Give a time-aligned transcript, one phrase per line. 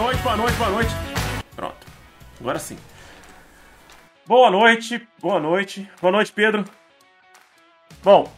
[0.00, 0.90] Noite, boa noite, boa noite.
[1.54, 1.86] Pronto,
[2.40, 2.78] agora sim.
[4.26, 6.64] Boa noite, boa noite, boa noite, Pedro.
[8.02, 8.32] Bom,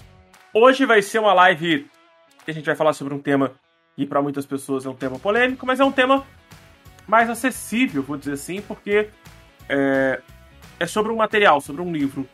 [0.52, 1.88] hoje vai ser uma live
[2.44, 3.52] que a gente vai falar sobre um tema
[3.94, 6.26] que para muitas pessoas é um tema polêmico, mas é um tema
[7.06, 9.08] mais acessível, vou dizer assim, porque
[9.68, 10.20] é,
[10.80, 12.28] é sobre um material, sobre um livro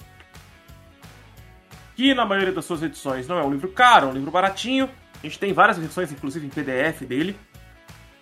[1.94, 4.88] que na maioria das suas edições não é um livro caro, é um livro baratinho.
[5.22, 7.38] A gente tem várias edições, inclusive em PDF dele.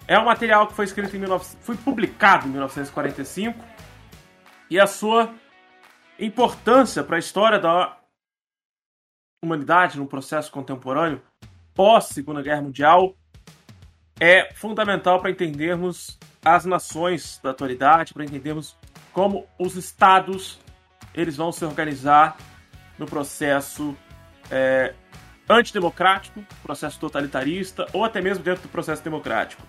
[0.09, 1.45] É um material que foi escrito em 19...
[1.61, 3.59] foi publicado em 1945
[4.71, 5.35] e a sua
[6.19, 7.99] importância para a história da
[9.43, 11.21] humanidade no processo contemporâneo
[11.75, 13.15] pós Segunda Guerra Mundial
[14.19, 18.77] é fundamental para entendermos as nações da atualidade, para entendermos
[19.13, 20.59] como os estados
[21.13, 22.37] eles vão se organizar
[22.99, 23.97] no processo
[24.51, 24.95] é,
[25.49, 29.63] antidemocrático, processo totalitarista ou até mesmo dentro do processo democrático.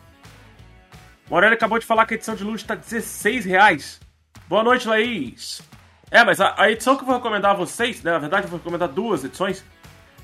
[1.30, 4.00] Morelli acabou de falar que a edição de luxo está 16 reais.
[4.48, 5.62] Boa noite, Laís.
[6.10, 8.50] É, mas a, a, edição que eu vou recomendar a vocês, né, na verdade eu
[8.50, 9.64] vou recomendar duas edições,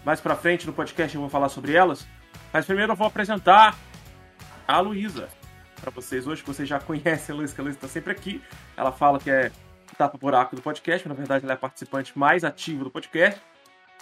[0.06, 2.08] mais pra frente no podcast eu vou falar sobre elas,
[2.54, 3.78] mas primeiro eu vou apresentar
[4.66, 5.28] a Luísa
[5.82, 8.42] para vocês hoje, que vocês já conhecem a Luísa, que a Luísa está sempre aqui.
[8.78, 9.52] Ela fala que é
[9.98, 13.42] tapa buraco do podcast, mas na verdade ela é a participante mais ativa do podcast,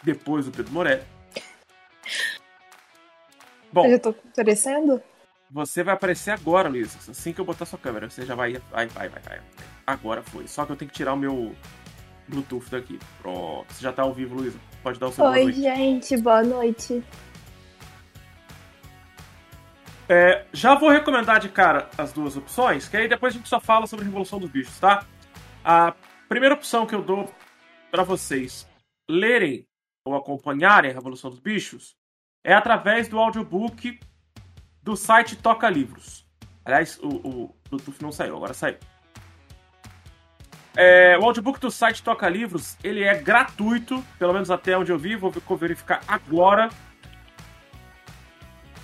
[0.03, 1.03] depois do Pedro Morelli.
[3.73, 5.01] Bom, eu já tô aparecendo?
[5.51, 6.97] Você vai aparecer agora, Luiz.
[7.09, 8.53] Assim que eu botar sua câmera, você já vai.
[8.71, 9.41] Vai, vai, vai, vai.
[9.85, 10.47] Agora foi.
[10.47, 11.53] Só que eu tenho que tirar o meu
[12.27, 12.97] Bluetooth daqui.
[13.21, 13.65] Pronto.
[13.73, 14.57] Você já tá ao vivo, Luísa.
[14.81, 15.61] Pode dar o seu Oi, boa noite.
[15.61, 16.17] gente.
[16.17, 17.03] Boa noite.
[20.07, 23.59] É, já vou recomendar de cara as duas opções, que aí depois a gente só
[23.59, 25.05] fala sobre a Revolução dos Bichos, tá?
[25.63, 25.93] A
[26.27, 27.33] primeira opção que eu dou
[27.89, 28.67] para vocês
[29.09, 29.65] lerem
[30.05, 31.95] ou acompanharem a Revolução dos Bichos
[32.43, 33.99] é através do audiobook
[34.83, 36.25] do site Toca Livros.
[36.65, 38.77] Aliás, o, o Bluetooth não saiu, agora saiu.
[40.75, 44.97] É, o audiobook do site Toca Livros, ele é gratuito, pelo menos até onde eu
[44.97, 46.69] vi, vou verificar agora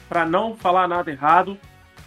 [0.10, 1.58] para não falar nada errado.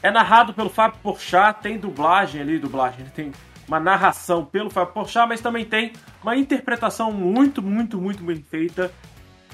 [0.02, 3.32] É narrado pelo Fábio Porchat, tem dublagem ali, dublagem, tem
[3.68, 5.92] uma narração pelo Fábio Porchat, mas também tem
[6.22, 8.90] uma interpretação muito, muito, muito bem feita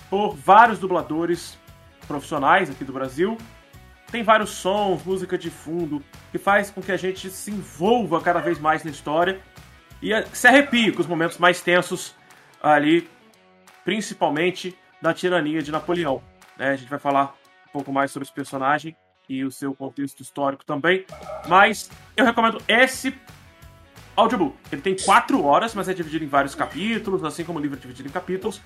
[0.08, 1.58] por vários dubladores
[2.06, 3.36] profissionais aqui do Brasil.
[4.10, 8.40] Tem vários sons, música de fundo, que faz com que a gente se envolva cada
[8.40, 9.40] vez mais na história
[10.02, 12.14] e se arrepie com os momentos mais tensos
[12.62, 13.08] ali,
[13.84, 16.22] principalmente da tirania de Napoleão.
[16.56, 16.70] Né?
[16.70, 17.34] A gente vai falar
[17.68, 18.96] um pouco mais sobre esse personagem
[19.28, 21.04] e o seu contexto histórico também.
[21.48, 23.14] Mas eu recomendo esse
[24.16, 24.56] audiobook.
[24.72, 27.80] Ele tem quatro horas, mas é dividido em vários capítulos, assim como o livro é
[27.80, 28.60] dividido em capítulos,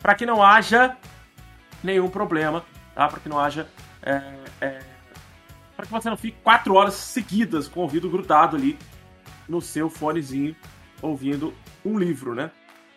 [0.00, 0.96] para que não haja
[1.82, 2.64] nenhum problema,
[2.94, 3.06] tá?
[3.08, 3.68] Para que não haja.
[4.02, 4.45] É,
[5.88, 8.78] para que você não fique quatro horas seguidas com o ouvido grudado ali
[9.48, 10.54] no seu fonezinho,
[11.00, 11.54] ouvindo
[11.84, 12.50] um livro, né?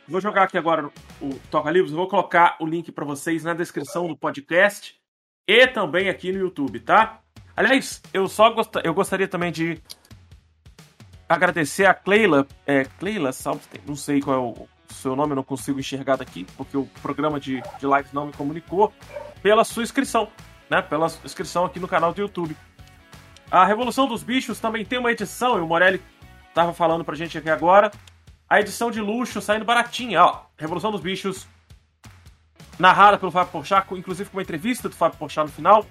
[0.07, 0.89] Vou jogar aqui agora
[1.21, 4.95] o Toca Livros, vou colocar o link para vocês na descrição do podcast
[5.47, 7.19] e também aqui no YouTube, tá?
[7.55, 8.73] Aliás, eu só gost...
[8.83, 9.79] eu gostaria também de
[11.27, 13.29] agradecer a Cleila, é, Cleila
[13.85, 17.61] não sei qual é o seu nome, não consigo enxergar daqui, porque o programa de,
[17.79, 18.91] de lives não me comunicou,
[19.43, 20.27] pela sua inscrição,
[20.69, 20.81] né?
[20.81, 22.57] Pela inscrição aqui no canal do YouTube.
[23.51, 25.99] A Revolução dos Bichos também tem uma edição, e o Morelli
[26.53, 27.89] tava falando pra gente aqui agora.
[28.47, 30.41] A edição de luxo saindo baratinha, ó.
[30.55, 31.47] Revolução dos Bichos,
[32.77, 35.83] narrada pelo Fábio Porchat, inclusive com uma entrevista do Fábio Porchat no final.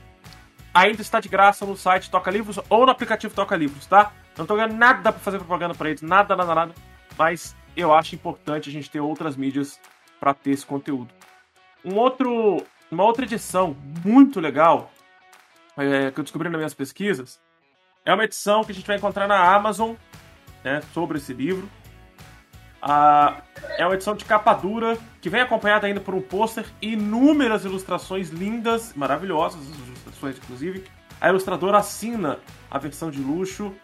[0.72, 4.12] Ainda está de graça no site Toca Livros ou no aplicativo Toca Livros, tá?
[4.36, 6.74] Não tô ganhando nada pra fazer propaganda pra eles, nada, nada, nada.
[7.16, 9.80] Mas eu acho importante a gente ter outras mídias
[10.20, 11.12] para ter esse conteúdo.
[11.84, 14.92] Um outro, uma outra edição muito legal
[15.76, 17.40] é, que eu descobri nas minhas pesquisas
[18.08, 19.94] é uma edição que a gente vai encontrar na Amazon
[20.64, 21.68] né, sobre esse livro.
[22.80, 23.42] Ah,
[23.76, 27.64] é uma edição de capa dura que vem acompanhada ainda por um pôster e inúmeras
[27.64, 30.84] ilustrações lindas, maravilhosas, ilustrações inclusive.
[31.20, 32.38] A ilustradora assina
[32.70, 33.74] a versão de luxo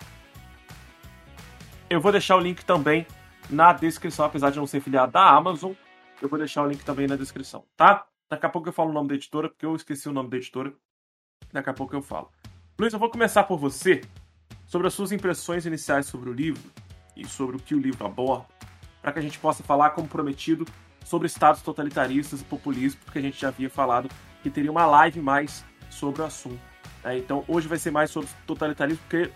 [1.91, 3.06] eu vou deixar o link também
[3.49, 5.73] na descrição, apesar de não ser filiado da Amazon.
[6.21, 8.06] Eu vou deixar o link também na descrição, tá?
[8.29, 10.37] Daqui a pouco eu falo o nome da editora, porque eu esqueci o nome da
[10.37, 10.73] editora.
[11.53, 12.31] Daqui a pouco eu falo.
[12.76, 14.00] Luiz, eu vou começar por você
[14.67, 16.73] sobre as suas impressões iniciais sobre o livro
[17.17, 18.47] e sobre o que o livro aborda,
[19.00, 20.67] para que a gente possa falar, como prometido,
[21.05, 24.11] sobre estados totalitaristas e populismo, porque a gente já havia falado
[24.43, 26.59] que teria uma live mais sobre o assunto.
[27.05, 27.19] Né?
[27.19, 29.31] Então, hoje vai ser mais sobre totalitarismo, porque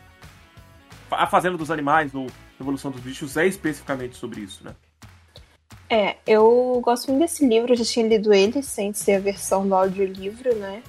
[1.08, 2.26] a Fazenda dos Animais ou
[2.58, 4.74] Revolução dos Bichos é especificamente sobre isso, né?
[5.88, 9.76] É, eu gosto muito desse livro, já tinha lido ele sem ser a versão do
[9.76, 10.82] audiolivro, né?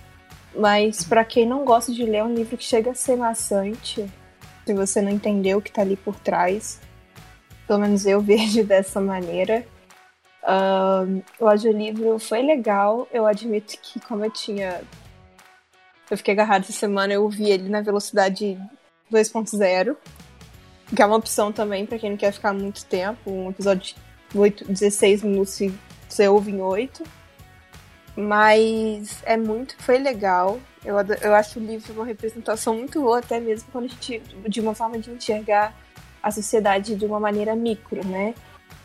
[0.56, 4.10] Mas para quem não gosta de ler, é um livro que chega a ser maçante.
[4.66, 6.80] Se você não entender o que tá ali por trás.
[7.68, 9.66] Pelo menos eu vejo dessa maneira.
[10.44, 13.08] Uh, o audiolivro foi legal.
[13.12, 14.82] Eu admito que, como eu tinha.
[16.10, 18.58] Eu fiquei agarrado essa semana, eu ouvi ele na velocidade
[19.12, 19.96] 2.0.
[20.96, 23.30] Que é uma opção também para quem não quer ficar muito tempo.
[23.30, 23.96] Um episódio
[24.32, 25.72] de 8, 16 minutos e
[26.08, 27.04] você ouve em 8.
[28.20, 29.76] Mas é muito.
[29.82, 30.60] Foi legal.
[30.84, 34.20] Eu, eu acho o livro uma representação muito boa, até mesmo quando a gente.
[34.48, 35.74] de uma forma de enxergar
[36.22, 38.36] a sociedade de uma maneira micro, né?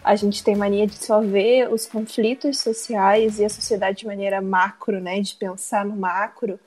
[0.05, 4.41] A gente tem mania de só ver os conflitos sociais e a sociedade de maneira
[4.41, 5.21] macro, né?
[5.21, 6.61] De pensar no macro.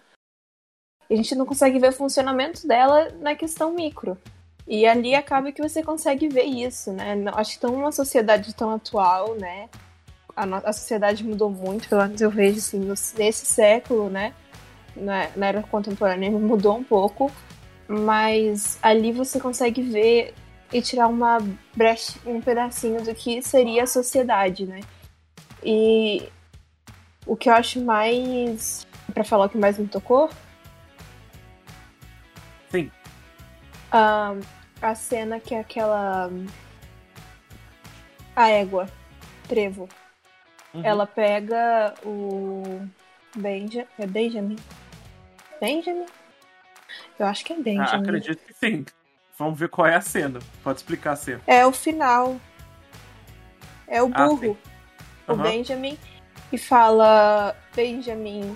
[1.10, 4.18] E a gente não consegue ver o funcionamento dela na questão micro.
[4.68, 7.16] E ali acaba que você consegue ver isso, né?
[7.34, 9.70] Acho que tão uma sociedade tão atual, né?
[10.38, 12.80] A, a sociedade mudou muito, pelo menos eu vejo assim,
[13.18, 14.36] nesse século, né?
[14.96, 17.32] Na, na era contemporânea mudou um pouco,
[17.88, 20.36] mas ali você consegue ver
[20.72, 21.40] e tirar uma
[21.76, 24.82] brecha, um pedacinho do que seria a sociedade, né?
[25.64, 26.30] E
[27.26, 28.86] o que eu acho mais.
[29.14, 30.30] para falar o que mais me tocou?
[32.70, 32.92] Sim.
[33.94, 34.40] Um,
[34.82, 36.30] a cena que é aquela.
[38.36, 38.88] A égua,
[39.48, 39.90] Trevo.
[40.74, 40.82] Uhum.
[40.84, 42.88] Ela pega o.
[43.36, 43.88] Benja...
[43.98, 44.58] É Benjamin?
[45.60, 46.06] Benjamin?
[47.20, 47.90] Eu acho que é Benjamin.
[47.90, 48.86] Ah, acredito que sim.
[49.38, 50.40] Vamos ver qual é a cena.
[50.64, 51.42] Pode explicar a cena.
[51.46, 52.40] É o final.
[53.88, 54.58] É o ah, burro.
[55.28, 55.40] Ah, uhum.
[55.40, 55.98] O Benjamin.
[56.52, 58.56] E fala: Benjamin,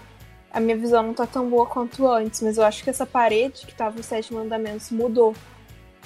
[0.52, 3.66] a minha visão não tá tão boa quanto antes, mas eu acho que essa parede
[3.66, 5.36] que tava os sete mandamentos mudou.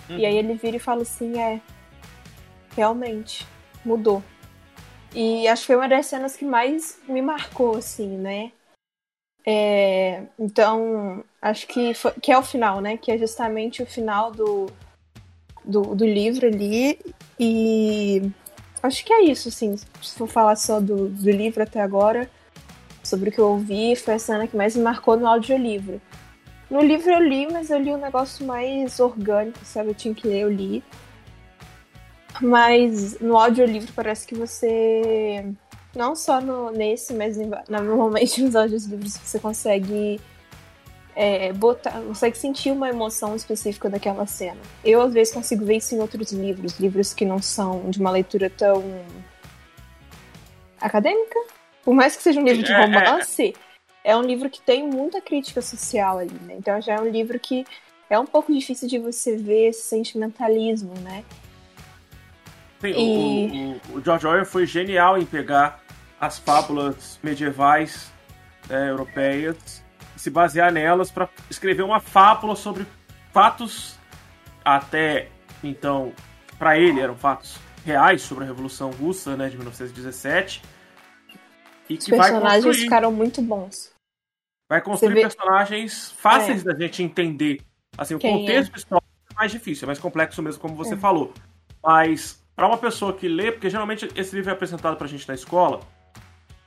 [0.10, 0.18] Uhum.
[0.18, 1.62] E aí ele vira e fala assim: é.
[2.75, 3.48] Realmente,
[3.86, 4.22] mudou.
[5.15, 8.51] E acho que foi uma das cenas que mais me marcou, assim, né?
[9.47, 12.97] É, então, acho que, foi, que é o final, né?
[12.97, 14.65] Que é justamente o final do,
[15.63, 17.00] do, do, livro ali.
[17.39, 18.29] E
[18.83, 19.77] acho que é isso, assim.
[19.77, 22.29] Se for falar só do, do livro até agora,
[23.01, 26.01] sobre o que eu ouvi, foi a cena que mais me marcou no audiolivro.
[26.69, 29.91] No livro eu li, mas eu li um negócio mais orgânico, sabe?
[29.91, 30.83] Eu tinha que ler, eu li.
[32.42, 35.46] Mas no audiolivro parece que você
[35.96, 40.20] não só no, nesse, mas em, normalmente nos audiolivros você consegue
[41.16, 44.60] é, botar, consegue sentir uma emoção específica daquela cena.
[44.84, 48.12] Eu às vezes consigo ver isso em outros livros, livros que não são de uma
[48.12, 48.84] leitura tão
[50.80, 51.40] acadêmica.
[51.84, 53.56] Por mais que seja um livro de é, é, romance,
[54.04, 56.56] é, é um livro que tem muita crítica social ali, né?
[56.58, 57.66] Então já é um livro que
[58.10, 61.24] é um pouco difícil de você ver esse sentimentalismo, né?
[62.94, 63.92] Sim, e...
[63.92, 65.84] o, o, o George Orwell foi genial em pegar
[66.20, 68.12] as fábulas medievais
[68.70, 69.84] né, europeias
[70.16, 72.86] e se basear nelas para escrever uma fábula sobre
[73.32, 73.98] fatos
[74.64, 75.28] até
[75.64, 76.14] então
[76.58, 80.62] para ele eram fatos reais sobre a Revolução Russa né, de 1917
[81.89, 83.94] e Os personagens ficaram muito bons.
[84.68, 86.74] Vai construir personagens fáceis é.
[86.74, 87.62] da gente entender.
[87.98, 88.77] Assim, Quem o contexto é?
[88.77, 90.98] histórico é mais difícil, é mais complexo mesmo, como você é.
[90.98, 91.34] falou.
[91.84, 95.33] Mas para uma pessoa que lê, porque geralmente esse livro é apresentado pra gente na
[95.33, 95.81] escola,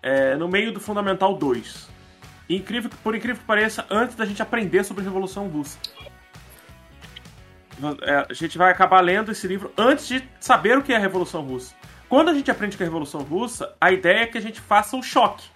[0.02, 1.88] é, no meio do Fundamental 2.
[2.48, 5.78] Incrível, por incrível que pareça, antes da gente aprender sobre a Revolução Russa.
[8.02, 11.00] É, a gente vai acabar lendo esse livro antes de saber o que é a
[11.00, 11.74] Revolução Russa.
[12.08, 14.60] Quando a gente aprende que é a Revolução Russa, a ideia é que a gente
[14.60, 15.46] faça um choque.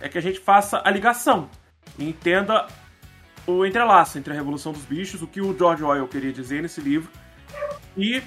[0.00, 1.50] É que a gente faça a ligação.
[1.98, 2.66] E entenda
[3.46, 6.80] o entrelaço entre a Revolução dos Bichos, o que o George Orwell queria dizer nesse
[6.80, 7.10] livro,
[7.96, 8.22] e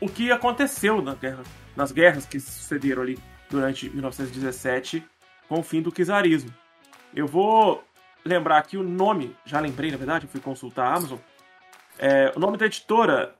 [0.00, 1.42] o que aconteceu na guerra,
[1.76, 5.04] nas guerras que sucederam ali durante 1917
[5.48, 6.52] com o fim do czarismo.
[7.14, 7.84] Eu vou
[8.24, 11.18] lembrar aqui o nome, já lembrei na verdade, fui consultar a Amazon.
[11.98, 13.34] É, o nome da editora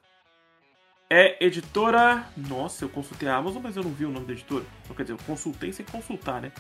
[1.09, 2.25] é editora.
[2.37, 4.65] Nossa, eu consultei a Amazon, mas eu não vi o nome da editora.
[4.85, 6.53] Então, quer dizer, eu consultei sem consultar, né?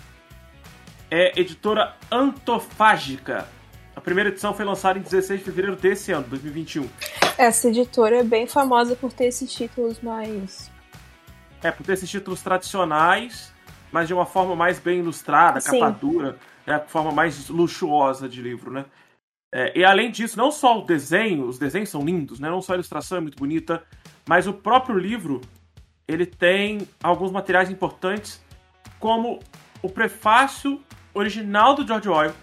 [1.11, 3.47] É editora Antofágica.
[3.95, 6.89] A primeira edição foi lançada em 16 de fevereiro desse ano, 2021.
[7.37, 10.71] Essa editora é bem famosa por ter esses títulos mais
[11.63, 13.53] é, por ter esses títulos tradicionais,
[13.93, 15.81] mas de uma forma mais bem ilustrada, Sim.
[15.81, 18.85] capa dura, é a forma mais luxuosa de livro, né?
[19.53, 22.49] É, e além disso, não só o desenho, os desenhos são lindos, né?
[22.49, 23.83] Não só a ilustração é muito bonita,
[24.27, 25.41] mas o próprio livro,
[26.07, 28.41] ele tem alguns materiais importantes,
[28.99, 29.41] como
[29.83, 30.81] o prefácio
[31.13, 32.35] original do George Orwell,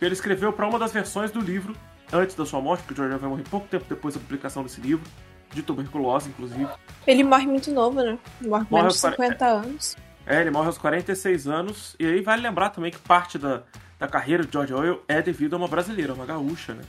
[0.00, 1.74] ele escreveu para uma das versões do livro
[2.12, 4.62] antes da sua morte, porque o George Orwell vai morrer pouco tempo depois da publicação
[4.62, 5.04] desse livro
[5.52, 6.68] de tuberculose, inclusive.
[7.06, 8.18] Ele morre muito novo, né?
[8.42, 9.96] Morre com menos de 50 anos.
[10.26, 11.96] É, ele morre aos 46 anos.
[11.98, 13.62] E aí vale lembrar também que parte da,
[13.98, 16.82] da carreira de George Orwell é devido a uma brasileira, uma gaúcha, né?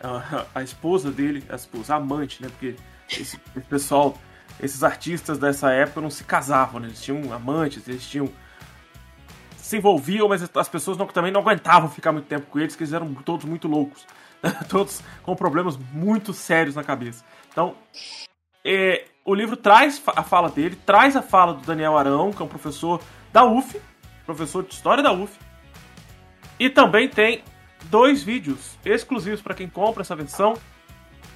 [0.00, 2.48] A, a esposa dele, a esposa, a amante, né?
[2.48, 2.76] Porque
[3.10, 4.16] esse, esse, pessoal,
[4.62, 6.88] esses artistas dessa época não se casavam, né?
[6.88, 8.30] Eles tinham amantes, eles tinham.
[9.68, 12.84] Se envolviam, mas as pessoas não, também não aguentavam ficar muito tempo com eles, porque
[12.84, 14.06] eles eram todos muito loucos.
[14.66, 17.22] todos com problemas muito sérios na cabeça.
[17.52, 17.74] Então,
[18.64, 22.44] é, o livro traz a fala dele, traz a fala do Daniel Arão, que é
[22.46, 22.98] um professor
[23.30, 23.78] da UF,
[24.24, 25.38] professor de história da UF,
[26.58, 27.44] e também tem
[27.90, 30.54] dois vídeos exclusivos para quem compra essa versão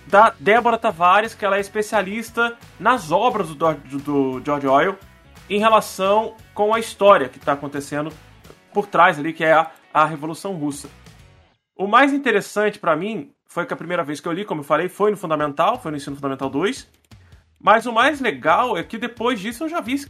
[0.07, 4.99] da Débora Tavares, que ela é especialista nas obras do, do, do George Orwell
[5.49, 8.13] em relação com a história que está acontecendo
[8.73, 10.89] por trás ali, que é a, a Revolução Russa.
[11.77, 14.65] O mais interessante para mim foi que a primeira vez que eu li, como eu
[14.65, 16.89] falei, foi no Fundamental, foi no Ensino Fundamental 2.
[17.61, 20.05] Mas o mais legal é que depois disso eu já vi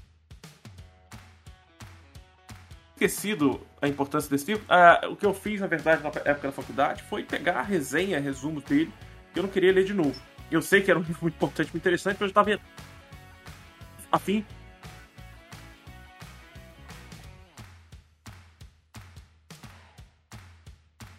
[2.95, 4.65] esquecido a importância desse livro.
[4.65, 8.21] Uh, o que eu fiz, na verdade, na época da faculdade foi pegar a resenha,
[8.21, 8.93] resumo dele,
[9.33, 10.19] que eu não queria ler de novo.
[10.51, 12.59] Eu sei que era um livro muito importante, muito interessante, mas eu estava
[14.11, 14.45] afim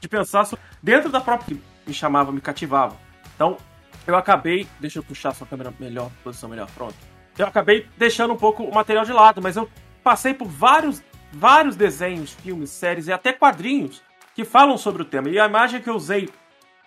[0.04, 0.46] de pensar
[0.82, 2.98] dentro da própria que me chamava, me cativava.
[3.36, 3.58] Então,
[4.06, 4.68] eu acabei.
[4.80, 6.96] Deixa eu puxar sua câmera melhor, posição melhor, pronto.
[7.38, 9.68] Eu acabei deixando um pouco o material de lado, mas eu
[10.04, 14.04] passei por vários vários desenhos, filmes, séries e até quadrinhos
[14.36, 15.30] que falam sobre o tema.
[15.30, 16.30] E a imagem que eu usei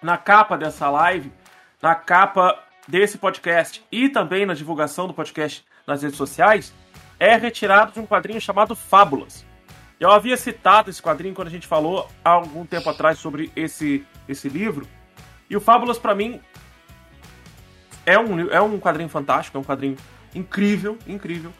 [0.03, 1.33] na capa dessa live,
[1.83, 6.73] na capa desse podcast e também na divulgação do podcast nas redes sociais,
[7.19, 9.46] é retirado de um quadrinho chamado Fábulas.
[9.99, 14.07] Eu havia citado esse quadrinho quando a gente falou há algum tempo atrás sobre esse,
[14.29, 14.87] esse livro.
[15.49, 16.41] E o Fábulas, para mim,
[18.05, 19.97] é um, é um quadrinho fantástico, é um quadrinho
[20.35, 21.53] incrível, incrível.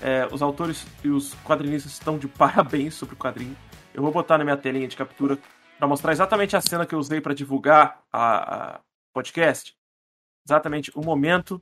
[0.00, 3.56] É, os autores e os quadrinistas estão de parabéns sobre o quadrinho.
[3.94, 5.38] Eu vou botar na minha telinha de captura
[5.78, 8.80] para mostrar exatamente a cena que eu usei para divulgar a, a,
[9.14, 9.74] podcast.
[10.46, 11.60] Exatamente o momento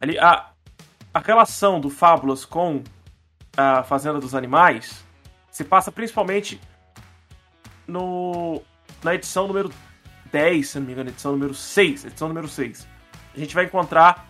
[0.00, 0.50] ali a,
[1.12, 2.82] a relação do Fábulas com
[3.56, 5.04] a Fazenda dos Animais
[5.50, 6.60] se passa principalmente
[7.86, 8.62] no
[9.02, 9.72] na edição número
[10.30, 12.86] 10, se não me engano, edição número 6, edição número 6.
[13.34, 14.28] A gente vai encontrar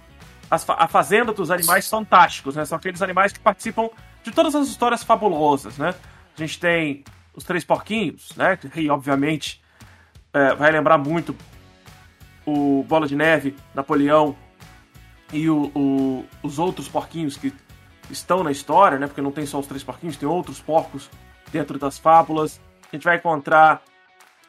[0.50, 2.64] as, a Fazenda dos Animais Fantásticos, né?
[2.64, 3.88] São aqueles animais que participam
[4.22, 5.94] de todas as histórias fabulosas, né?
[6.36, 8.58] A gente tem os Três Porquinhos, né?
[8.74, 9.62] E, obviamente,
[10.32, 11.36] é, vai lembrar muito
[12.46, 14.36] o Bola de Neve, Napoleão
[15.32, 17.52] e o, o, os outros porquinhos que
[18.10, 19.06] estão na história, né?
[19.06, 21.10] Porque não tem só os Três Porquinhos, tem outros porcos
[21.52, 22.60] dentro das fábulas.
[22.90, 23.82] A gente vai encontrar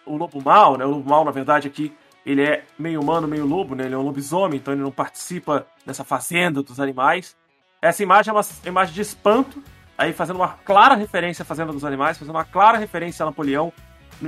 [0.06, 0.86] o Lobo Mal, né?
[0.86, 3.86] O Lobo Mal, na verdade, aqui ele é meio humano, meio lobo, né?
[3.86, 7.36] Ele é um lobisomem, então ele não participa dessa fazenda dos animais.
[7.82, 9.62] Essa imagem é uma imagem de espanto,
[9.98, 13.74] aí fazendo uma clara referência à Fazenda dos Animais, fazendo uma clara referência a Napoleão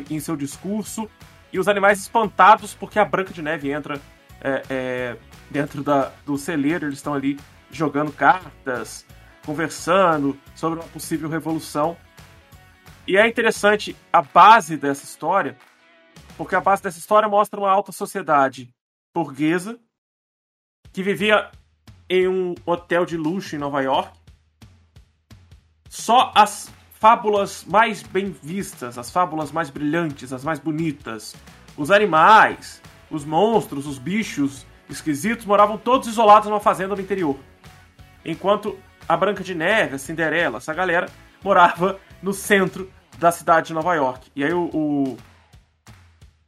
[0.09, 1.07] em seu discurso,
[1.51, 4.01] e os animais espantados porque a Branca de Neve entra
[4.41, 5.17] é, é,
[5.51, 9.05] dentro da, do celeiro, eles estão ali jogando cartas,
[9.45, 11.97] conversando sobre uma possível revolução.
[13.07, 15.57] E é interessante a base dessa história,
[16.37, 18.73] porque a base dessa história mostra uma alta sociedade
[19.13, 19.77] burguesa
[20.91, 21.51] que vivia
[22.09, 24.17] em um hotel de luxo em Nova York.
[25.89, 31.35] Só as fábulas mais bem vistas, as fábulas mais brilhantes, as mais bonitas,
[31.75, 32.81] os animais,
[33.11, 37.37] os monstros, os bichos esquisitos moravam todos isolados numa fazenda no interior.
[38.23, 41.07] Enquanto a Branca de Neve, a Cinderela, essa galera
[41.43, 44.31] morava no centro da cidade de Nova York.
[44.35, 45.17] E aí o, o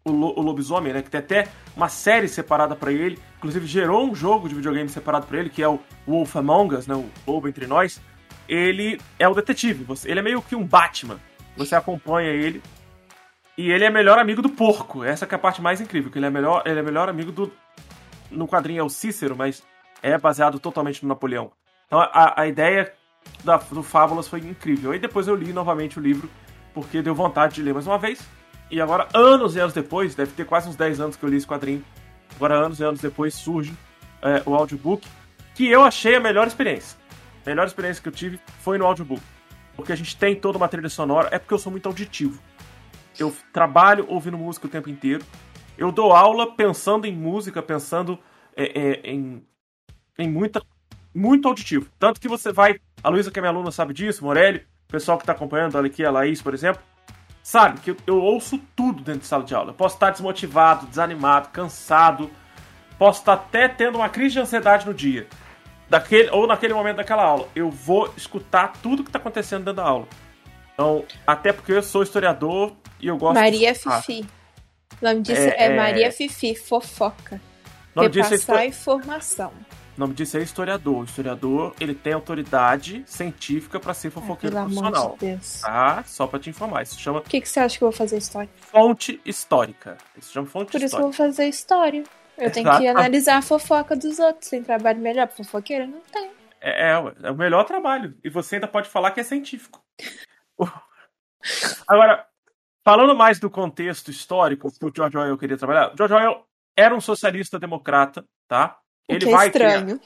[0.05, 1.01] o, o lobisomem, né?
[1.01, 3.19] Que tem até uma série separada para ele.
[3.37, 6.87] Inclusive gerou um jogo de videogame separado para ele, que é o Wolf Among Us,
[6.87, 6.95] né?
[6.95, 7.99] O Lobo Entre Nós.
[8.47, 9.85] Ele é o detetive.
[10.05, 11.19] Ele é meio que um Batman.
[11.57, 12.61] Você acompanha ele.
[13.57, 15.03] E ele é melhor amigo do porco.
[15.03, 16.11] Essa é a parte mais incrível.
[16.11, 17.51] Que ele é melhor, ele é melhor amigo do.
[18.29, 19.63] No quadrinho é o Cícero, mas
[20.03, 21.51] é baseado totalmente no Napoleão.
[21.87, 22.91] Então a, a ideia
[23.43, 24.91] da, do Fábulas foi incrível.
[24.91, 26.29] Aí depois eu li novamente o livro,
[26.73, 28.19] porque deu vontade de ler mais uma vez.
[28.69, 31.37] E agora, anos e anos depois, deve ter quase uns 10 anos que eu li
[31.37, 31.83] esse quadrinho.
[32.35, 33.73] Agora, anos e anos depois, surge
[34.21, 35.07] é, o audiobook,
[35.53, 36.97] que eu achei a melhor experiência.
[37.45, 39.21] A melhor experiência que eu tive foi no audiobook.
[39.75, 42.41] Porque a gente tem toda uma trilha sonora, é porque eu sou muito auditivo.
[43.17, 45.23] Eu trabalho ouvindo música o tempo inteiro.
[45.77, 48.17] Eu dou aula pensando em música, pensando
[48.55, 49.45] é, é, em,
[50.17, 50.61] em muita,
[51.15, 51.89] muito auditivo.
[51.97, 52.79] Tanto que você vai.
[53.03, 55.87] A Luísa, que é minha aluna, sabe disso, Morelli, o pessoal que está acompanhando, olha
[55.87, 56.81] aqui, a Laís, por exemplo
[57.45, 59.69] Sabe, que eu, eu ouço tudo dentro de sala de aula.
[59.69, 62.27] Eu posso estar desmotivado, desanimado, cansado.
[62.97, 65.27] Posso estar até tendo uma crise de ansiedade no dia.
[65.87, 67.47] Daquele, ou naquele momento daquela aula.
[67.55, 70.07] Eu vou escutar tudo que está acontecendo dentro da aula.
[70.73, 73.79] Então, até porque eu sou historiador e eu gosto Maria de...
[73.79, 74.27] Fifi.
[74.99, 77.39] O nome disso é, é Maria Fifi, fofoca.
[77.95, 79.53] é Repassar histo- informação.
[79.95, 80.97] O nome disso é historiador.
[80.99, 85.17] O historiador, ele tem autoridade científica pra ser fofoqueiro profissional.
[85.19, 85.37] de.
[85.61, 86.03] Tá?
[86.03, 86.83] Só pra te informar.
[86.83, 88.49] Isso chama O que, que você acha que eu vou fazer história?
[88.59, 89.97] fonte histórica.
[90.17, 91.17] Isso chama fonte Por isso que eu histórica.
[91.17, 92.03] vou fazer história.
[92.37, 92.81] Eu tenho Exato.
[92.81, 94.49] que analisar a fofoca dos outros.
[94.49, 95.87] Tem trabalho melhor pra fofoqueira?
[95.87, 96.29] Não tem.
[96.59, 98.17] É, é, é o melhor trabalho.
[98.23, 99.81] E você ainda pode falar que é científico.
[101.87, 102.25] Agora,
[102.83, 106.99] falando mais do contexto histórico que o George Orwell queria trabalhar, George Orwell era um
[107.01, 108.77] socialista democrata, tá?
[109.09, 109.99] O que é estranho.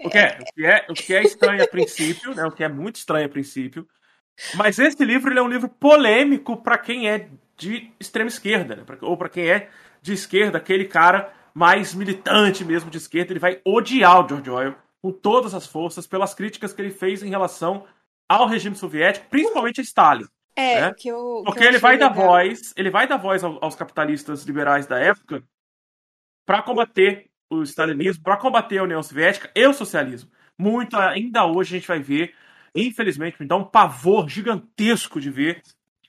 [0.00, 2.44] O que é, o que é, o que é estranho a princípio, né?
[2.44, 3.88] O que é muito estranho a princípio.
[4.56, 8.84] Mas esse livro ele é um livro polêmico para quem é de extrema esquerda, né?
[9.02, 9.70] Ou para quem é
[10.02, 14.74] de esquerda, aquele cara mais militante mesmo de esquerda, ele vai odiar o George Orwell
[15.00, 17.86] com todas as forças pelas críticas que ele fez em relação
[18.28, 20.26] ao regime soviético, principalmente a Stalin.
[20.56, 20.94] É, né?
[20.96, 21.38] que eu.
[21.38, 22.26] que Porque eu ele vai dar legal.
[22.28, 25.42] voz, ele vai dar voz ao- aos capitalistas liberais da época
[26.46, 30.30] para combater o stalinismo, para combater a União Soviética e o socialismo.
[30.58, 32.34] Muito ainda hoje a gente vai ver,
[32.74, 35.62] infelizmente, me dá um pavor gigantesco de ver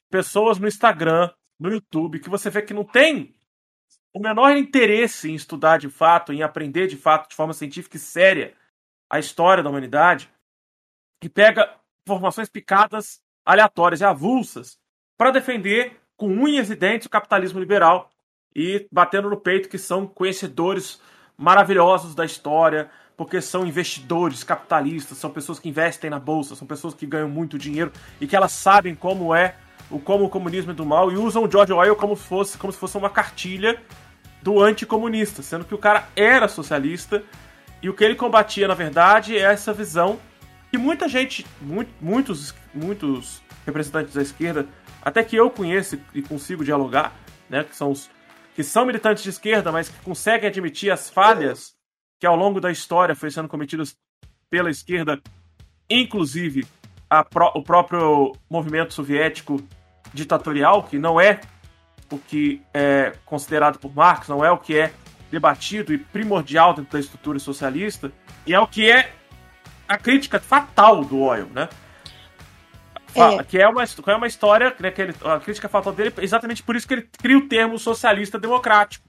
[0.09, 3.33] pessoas no Instagram, no YouTube, que você vê que não tem
[4.13, 7.99] o menor interesse em estudar de fato, em aprender de fato, de forma científica e
[7.99, 8.55] séria,
[9.09, 10.29] a história da humanidade,
[11.21, 11.75] que pega
[12.07, 14.77] informações picadas, aleatórias e avulsas
[15.17, 18.09] para defender com unhas e dentes o capitalismo liberal
[18.55, 21.01] e batendo no peito que são conhecedores
[21.37, 26.93] maravilhosos da história, porque são investidores capitalistas, são pessoas que investem na bolsa, são pessoas
[26.93, 29.55] que ganham muito dinheiro e que elas sabem como é
[29.89, 32.57] o como o comunismo é do mal e usam o George Orwell como se fosse,
[32.57, 33.81] como se fosse uma cartilha
[34.41, 37.23] do anticomunista, sendo que o cara era socialista
[37.81, 40.19] e o que ele combatia, na verdade, é essa visão
[40.71, 44.65] que muita gente, mu- muitos, muitos representantes da esquerda,
[45.01, 47.13] até que eu conheço e consigo dialogar,
[47.49, 48.09] né, que são os
[48.55, 51.75] que são militantes de esquerda, mas que conseguem admitir as falhas
[52.19, 53.95] que ao longo da história foi sendo cometidas
[54.49, 55.21] pela esquerda,
[55.89, 56.65] inclusive
[57.09, 59.61] a pró- o próprio movimento soviético
[60.13, 61.41] ditatorial, que não é
[62.09, 64.93] o que é considerado por Marx, não é o que é
[65.29, 68.11] debatido e primordial dentro da estrutura socialista,
[68.47, 69.11] e é o que é
[69.87, 71.67] a crítica fatal do Orwell, né?
[73.15, 73.43] É.
[73.43, 76.61] Que é uma, que é uma história, né, que ele- a crítica fatal dele, exatamente
[76.63, 79.07] por isso que ele cria o termo socialista democrático.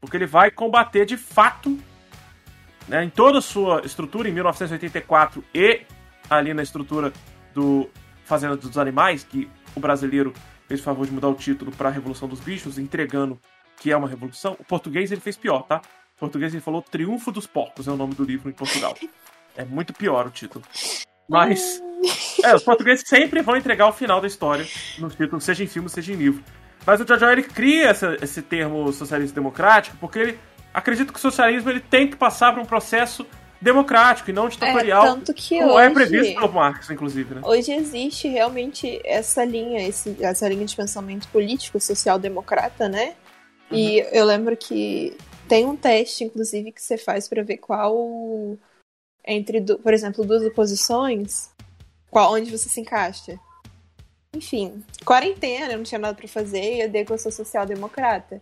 [0.00, 1.78] Porque ele vai combater de fato,
[2.86, 5.82] né, em toda a sua estrutura, em 1984 e
[6.30, 7.12] ali na estrutura
[7.54, 7.88] do
[8.24, 10.32] Fazenda dos Animais, que o brasileiro
[10.66, 13.40] fez o favor de mudar o título para Revolução dos Bichos, entregando
[13.80, 14.56] que é uma revolução.
[14.58, 15.80] O português ele fez pior, tá?
[16.16, 18.94] O português ele falou Triunfo dos Porcos, é o nome do livro em Portugal.
[19.56, 20.64] É muito pior o título.
[21.28, 21.82] Mas.
[22.44, 24.66] É, os portugueses sempre vão entregar o final da história
[24.98, 26.42] no título, seja em filme, seja em livro.
[26.86, 30.38] Mas o George Orwell cria essa- esse termo socialismo democrático porque ele
[30.72, 33.26] acredita que o socialismo ele tem que passar por um processo
[33.60, 37.40] democrático e não ditatorial, É, tanto que como hoje, é previsto pelo Marx, inclusive, né?
[37.44, 43.14] hoje existe realmente essa linha, esse- essa linha de pensamento político social-democrata, né?
[43.70, 45.16] E eu lembro que
[45.48, 48.56] tem um teste, inclusive, que você faz pra ver qual
[49.26, 51.50] entre, por exemplo, duas oposições,
[52.10, 53.38] qual onde você se encaixa.
[54.34, 58.40] Enfim, quarentena, eu não tinha nada pra fazer e eu dei que eu sou social-democrata.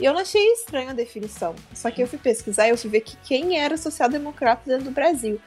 [0.00, 1.54] E eu não achei estranha a definição.
[1.72, 4.90] Só que eu fui pesquisar e eu fui ver que quem era social-democrata dentro do
[4.90, 5.40] Brasil.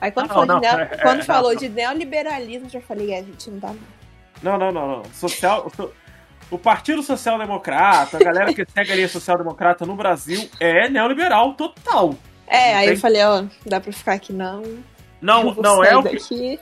[0.00, 1.58] Aí quando, falou, não, de, neo- é, é, quando falou não.
[1.60, 3.78] de neoliberalismo, eu já falei, é, gente, não dá não.
[4.42, 5.04] Não, não, não, não.
[5.14, 5.70] Social,
[6.50, 10.88] o Partido Social Democrata, a galera que segue ali a Social Democrata no Brasil é
[10.88, 12.16] neoliberal total.
[12.48, 14.62] É, Não aí tem- eu falei, ó, dá pra ficar aqui não.
[15.20, 16.58] Não, não é o que.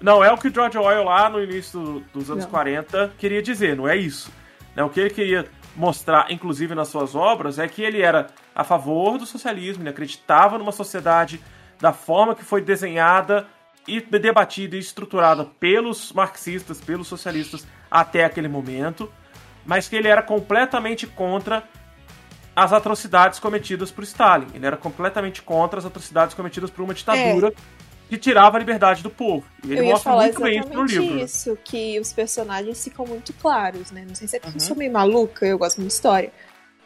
[0.00, 2.50] Não é o que o George Orwell lá no início do- dos anos Não.
[2.50, 4.30] 40 queria dizer, não é isso.
[4.76, 8.62] Né, O que ele queria mostrar, inclusive nas suas obras, é que ele era a
[8.64, 11.40] favor do socialismo, ele acreditava numa sociedade
[11.80, 13.46] da forma que foi desenhada
[13.86, 19.10] e debatida e estruturada pelos marxistas, pelos socialistas até aquele momento,
[19.64, 21.62] mas que ele era completamente contra
[22.54, 24.48] as atrocidades cometidas por Stalin.
[24.52, 27.52] Ele era completamente contra as atrocidades cometidas por uma ditadura
[28.08, 29.46] que tirava a liberdade do povo.
[29.64, 29.80] E ele.
[29.80, 31.14] Eu ia mostra falar muito bem isso no livro.
[31.16, 31.22] né?
[31.22, 34.04] isso, que os personagens ficam muito claros, né?
[34.06, 34.66] Não sei se é porque eu Uhum.
[34.66, 36.32] sou meio maluca, eu gosto muito de história.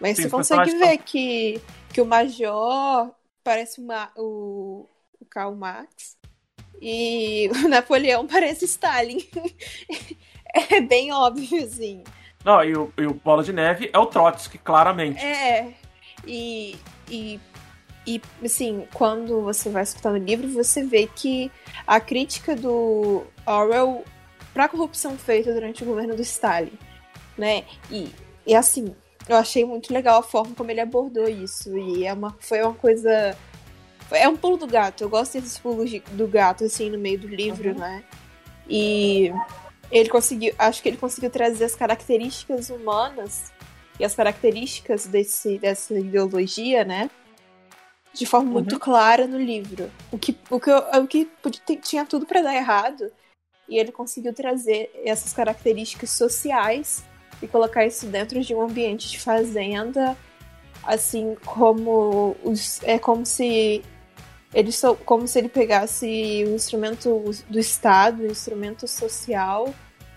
[0.00, 1.60] Mas Sim, você consegue ver que,
[1.92, 3.10] que o Major
[3.44, 4.88] parece uma, o,
[5.20, 6.16] o Karl Marx
[6.80, 9.18] e o Napoleão parece Stalin.
[10.70, 12.02] é bem óbvio, assim.
[12.44, 15.24] Não, e o, e o Bola de Neve é o Trotsky, claramente.
[15.24, 15.72] É,
[16.26, 16.76] e,
[17.08, 17.38] e,
[18.06, 21.50] e assim, quando você vai escutando o livro, você vê que
[21.86, 24.04] a crítica do Orwell
[24.52, 26.72] para a corrupção feita durante o governo do Stalin,
[27.38, 27.64] né?
[27.90, 28.08] E,
[28.46, 28.94] e assim,
[29.28, 32.74] eu achei muito legal a forma como ele abordou isso e é uma, foi uma
[32.74, 33.36] coisa
[34.10, 35.02] é um pulo do gato.
[35.02, 37.78] Eu gosto desses pulos de, do gato assim no meio do livro, uhum.
[37.78, 38.04] né?
[38.68, 39.32] E
[39.90, 43.52] ele conseguiu, acho que ele conseguiu trazer as características humanas
[43.98, 47.10] e as características desse, dessa ideologia, né?
[48.12, 48.54] De forma uhum.
[48.54, 49.90] muito clara no livro.
[50.10, 53.10] O que, o que, o que tinha tudo para dar errado.
[53.68, 57.04] E ele conseguiu trazer essas características sociais
[57.40, 60.16] e colocar isso dentro de um ambiente de fazenda,
[60.84, 63.82] assim como os, é como se
[64.54, 64.70] ele
[65.06, 69.72] como se ele pegasse o instrumento do Estado, o instrumento social,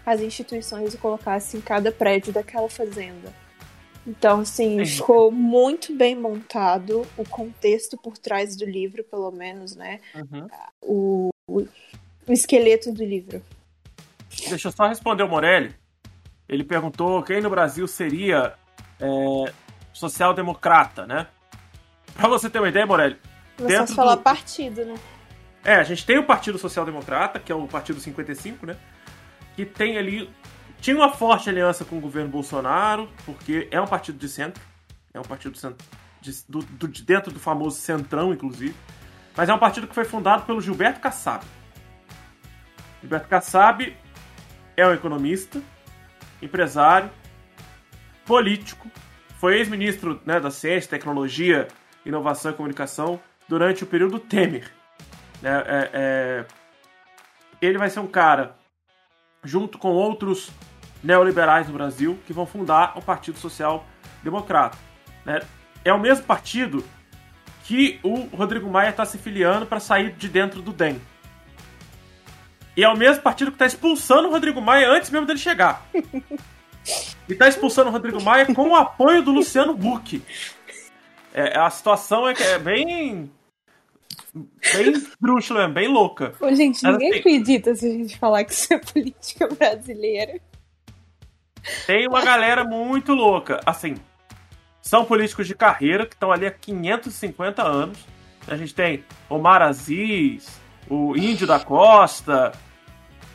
[0.05, 3.33] as instituições e colocasse em cada prédio daquela fazenda.
[4.07, 4.97] Então, assim, Sim.
[4.97, 9.99] ficou muito bem montado o contexto por trás do livro, pelo menos, né?
[10.13, 10.47] Uhum.
[10.81, 11.67] O, o,
[12.27, 13.41] o, esqueleto do livro.
[14.47, 15.73] Deixa eu só responder o Morelli.
[16.47, 18.53] Ele perguntou quem no Brasil seria
[18.99, 19.53] é,
[19.91, 21.27] social-democrata, né?
[22.13, 23.17] Pra você ter uma ideia, Morelli.
[23.57, 24.21] Você dentro falar do...
[24.21, 24.95] partido, né?
[25.63, 28.77] É, a gente tem o Partido Social Democrata, que é o Partido 55, né?
[29.55, 30.29] Que tem ali.
[30.85, 34.61] Tinha uma forte aliança com o governo Bolsonaro, porque é um partido de centro.
[35.11, 35.57] É um partido
[36.21, 38.75] de, do, do, de dentro do famoso Centrão, inclusive.
[39.35, 41.43] Mas é um partido que foi fundado pelo Gilberto Kassab.
[43.01, 43.97] Gilberto Kassab
[44.77, 45.59] é um economista,
[46.39, 47.09] empresário,
[48.23, 48.87] político,
[49.39, 51.67] foi ex-ministro né, da Ciência, Tecnologia,
[52.05, 53.19] Inovação e Comunicação
[53.49, 54.71] durante o período Temer.
[55.41, 56.45] É, é, é...
[57.59, 58.55] Ele vai ser um cara,
[59.43, 60.51] junto com outros
[61.05, 63.85] neoliberais no Brasil, que vão fundar o Partido Social
[64.23, 64.77] Democrata.
[65.23, 65.39] Né?
[65.83, 66.83] É o mesmo partido
[67.63, 70.99] que o Rodrigo Maia está se filiando para sair de dentro do DEM.
[72.75, 75.87] E é o mesmo partido que está expulsando o Rodrigo Maia antes mesmo dele chegar.
[75.93, 80.21] e está expulsando o Rodrigo Maia com o apoio do Luciano Huck.
[81.33, 83.31] É, a situação é, é bem.
[84.33, 86.33] Bem drúxula, bem louca.
[86.41, 90.41] Ô, gente, ninguém assim, acredita se a gente falar que isso é política brasileira.
[91.85, 93.59] Tem uma galera muito louca.
[93.65, 93.95] Assim,
[94.81, 97.97] são políticos de carreira que estão ali há 550 anos.
[98.47, 102.51] A gente tem Omar Aziz, o Índio da Costa,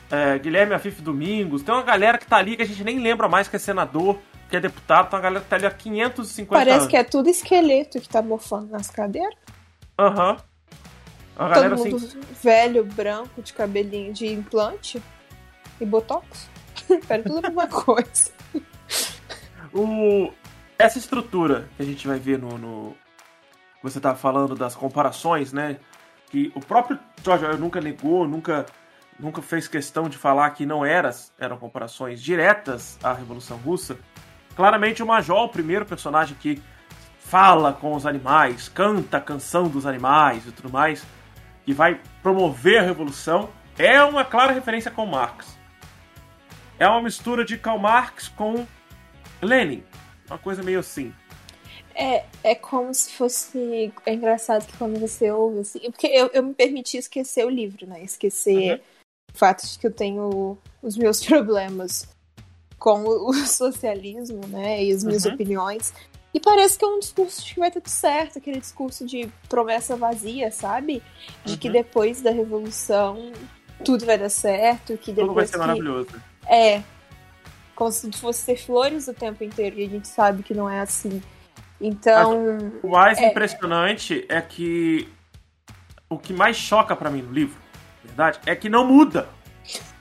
[0.09, 1.63] é, Guilherme Afif Domingos.
[1.63, 4.17] Tem uma galera que tá ali que a gente nem lembra mais que é senador,
[4.49, 5.09] que é deputado.
[5.09, 6.87] Tem uma galera que tá ali há 550 Parece anos.
[6.87, 9.35] que é tudo esqueleto que tá mofando nas cadeiras.
[9.99, 10.31] Aham.
[10.31, 10.51] Uhum.
[11.53, 12.19] Todo mundo assim...
[12.41, 15.01] velho, branco, de cabelinho de implante
[15.79, 16.50] e botox.
[17.07, 18.31] Pera, tudo a mesma coisa.
[19.73, 20.31] O...
[20.77, 22.95] Essa estrutura que a gente vai ver no, no...
[23.83, 25.77] Você tava falando das comparações, né?
[26.29, 28.65] Que o próprio George Orwell nunca negou, nunca
[29.21, 33.97] nunca fez questão de falar que não eram, eram comparações diretas à Revolução Russa.
[34.55, 36.61] Claramente o Major, o primeiro personagem que
[37.19, 41.05] fala com os animais, canta a canção dos animais e tudo mais,
[41.63, 45.57] que vai promover a revolução, é uma clara referência com Marx.
[46.81, 48.65] É uma mistura de Karl Marx com
[49.41, 49.83] Lenin,
[50.27, 51.13] uma coisa meio assim.
[51.93, 53.93] É, é como se fosse.
[54.05, 55.79] É engraçado que quando você ouve, assim.
[55.91, 58.01] Porque eu, eu me permiti esquecer o livro, né?
[58.03, 58.79] Esquecer uhum
[59.33, 62.07] fato de que eu tenho os meus problemas
[62.77, 65.33] com o socialismo, né, e as minhas uhum.
[65.33, 65.93] opiniões.
[66.33, 69.95] E parece que é um discurso que vai ter tudo certo, aquele discurso de promessa
[69.97, 71.03] vazia, sabe?
[71.43, 71.59] De uhum.
[71.59, 73.31] que depois da revolução
[73.83, 75.57] tudo vai dar certo, que depois tudo vai ser que...
[75.59, 76.30] maravilhoso.
[76.47, 76.81] É.
[77.75, 80.79] Como se fosse ter flores o tempo inteiro e a gente sabe que não é
[80.79, 81.21] assim.
[81.79, 83.29] Então, o mais é...
[83.29, 85.09] impressionante é que
[86.07, 87.61] o que mais choca para mim no livro
[88.03, 89.29] verdade, é que não muda.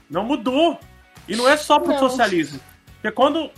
[0.08, 0.78] Não mudou.
[1.28, 1.98] E não é só pro não.
[1.98, 2.60] socialismo.
[2.94, 3.50] Porque quando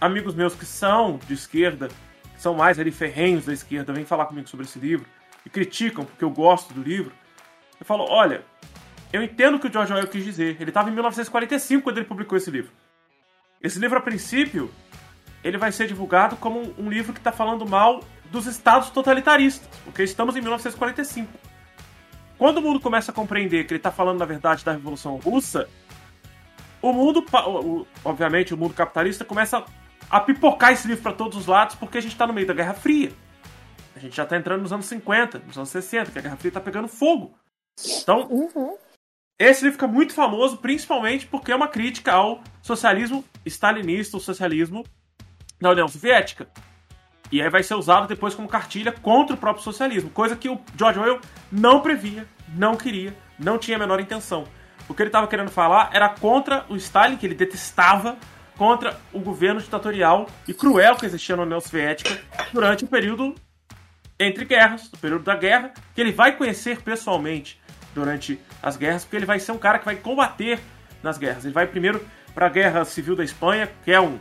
[0.00, 4.26] amigos meus que são de esquerda, que são mais ali ferrenhos da esquerda, vêm falar
[4.26, 5.06] comigo sobre esse livro
[5.44, 7.12] e criticam porque eu gosto do livro,
[7.80, 8.44] eu falo, olha,
[9.14, 10.56] eu entendo o que o George Orwell quis dizer.
[10.58, 12.72] Ele estava em 1945 quando ele publicou esse livro.
[13.62, 14.68] Esse livro, a princípio,
[15.44, 20.02] ele vai ser divulgado como um livro que está falando mal dos estados totalitaristas, porque
[20.02, 21.30] estamos em 1945.
[22.36, 25.68] Quando o mundo começa a compreender que ele está falando, na verdade, da Revolução Russa,
[26.82, 27.24] o mundo,
[28.04, 29.64] obviamente, o mundo capitalista começa
[30.10, 32.52] a pipocar esse livro para todos os lados porque a gente está no meio da
[32.52, 33.12] Guerra Fria.
[33.94, 36.50] A gente já está entrando nos anos 50, nos anos 60, que a Guerra Fria
[36.50, 37.38] está pegando fogo.
[38.02, 38.76] Então, uhum.
[39.38, 44.84] Esse livro fica muito famoso, principalmente porque é uma crítica ao socialismo stalinista, o socialismo
[45.60, 46.48] da União Soviética.
[47.32, 50.60] E aí vai ser usado depois como cartilha contra o próprio socialismo, coisa que o
[50.76, 51.20] George Orwell
[51.50, 54.46] não previa, não queria, não tinha a menor intenção.
[54.88, 58.16] o que ele estava querendo falar era contra o Stalin, que ele detestava,
[58.56, 62.20] contra o governo ditatorial e cruel que existia na União Soviética
[62.52, 63.34] durante o período
[64.20, 67.60] entre guerras, o período da guerra, que ele vai conhecer pessoalmente
[67.94, 70.60] durante as guerras, porque ele vai ser um cara que vai combater
[71.02, 71.44] nas guerras.
[71.44, 72.04] Ele vai primeiro
[72.34, 74.18] para a Guerra Civil da Espanha, que é um,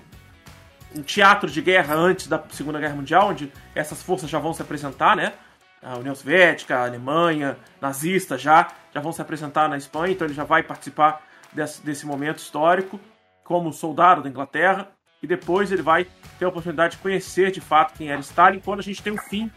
[0.96, 4.62] um teatro de guerra antes da Segunda Guerra Mundial, onde essas forças já vão se
[4.62, 5.34] apresentar, né?
[5.82, 10.34] A União Soviética, a Alemanha, nazista já, já vão se apresentar na Espanha, então ele
[10.34, 13.00] já vai participar desse, desse momento histórico
[13.44, 14.88] como soldado da Inglaterra,
[15.22, 16.08] e depois ele vai
[16.38, 19.18] ter a oportunidade de conhecer de fato quem era Stalin, quando a gente tem o
[19.18, 19.52] fim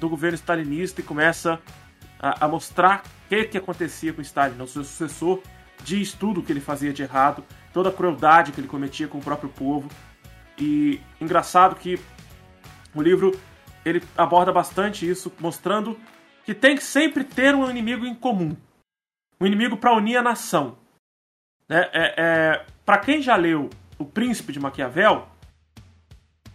[0.00, 1.60] do governo stalinista e começa
[2.18, 4.64] a, a mostrar que, que acontecia com Stalin, né?
[4.64, 5.42] o seu sucessor
[5.84, 9.18] diz tudo o que ele fazia de errado, toda a crueldade que ele cometia com
[9.18, 9.88] o próprio povo.
[10.58, 12.00] E engraçado que
[12.94, 13.38] o livro
[13.84, 15.98] ele aborda bastante isso, mostrando
[16.44, 18.56] que tem que sempre ter um inimigo em comum,
[19.40, 20.78] um inimigo para unir a nação.
[21.68, 21.88] Né?
[21.92, 25.28] É, é para quem já leu O Príncipe de Maquiavel,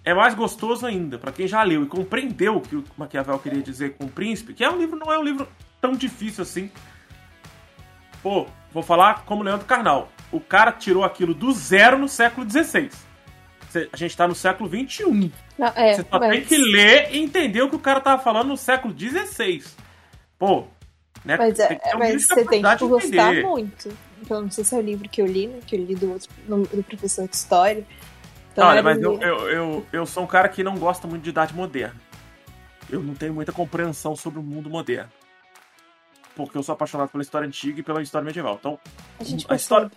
[0.04, 1.18] é mais gostoso ainda.
[1.18, 4.54] Para quem já leu e compreendeu o que o Maquiavel queria dizer com o Príncipe,
[4.54, 5.48] que é um livro, não é um livro
[5.84, 6.72] tão difícil assim.
[8.22, 10.10] Pô, vou falar como Leandro Carnal.
[10.32, 12.89] O cara tirou aquilo do zero no século XVI.
[13.91, 15.30] A gente tá no século XXI.
[15.58, 16.32] Não, é, você só mas...
[16.32, 19.62] tem que ler e entender o que o cara tava falando no século XVI.
[20.39, 20.67] Pô,
[21.26, 21.36] né?
[21.36, 23.89] Mas, é, um mas você tem que gostar muito.
[24.22, 25.60] Então, não sei se é o livro que eu li, né?
[25.67, 27.86] Que eu li do, outro, do professor de história.
[28.54, 31.30] Então, Olha, mas eu, eu, eu, eu sou um cara que não gosta muito de
[31.30, 32.00] idade moderna.
[32.89, 35.10] Eu não tenho muita compreensão sobre o mundo moderno
[36.36, 38.58] porque eu sou apaixonado pela história antiga e pela história medieval.
[38.60, 38.80] Então,
[39.19, 39.91] a, a história,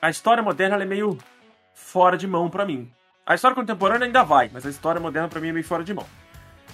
[0.00, 1.18] a história moderna é meio
[1.74, 2.90] fora de mão para mim.
[3.26, 5.94] A história contemporânea ainda vai, mas a história moderna para mim é meio fora de
[5.94, 6.06] mão.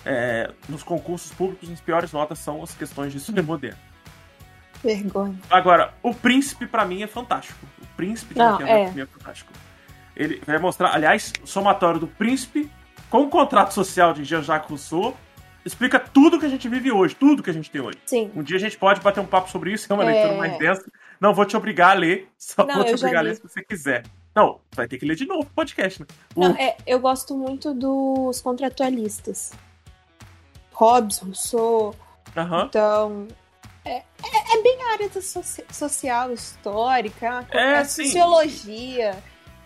[0.05, 3.79] É, nos concursos públicos, as piores notas são as questões de história moderna.
[4.83, 5.38] Vergonha.
[5.51, 7.59] Agora, o príncipe para mim é fantástico.
[7.83, 8.85] O príncipe de Não, é.
[8.85, 9.53] é fantástico.
[10.14, 12.71] Ele vai mostrar, aliás, somatório do príncipe
[13.11, 15.16] com o contrato social de Jean-Jacques Rousseau
[15.66, 17.98] explica tudo que a gente vive hoje, tudo que a gente tem hoje.
[18.07, 18.31] Sim.
[18.35, 20.12] Um dia a gente pode bater um papo sobre isso, é uma é...
[20.12, 20.85] leitura mais densa.
[21.20, 23.62] Não vou te obrigar a ler, só não, vou te obrigar a ler se você
[23.62, 24.05] quiser.
[24.35, 26.07] Não, vai ter que ler de novo o podcast, né?
[26.37, 29.52] Não, é, eu gosto muito dos contratualistas.
[30.72, 31.94] Hobbes, Rousseau.
[32.37, 32.64] Uhum.
[32.66, 33.29] Então,
[33.83, 39.16] é, é, é, bem a área da soci social, histórica, é, sociologia.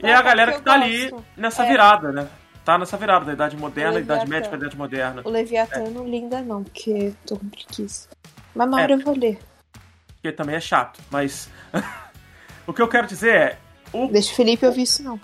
[0.01, 0.85] E é a galera que, que tá gosto.
[0.85, 1.69] ali nessa é.
[1.69, 2.29] virada, né?
[2.65, 5.23] Tá nessa virada da Idade Moderna, Idade Média pra Idade Moderna.
[5.25, 5.91] O Leviatã é.
[5.91, 8.09] não li ainda não, porque tô com preguiça.
[8.55, 8.95] Mas uma hora é.
[8.95, 9.39] eu vou ler.
[10.15, 11.51] Porque também é chato, mas...
[12.67, 13.59] o que eu quero dizer é...
[13.93, 14.07] O...
[14.07, 15.21] Deixa o Felipe ouvir isso não.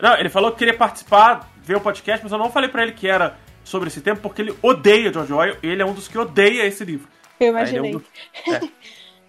[0.00, 2.92] Não, ele falou que queria participar, ver o podcast, mas eu não falei para ele
[2.92, 6.08] que era sobre esse tema, porque ele odeia George Orwell, e ele é um dos
[6.08, 7.08] que odeia esse livro.
[7.38, 7.92] Eu imaginei.
[7.92, 8.60] É um é.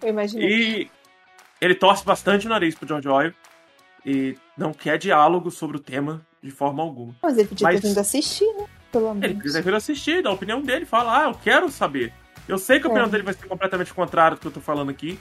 [0.02, 0.48] eu imaginei.
[0.48, 0.90] E
[1.60, 3.34] ele torce bastante o nariz pro George Orwell,
[4.06, 7.14] e não quer diálogo sobre o tema de forma alguma.
[7.22, 7.80] Mas ele podia Mas...
[7.80, 8.66] ter vindo assistir, né?
[8.90, 9.24] Pelo menos.
[9.24, 12.12] Ele podia vir assistir, dar a opinião dele, falar, ah, eu quero saber.
[12.48, 13.10] Eu sei que a opinião é.
[13.10, 15.18] dele vai ser completamente contrária do que eu tô falando aqui,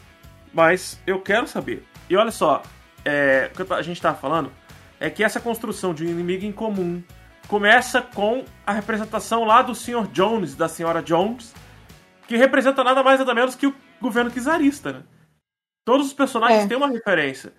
[0.53, 1.85] mas eu quero saber.
[2.09, 2.63] E olha só,
[3.05, 4.51] é, o que a gente tá falando
[4.99, 7.03] é que essa construção de um inimigo em comum
[7.47, 10.07] começa com a representação lá do Sr.
[10.11, 11.53] Jones, da Senhora Jones,
[12.27, 15.03] que representa nada mais nada menos que o governo czarista, né?
[15.85, 16.67] Todos os personagens é.
[16.67, 17.51] têm uma referência.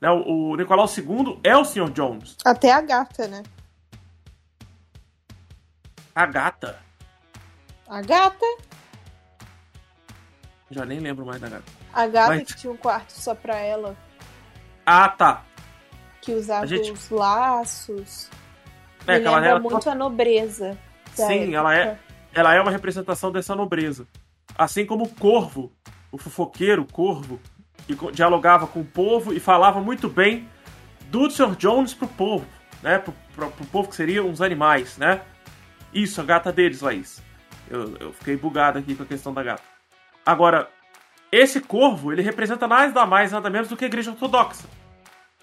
[0.00, 0.10] Né?
[0.10, 1.90] O, o Nicolau II é o Sr.
[1.90, 2.36] Jones.
[2.44, 3.42] Até a gata, né?
[6.14, 6.78] A gata?
[7.88, 8.46] A gata?
[10.70, 11.64] Já nem lembro mais da gata.
[11.92, 12.42] A gata Mas...
[12.42, 13.96] que tinha um quarto só pra ela.
[14.84, 15.44] Ah, tá.
[16.20, 16.90] Que usava gente...
[16.90, 18.28] os laços.
[19.06, 19.60] É, Me lembra ela...
[19.60, 20.76] muito a nobreza.
[21.14, 21.98] Sim, ela é,
[22.32, 24.06] ela é uma representação dessa nobreza.
[24.56, 25.72] Assim como o corvo,
[26.12, 27.40] o fofoqueiro, o corvo,
[27.88, 30.46] e dialogava com o povo e falava muito bem
[31.06, 31.56] do Sr.
[31.56, 32.46] Jones pro povo,
[32.82, 32.98] né?
[32.98, 35.22] Pro, pro, pro povo que seriam os animais, né?
[35.92, 37.22] Isso, a gata deles, Laís.
[37.70, 39.62] Eu, eu fiquei bugado aqui com a questão da gata.
[40.24, 40.68] Agora,
[41.32, 44.68] esse corvo, ele representa nada mais, nada menos do que a igreja ortodoxa.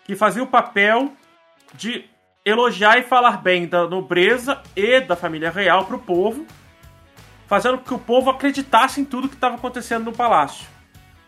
[0.03, 1.13] Que fazia o papel
[1.73, 2.05] de
[2.43, 6.45] elogiar e falar bem da nobreza e da família real pro povo,
[7.47, 10.74] fazendo com que o povo acreditasse em tudo que estava acontecendo no palácio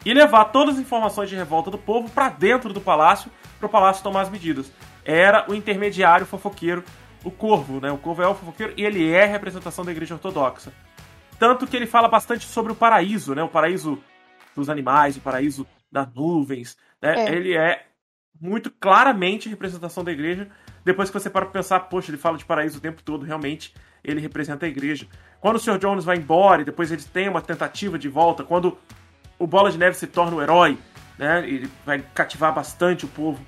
[0.06, 3.70] e levar todas as informações de revolta do povo para dentro do palácio, para o
[3.70, 4.72] palácio tomar as medidas.
[5.04, 6.84] Era o intermediário fofoqueiro,
[7.24, 7.92] o Corvo, né?
[7.92, 10.72] O Corvo é o fofoqueiro e ele é a representação da Igreja Ortodoxa.
[11.40, 13.44] Tanto que ele fala bastante sobre o paraíso, né?
[13.44, 14.02] O paraíso
[14.56, 17.26] dos animais, o paraíso das nuvens, né?
[17.26, 17.34] É.
[17.34, 17.86] Ele é
[18.40, 20.48] muito claramente representação da igreja.
[20.84, 24.22] Depois que você para pensar, poxa, ele fala de paraíso o tempo todo, realmente ele
[24.22, 25.08] representa a igreja.
[25.40, 25.78] Quando o Sr.
[25.78, 28.78] Jones vai embora e depois ele tem uma tentativa de volta, quando
[29.40, 30.78] o Bola de Neve se torna o herói
[31.18, 31.44] né?
[31.48, 33.44] Ele vai cativar bastante o povo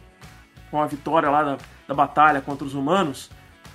[0.72, 3.30] com a vitória lá da, da batalha contra os humanos.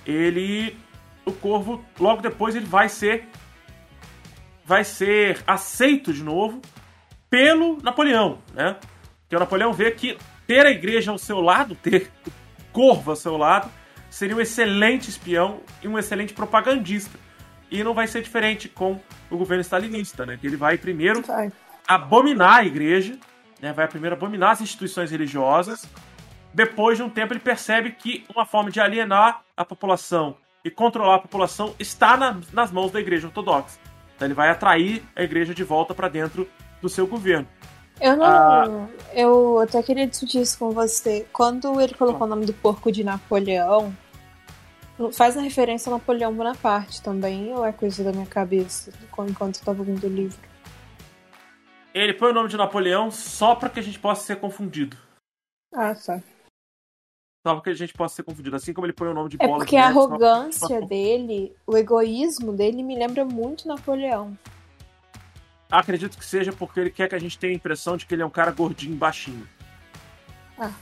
[0.05, 0.77] Ele,
[1.25, 3.27] o Corvo, logo depois ele vai ser,
[4.65, 6.61] vai ser aceito de novo
[7.29, 8.75] pelo Napoleão, né?
[9.27, 12.31] Que o Napoleão vê que ter a igreja ao seu lado, ter o
[12.71, 13.71] Corvo ao seu lado,
[14.09, 17.17] seria um excelente espião e um excelente propagandista.
[17.71, 18.99] E não vai ser diferente com
[19.29, 20.37] o governo stalinista, né?
[20.39, 21.51] Que ele vai primeiro vai.
[21.87, 23.17] Abominar a igreja,
[23.61, 23.73] né?
[23.73, 25.87] vai primeiro abominar as instituições religiosas.
[26.53, 31.15] Depois de um tempo, ele percebe que uma forma de alienar a população e controlar
[31.15, 33.77] a população está na, nas mãos da igreja ortodoxa.
[34.15, 36.47] Então ele vai atrair a igreja de volta para dentro
[36.81, 37.47] do seu governo.
[37.99, 38.25] Eu não.
[38.25, 41.25] Ah, eu até queria discutir isso com você.
[41.31, 43.95] Quando ele colocou o nome do porco de Napoleão,
[45.13, 48.91] faz a referência a Napoleão Bonaparte também, ou é coisa da minha cabeça,
[49.29, 50.54] enquanto eu tava lendo o livro?
[51.95, 54.97] Ele põe o nome de Napoleão só para que a gente possa ser confundido.
[55.73, 56.21] Ah, tá.
[57.47, 58.53] Só para que a gente possa ser confundido.
[58.53, 62.51] Assim como ele põe o nome de é bola porque a arrogância dele, o egoísmo
[62.51, 64.37] dele me lembra muito Napoleão.
[65.71, 68.23] Acredito que seja porque ele quer que a gente tenha a impressão de que ele
[68.23, 69.47] é um cara gordinho, baixinho.
[70.59, 70.73] Ah,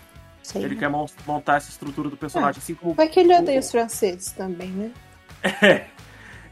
[0.42, 0.64] sei.
[0.64, 0.80] Ele né?
[0.80, 0.90] quer
[1.28, 2.60] montar essa estrutura do personagem.
[2.60, 2.96] Ah, assim como.
[2.96, 4.92] Vai que ele odeia os franceses também, né?
[5.62, 5.88] É.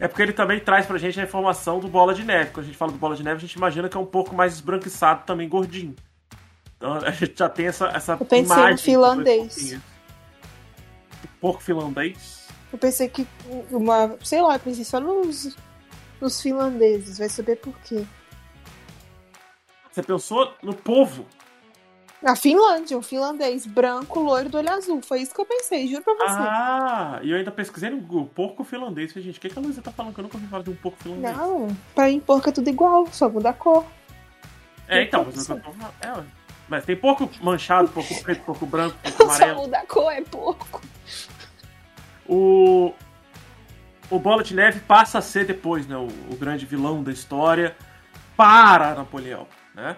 [0.02, 2.50] É porque ele também traz pra gente a informação do Bola de Neve.
[2.50, 4.34] Quando a gente fala do Bola de Neve, a gente imagina que é um pouco
[4.34, 5.96] mais esbranquiçado, também gordinho.
[6.76, 8.72] Então a gente já tem essa, essa Eu pensei imagem.
[8.72, 9.80] no finlandês.
[11.40, 12.48] Porco finlandês?
[12.74, 13.28] Eu pensei que
[13.70, 14.18] uma.
[14.24, 15.56] Sei lá, eu pensei só nos,
[16.20, 17.20] nos finlandeses.
[17.20, 18.04] Vai saber por quê.
[19.92, 21.28] Você pensou no povo.
[22.24, 25.02] A Finlândia, um finlandês branco, loiro do olho azul.
[25.02, 26.26] Foi isso que eu pensei, juro pra você.
[26.28, 29.12] Ah, e eu ainda pesquisei no Google, porco finlandês.
[29.12, 30.14] Falei, gente, o que, que a Luísa tá falando?
[30.14, 31.36] Que eu nunca ouvi falar de um porco finlandês.
[31.36, 33.86] Não, pra mim porco é tudo igual, só muda a cor.
[34.88, 36.24] É, então, mas, é,
[36.68, 39.56] mas tem porco manchado, porco preto, porco branco, porco amarelo.
[39.56, 40.82] Só muda a cor, é porco.
[42.28, 42.94] O,
[44.12, 47.76] o Bola de Neve passa a ser depois, né, o, o grande vilão da história
[48.38, 49.96] para Napoleão né?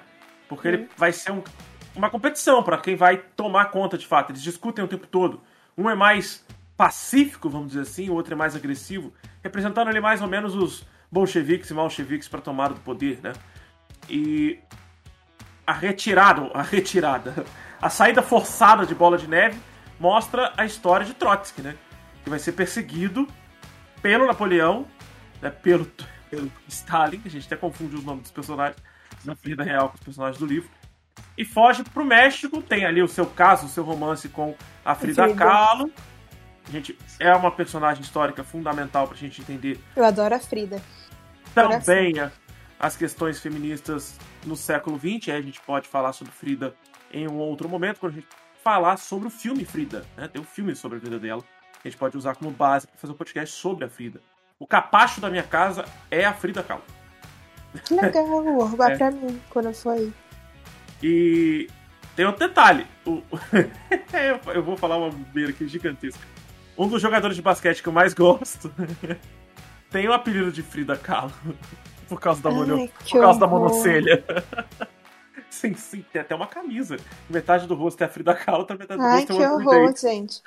[0.48, 1.44] Porque ele vai ser um,
[1.96, 4.32] uma competição para quem vai tomar conta de fato.
[4.32, 5.42] Eles discutem o tempo todo.
[5.78, 10.22] Um é mais pacífico, vamos dizer assim, o outro é mais agressivo, representando ali mais
[10.22, 13.34] ou menos os bolcheviques e malcheviques para tomar do poder, né?
[14.10, 14.60] E
[15.66, 17.46] a retirada, a retirada,
[17.82, 19.60] a saída forçada de Bola de Neve
[20.00, 21.76] mostra a história de Trotsky, né?
[22.24, 23.28] Que vai ser perseguido
[24.02, 24.88] pelo Napoleão,
[25.42, 25.50] né?
[25.50, 25.86] pelo,
[26.30, 28.82] pelo Stalin, a gente até confunde os nomes dos personagens,
[29.24, 30.70] na vida real com os personagens do livro.
[31.38, 35.24] E foge pro México, tem ali o seu caso, o seu romance com a Frida,
[35.24, 35.38] Frida.
[35.38, 35.92] Kahlo.
[36.68, 39.80] A gente, é uma personagem histórica fundamental pra gente entender.
[39.96, 40.82] Eu adoro a Frida.
[41.54, 42.32] Também a,
[42.80, 45.30] as questões feministas no século XX.
[45.30, 46.76] Aí a gente pode falar sobre Frida
[47.12, 48.28] em um outro momento, quando a gente
[48.64, 50.06] falar sobre o filme Frida.
[50.16, 50.28] Né?
[50.28, 51.44] Tem um filme sobre a vida dela.
[51.82, 54.22] Que a gente pode usar como base para fazer um podcast sobre a Frida.
[54.58, 56.84] O capacho da minha casa é a Frida Kahlo.
[57.86, 58.98] Que legal, vou roubar é.
[58.98, 60.14] pra mim quando eu for aí.
[61.04, 61.68] E
[62.16, 62.88] tem outro detalhe.
[63.06, 63.22] O...
[64.56, 66.26] eu vou falar uma beira aqui gigantesca.
[66.78, 68.74] Um dos jogadores de basquete que eu mais gosto
[69.92, 71.34] tem o apelido de Frida Kahlo.
[72.08, 74.24] Por causa da, Ai, por causa da monocelha.
[75.50, 76.98] sim, sim, tem até uma camisa.
[77.30, 79.68] Metade do rosto é a Frida Kahlo, outra metade do Ai, rosto é uma que
[79.68, 80.42] horror, gente.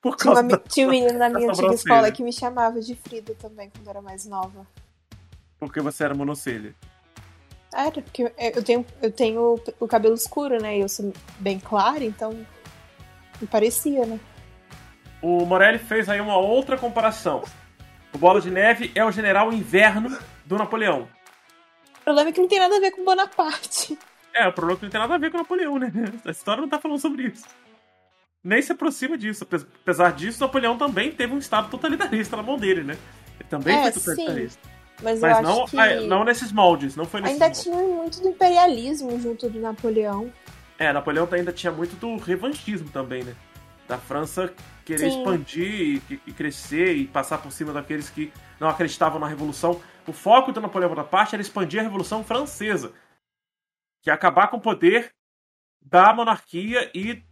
[0.00, 2.94] Por tinha, uma, da, tinha um menino na minha antiga escola que me chamava de
[2.94, 4.66] Frida também, quando era mais nova.
[5.58, 6.74] Porque você era monocelha.
[7.72, 10.76] Era, porque eu tenho, eu tenho o cabelo escuro, né?
[10.76, 12.32] E eu sou bem clara, então
[13.40, 14.20] me parecia, né?
[15.22, 17.42] O Morelli fez aí uma outra comparação.
[18.12, 21.08] O Bola de Neve é o general inverno do Napoleão.
[22.00, 23.98] O problema é que não tem nada a ver com Bonaparte.
[24.34, 25.92] É, o problema é que não tem nada a ver com Napoleão, né?
[26.26, 27.46] A história não tá falando sobre isso.
[28.44, 29.46] Nem se aproxima disso.
[29.82, 32.98] Apesar disso, Napoleão também teve um estado totalitarista na mão dele, né?
[33.38, 34.60] Ele também é, foi totalitarista.
[34.62, 34.71] Sim.
[35.02, 36.06] Mas, Mas eu não, acho que...
[36.06, 37.62] não nesses moldes, não foi nesses Ainda moldes.
[37.62, 40.32] tinha muito do imperialismo junto do Napoleão.
[40.78, 43.34] É, Napoleão ainda tinha muito do revanchismo também, né?
[43.88, 44.52] Da França
[44.84, 45.18] querer Sim.
[45.18, 49.80] expandir e, e, crescer e passar por cima daqueles que não acreditavam na Revolução.
[50.06, 52.92] O foco do Napoleão Bonaparte era expandir a Revolução Francesa,
[54.00, 55.12] que é acabar com o poder
[55.80, 57.22] da monarquia e,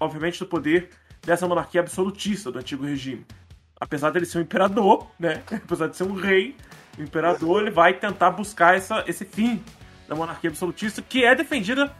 [0.00, 0.90] obviamente, do poder
[1.24, 3.24] dessa monarquia absolutista do antigo regime.
[3.80, 5.42] Apesar dele ser um imperador, né?
[5.64, 6.56] Apesar de ser um rei,
[6.98, 9.62] o imperador ele vai tentar buscar essa, esse fim
[10.08, 11.94] da monarquia absolutista, que é defendida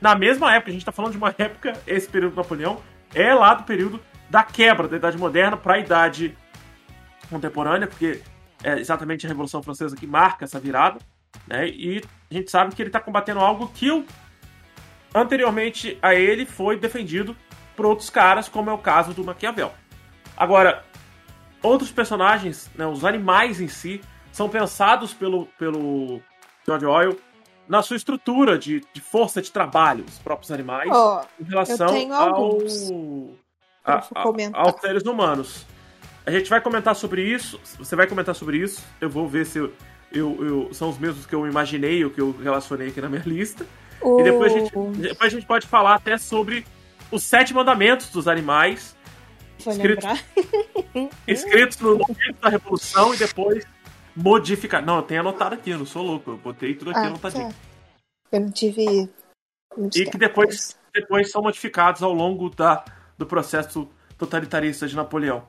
[0.00, 0.70] na mesma época.
[0.70, 2.80] A gente está falando de uma época, esse período do Napoleão,
[3.14, 6.36] é lá do período da quebra da Idade Moderna para a Idade
[7.30, 8.22] Contemporânea, porque
[8.62, 10.98] é exatamente a Revolução Francesa que marca essa virada.
[11.46, 11.68] Né?
[11.68, 14.04] E a gente sabe que ele está combatendo algo que
[15.14, 17.36] anteriormente a ele foi defendido
[17.74, 19.72] por outros caras, como é o caso do Maquiavel.
[20.36, 20.84] Agora,
[21.62, 24.00] outros personagens, né, os animais em si,
[24.36, 26.20] são pensados pelo, pelo
[26.66, 27.18] George Orwell
[27.66, 32.58] na sua estrutura de, de força de trabalho, os próprios animais, oh, em relação ao,
[33.82, 35.64] a, a, aos seres humanos.
[36.26, 39.58] A gente vai comentar sobre isso, você vai comentar sobre isso, eu vou ver se
[39.58, 39.72] eu,
[40.12, 43.22] eu, eu são os mesmos que eu imaginei, ou que eu relacionei aqui na minha
[43.24, 43.64] lista.
[44.02, 46.66] E depois a, gente, depois a gente pode falar até sobre
[47.10, 48.94] os sete mandamentos dos animais.
[49.58, 50.04] escritos,
[51.26, 53.64] escritos no momento da Revolução e depois
[54.16, 54.84] modificar.
[54.84, 56.30] Não, eu tenho anotado aqui, eu não sou louco.
[56.30, 57.48] Eu botei tudo aqui ah, anotadinho.
[57.48, 57.54] Tá.
[58.32, 59.10] Eu não tive.
[59.94, 62.84] E que depois, depois são modificados ao longo da,
[63.18, 65.46] do processo totalitarista de Napoleão.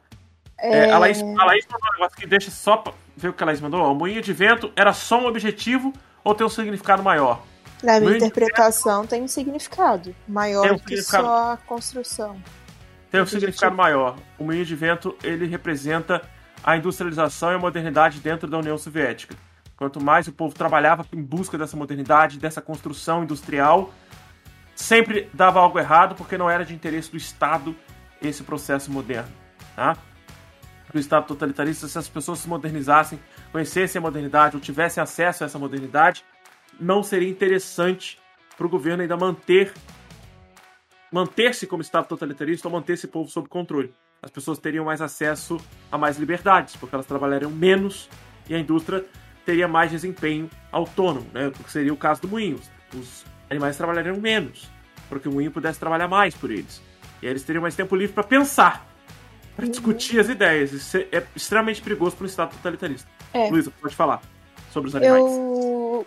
[0.60, 0.88] É...
[0.88, 3.42] É, a, Laís, a Laís mandou um negócio que deixa só pra ver o que
[3.42, 3.82] a Laís mandou.
[3.90, 5.94] O moinho de vento era só um objetivo
[6.24, 7.44] ou tem um significado maior?
[7.82, 9.12] Na minha interpretação vento...
[9.12, 12.42] tem um significado maior um que só a construção.
[13.10, 14.18] Tem um significado maior.
[14.38, 16.22] O moinho de vento ele representa
[16.64, 19.36] a industrialização e a modernidade dentro da União Soviética.
[19.76, 23.94] Quanto mais o povo trabalhava em busca dessa modernidade, dessa construção industrial,
[24.76, 27.76] sempre dava algo errado porque não era de interesse do Estado
[28.22, 29.32] esse processo moderno.
[29.76, 29.96] Tá?
[30.94, 33.20] O Estado totalitarista, se as pessoas se modernizassem,
[33.52, 36.26] conhecessem a modernidade ou tivessem acesso a essa modernidade,
[36.80, 38.20] não seria interessante
[38.58, 39.74] para o governo ainda manter
[41.12, 43.94] manter-se como Estado totalitarista ou manter esse povo sob controle
[44.28, 45.58] as pessoas teriam mais acesso
[45.90, 48.10] a mais liberdades, porque elas trabalhariam menos
[48.50, 49.06] e a indústria
[49.46, 51.48] teria mais desempenho autônomo, né?
[51.48, 52.60] O que seria o caso do moinho.
[52.94, 54.70] Os animais trabalhariam menos,
[55.08, 56.82] porque o moinho pudesse trabalhar mais por eles.
[57.22, 58.86] E aí eles teriam mais tempo livre para pensar,
[59.56, 59.72] para uhum.
[59.72, 60.74] discutir as ideias.
[60.74, 63.10] Isso é extremamente perigoso para um Estado totalitarista.
[63.34, 63.50] É.
[63.50, 64.22] Luísa, pode falar
[64.72, 65.24] sobre os animais.
[65.24, 66.06] Eu,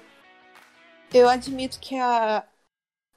[1.15, 2.45] eu admito que a...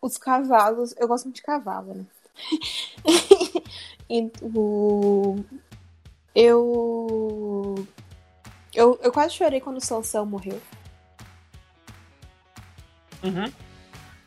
[0.01, 0.95] os cavalos.
[0.97, 2.05] Eu gosto muito de cavalo, né?
[4.09, 5.43] E o...
[6.36, 7.88] Eu...
[8.74, 8.99] eu.
[9.01, 10.59] Eu quase chorei quando o Sansão morreu.
[13.24, 13.51] Uhum.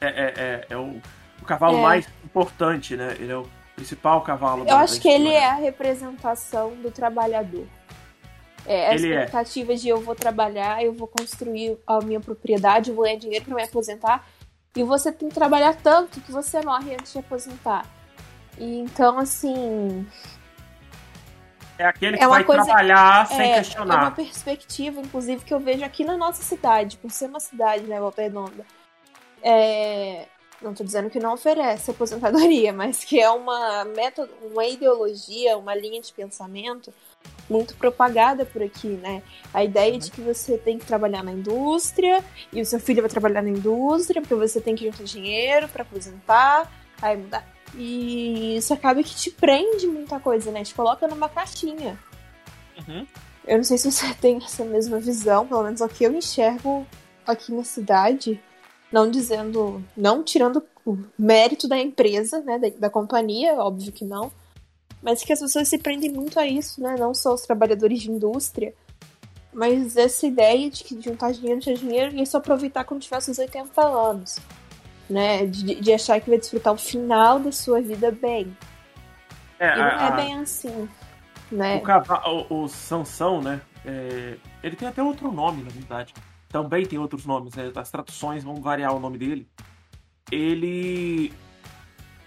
[0.01, 1.01] É, é, é, é o,
[1.43, 1.83] o, cavalo é.
[1.83, 3.15] mais importante, né?
[3.19, 4.67] Ele é o principal cavalo.
[4.67, 7.67] Eu acho que ele é a representação do trabalhador.
[8.65, 9.25] É, a ele é.
[9.25, 9.77] expectativa é.
[9.77, 13.55] de eu vou trabalhar, eu vou construir a minha propriedade, eu vou ganhar dinheiro para
[13.55, 14.27] me aposentar.
[14.75, 17.87] E você tem que trabalhar tanto que você morre antes de aposentar.
[18.59, 20.07] E então, assim.
[21.79, 23.95] É aquele que é vai coisa, trabalhar sem é, questionar.
[23.95, 27.85] É uma perspectiva, inclusive, que eu vejo aqui na nossa cidade, por ser uma cidade,
[27.85, 28.65] né, Volta Redonda.
[29.43, 30.27] É,
[30.61, 35.75] não estou dizendo que não oferece aposentadoria, mas que é uma método, uma ideologia, uma
[35.75, 36.93] linha de pensamento
[37.49, 39.23] muito propagada por aqui, né?
[39.53, 43.11] A ideia de que você tem que trabalhar na indústria e o seu filho vai
[43.11, 47.56] trabalhar na indústria porque você tem que juntar dinheiro para aposentar, aí mudar.
[47.77, 50.65] E isso acaba que te prende muita coisa, né?
[50.65, 51.99] Te coloca numa caixinha.
[52.79, 53.07] Uhum.
[53.47, 56.87] Eu não sei se você tem essa mesma visão, pelo menos o que eu enxergo
[57.27, 58.41] aqui na cidade.
[58.91, 59.85] Não dizendo.
[59.97, 62.59] Não tirando o mérito da empresa, né?
[62.59, 64.33] Da, da companhia, óbvio que não.
[65.03, 66.97] Mas que as pessoas se prendem muito a isso, né?
[66.99, 68.73] Não só os trabalhadores de indústria.
[69.53, 73.39] Mas essa ideia de que juntar dinheiro, ter dinheiro e só aproveitar quando tiver seus
[73.39, 74.37] 80 anos
[75.09, 75.47] né?
[75.47, 78.57] De, de, achar que vai desfrutar o final da sua vida bem.
[79.59, 80.89] É, e não a, é bem assim,
[81.51, 81.77] né?
[81.77, 83.61] O, cavalo, o, o Sansão, né?
[83.85, 86.13] É, ele tem até outro nome, na verdade.
[86.49, 87.71] Também tem outros nomes, né?
[87.75, 89.49] As traduções vão variar o nome dele.
[90.31, 91.33] Ele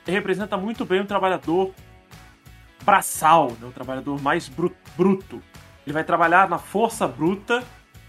[0.05, 1.73] representa muito bem o trabalhador
[2.83, 3.67] braçal, né?
[3.67, 5.41] o trabalhador mais bruto.
[5.85, 7.63] Ele vai trabalhar na força bruta,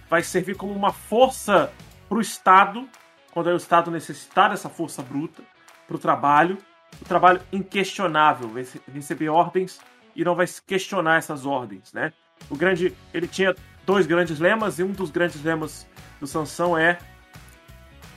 [0.09, 1.73] vai servir como uma força
[2.09, 2.89] para o Estado
[3.33, 5.43] quando o Estado necessitar dessa força bruta
[5.87, 6.59] para o trabalho,
[7.01, 9.81] o trabalho inquestionável, vai receber ordens
[10.15, 12.13] e não vai questionar essas ordens, né?
[12.49, 13.55] O grande, ele tinha
[13.87, 15.87] dois grandes lemas e um dos grandes lemas
[16.19, 16.99] do Sansão é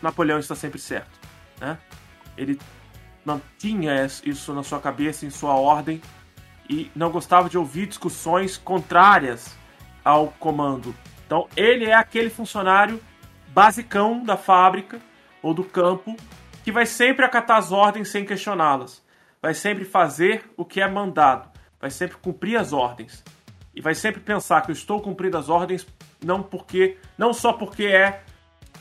[0.02, 1.20] Napoleão está sempre certo,
[1.60, 1.78] né?
[2.36, 2.60] Ele
[3.26, 6.02] não tinha isso na sua cabeça, em sua ordem
[6.70, 9.56] e não gostava de ouvir discussões contrárias
[10.04, 10.94] ao comando.
[11.26, 13.02] Então, ele é aquele funcionário
[13.54, 15.00] basicão da fábrica
[15.42, 16.16] ou do campo
[16.64, 19.04] que vai sempre acatar as ordens sem questioná-las.
[19.42, 21.50] Vai sempre fazer o que é mandado.
[21.80, 23.24] Vai sempre cumprir as ordens.
[23.76, 25.86] E vai sempre pensar que eu estou cumprindo as ordens
[26.24, 28.24] não porque não só porque é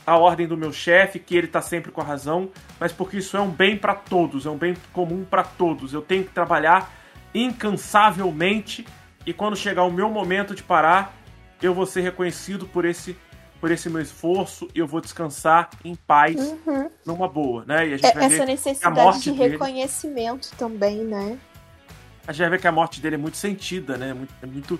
[0.05, 2.49] a ordem do meu chefe, que ele está sempre com a razão,
[2.79, 5.93] mas porque isso é um bem para todos, é um bem comum para todos.
[5.93, 6.91] Eu tenho que trabalhar
[7.33, 8.85] incansavelmente
[9.25, 11.13] e quando chegar o meu momento de parar,
[11.61, 13.17] eu vou ser reconhecido por esse
[13.63, 16.35] por esse meu esforço eu vou descansar em paz,
[16.67, 16.89] Uhum.
[17.05, 17.87] numa boa, né?
[17.87, 21.39] E a gente É- vai Essa ver necessidade morte de dele- reconhecimento também, né?
[22.27, 24.13] a gente vai ver que a morte dele é muito sentida, né?
[24.13, 24.77] Muito, é muito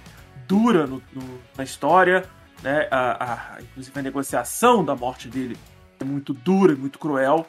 [0.49, 2.25] dura no- no- na história,
[2.61, 2.89] né?
[2.91, 5.57] A, a- inclusive a negociação da morte dele
[5.97, 7.45] é muito dura, muito cruel,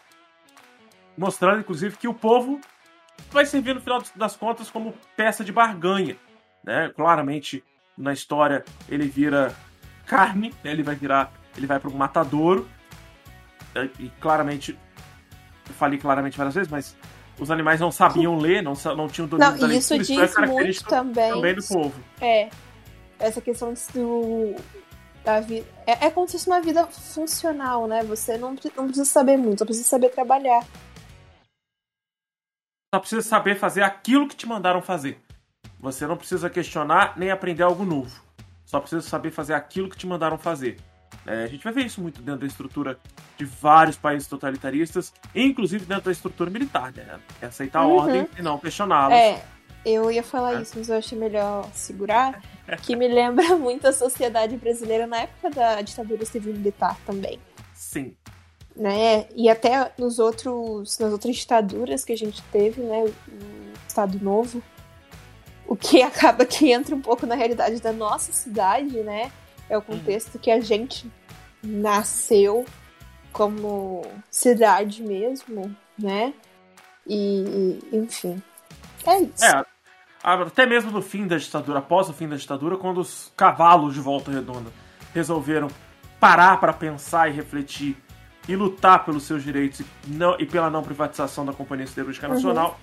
[1.18, 2.60] mostrando inclusive que o povo
[3.32, 6.16] vai servir no final das contas como peça de barganha,
[6.62, 6.92] né?
[6.94, 7.64] Claramente
[7.98, 9.52] na história ele vira
[10.06, 10.72] carne, né?
[10.72, 12.68] ele vai virar, ele vai para um matadouro
[13.74, 13.90] né?
[13.98, 14.78] e claramente
[15.68, 16.96] eu falei claramente várias vezes, mas
[17.38, 19.98] os animais não sabiam ler, não, não tinham domínio da Não, e leitura, isso é
[19.98, 21.32] diz muito característico também.
[21.32, 22.00] também do povo.
[22.20, 22.48] É.
[23.18, 24.54] Essa questão do.
[25.24, 25.66] Da vida.
[25.86, 28.04] É, é como se fosse uma vida funcional, né?
[28.04, 30.64] Você não, não precisa saber muito, só precisa saber trabalhar.
[32.94, 35.18] Só precisa saber fazer aquilo que te mandaram fazer.
[35.80, 38.23] Você não precisa questionar nem aprender algo novo.
[38.64, 40.78] Só precisa saber fazer aquilo que te mandaram fazer.
[41.26, 42.98] É, a gente vai ver isso muito dentro da estrutura
[43.36, 47.18] de vários países totalitaristas, inclusive dentro da estrutura militar, né?
[47.40, 47.96] É aceitar a Uhum.
[47.96, 49.16] ordem e não questioná-las.
[49.18, 49.42] É,
[49.86, 50.62] eu ia falar É.
[50.62, 52.42] isso, mas eu achei melhor segurar.
[52.82, 57.38] Que me lembra muito a sociedade brasileira na época da ditadura civil-militar também.
[57.74, 58.14] Sim.
[58.76, 59.26] né?
[59.36, 63.04] E até nos outros, nas outras ditaduras que a gente teve, né?
[63.04, 63.14] O
[63.86, 64.60] Estado Novo.
[65.66, 69.30] O que acaba que entra um pouco na realidade da nossa cidade, né?
[69.68, 71.10] É o contexto que a gente
[71.62, 72.64] nasceu
[73.32, 76.32] como cidade mesmo, né?
[77.06, 78.42] E, enfim.
[79.06, 79.44] É isso.
[79.44, 79.64] É,
[80.22, 84.00] até mesmo no fim da ditadura, após o fim da ditadura, quando os cavalos de
[84.00, 84.70] Volta Redonda
[85.12, 85.68] resolveram
[86.20, 87.96] parar para pensar e refletir
[88.48, 92.34] e lutar pelos seus direitos e, não- e pela não privatização da Companhia Siderúrgica Uhum.
[92.34, 92.78] Nacional,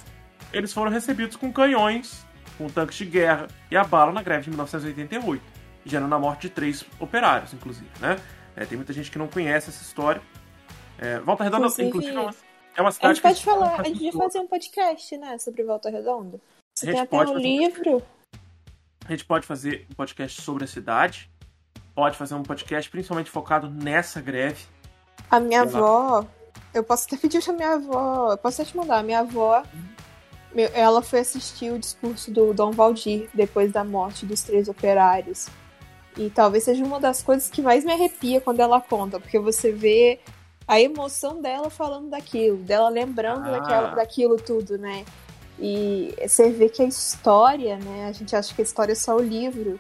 [0.51, 2.25] eles foram recebidos com canhões,
[2.62, 5.41] com tanques de guerra e a bala na greve de 1988,
[5.86, 8.18] gerando a morte de três operários, inclusive, né?
[8.55, 10.22] É, tem muita gente que não conhece essa história.
[10.99, 12.36] É, Volta Redonda, Inclusive, inclusive, é uma,
[12.78, 15.38] é uma A cidade gente pode falar, a gente podia fazer um podcast, né?
[15.39, 16.39] Sobre Volta Redonda.
[16.76, 18.03] Você A gente tem até pode um fazer um livro.
[19.05, 21.30] A gente pode fazer um podcast sobre a cidade,
[21.95, 24.64] pode fazer um podcast principalmente focado nessa greve.
[25.30, 26.26] A minha avó,
[26.74, 29.64] eu posso até pedir pra minha avó, eu posso até te mandar, a minha avó,
[29.74, 30.01] meu-
[30.74, 35.47] ela foi assistir o discurso do Dom Valdir depois da morte dos três operários.
[36.18, 39.72] E talvez seja uma das coisas que mais me arrepia quando ela conta, porque você
[39.72, 40.20] vê
[40.68, 43.52] a emoção dela falando daquilo, dela lembrando Ah.
[43.60, 45.06] daquela, daquilo tudo, né?
[45.60, 48.08] E você vê que a história, né?
[48.08, 49.80] A gente acha que a história é só o livro,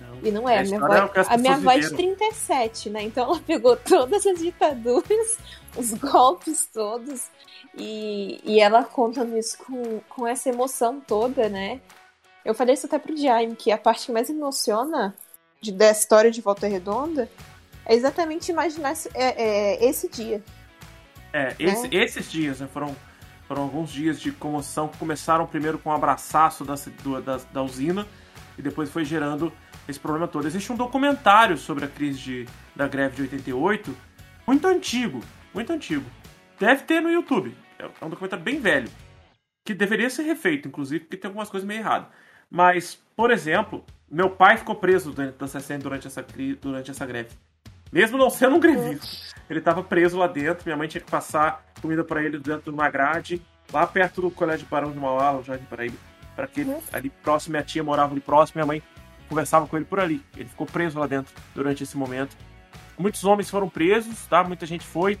[0.00, 0.18] Não.
[0.22, 1.96] e não é, A minha é avó, as a minha avó é de viveram.
[2.18, 3.02] 37, né?
[3.04, 5.38] Então ela pegou todas as ditaduras,
[5.76, 7.28] os golpes todos,
[7.76, 11.80] e, e ela contando isso com, com essa emoção toda, né?
[12.44, 15.14] Eu falei isso até pro Jaime, que a parte que mais emociona
[15.60, 17.30] de, da história de Volta Redonda
[17.84, 19.42] é exatamente imaginar esse, é,
[19.76, 20.42] é, esse dia.
[21.32, 22.96] É, esse- esses dias né, foram,
[23.46, 26.74] foram alguns dias de comoção que começaram primeiro com um abraçaço da,
[27.24, 28.06] da, da usina
[28.58, 29.52] e depois foi gerando
[29.86, 30.46] esse problema todo.
[30.46, 33.96] Existe um documentário sobre a crise de, da greve de 88,
[34.46, 35.20] muito antigo,
[35.54, 36.04] muito antigo.
[36.58, 37.54] Deve ter no YouTube.
[37.78, 38.88] É um documentário bem velho.
[39.64, 42.08] Que deveria ser refeito, inclusive, porque tem algumas coisas meio erradas.
[42.50, 46.24] Mas, por exemplo, meu pai ficou preso dentro da CSN durante essa,
[46.60, 47.30] durante essa greve.
[47.92, 49.06] Mesmo não sendo um grevista.
[49.48, 52.70] Ele estava preso lá dentro, minha mãe tinha que passar comida para ele dentro de
[52.70, 53.42] uma grade,
[53.72, 55.96] lá perto do Colégio Barão de Mauá, no Jardim Paraíba,
[56.36, 58.82] para que ele, ali próximo, minha tia morava ali próximo, minha mãe
[59.28, 60.22] conversava com ele por ali.
[60.36, 62.36] Ele ficou preso lá dentro durante esse momento.
[62.98, 64.44] Muitos homens foram presos, tá?
[64.44, 65.18] Muita gente foi.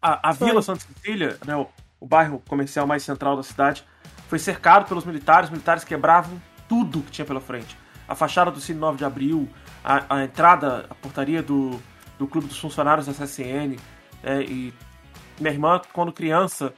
[0.00, 0.32] A, a.
[0.32, 1.66] Vila Santa Cecília, né, o,
[2.00, 3.84] o bairro comercial mais central da cidade,
[4.28, 5.48] foi cercado pelos militares.
[5.48, 7.76] Os militares quebravam tudo que tinha pela frente.
[8.08, 9.48] A fachada do Cine 9 de Abril,
[9.84, 11.80] a, a entrada, a portaria do,
[12.18, 13.76] do Clube dos Funcionários da CSN.
[14.22, 14.72] né, e
[15.38, 16.74] minha irmã, quando criança,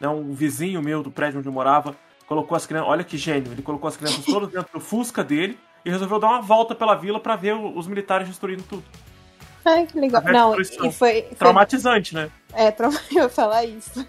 [0.00, 1.94] né, um vizinho meu do prédio onde eu morava,
[2.26, 2.88] colocou as crianças.
[2.88, 3.52] Olha que gênio!
[3.52, 6.94] Ele colocou as crianças todas dentro do Fusca dele e resolveu dar uma volta pela
[6.94, 8.84] vila para ver os militares destruindo tudo.
[9.64, 10.22] Ai, que legal.
[10.22, 10.90] Não, e foi.
[10.90, 12.30] foi Traumatizante, né?
[12.52, 14.06] é, trauma, eu ia falar isso.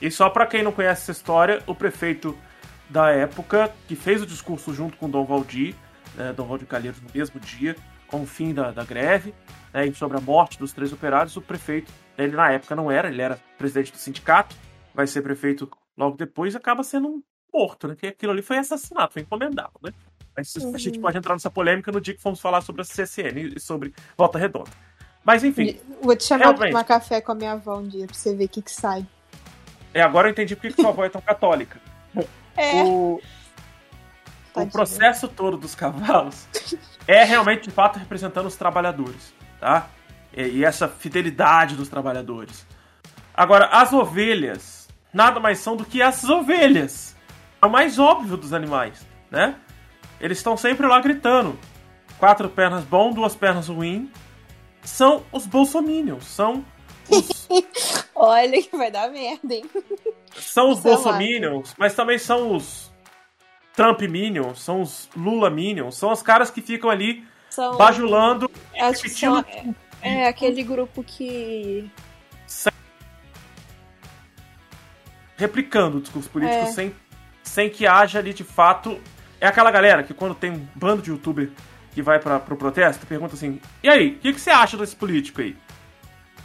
[0.00, 2.36] E só pra quem não conhece essa história, o prefeito
[2.90, 5.74] da época, que fez o discurso junto com Dom Valdir,
[6.16, 7.76] né, Dom Valdir Calheiros, no mesmo dia,
[8.08, 9.32] com o fim da, da greve,
[9.72, 13.08] né, e sobre a morte dos três operários, o prefeito, ele na época não era,
[13.08, 14.54] ele era presidente do sindicato,
[14.94, 17.94] vai ser prefeito logo depois, acaba sendo um morto, né?
[17.94, 19.92] Porque aquilo ali foi assassinato, foi encomendado, né?
[20.36, 21.02] Mas a gente Uhum.
[21.02, 24.38] pode entrar nessa polêmica no dia que fomos falar sobre a CCN e sobre Volta
[24.38, 24.70] Redonda.
[25.24, 26.70] Mas enfim, Vou te chamar pra Realmente.
[26.72, 29.06] tomar café com a minha avó um dia pra você ver o que, que sai.
[29.94, 31.80] é, agora eu entendi porque que sua avó é tão católica.
[32.54, 32.82] É.
[32.84, 33.18] O...
[34.54, 36.46] o processo todo dos cavalos
[37.08, 39.88] é realmente, de fato, representando os trabalhadores, tá?
[40.36, 42.66] E, e essa fidelidade dos trabalhadores.
[43.32, 47.16] Agora, as ovelhas nada mais são do que as ovelhas.
[47.62, 49.54] É o mais óbvio dos animais, né?
[50.22, 51.58] Eles estão sempre lá gritando.
[52.18, 54.10] Quatro pernas bom, duas pernas ruim.
[54.82, 56.64] São os bolsominions, são
[57.10, 57.48] os...
[58.14, 59.64] Olha que vai dar merda, hein?
[60.34, 62.92] São os bolsominions, mas também são os
[63.74, 67.76] Trump minions, são os Lula minions, são os caras que ficam ali são...
[67.76, 69.34] bajulando, Acho repetindo...
[69.34, 69.74] São...
[70.02, 71.90] É, é, aquele grupo que
[75.36, 76.66] replicando o discurso político é.
[76.66, 76.94] sem,
[77.42, 79.00] sem que haja ali de fato.
[79.42, 81.50] É aquela galera que quando tem um bando de youtuber
[81.90, 84.94] que vai para pro protesto, pergunta assim: e aí, o que, que você acha desse
[84.94, 85.56] político aí?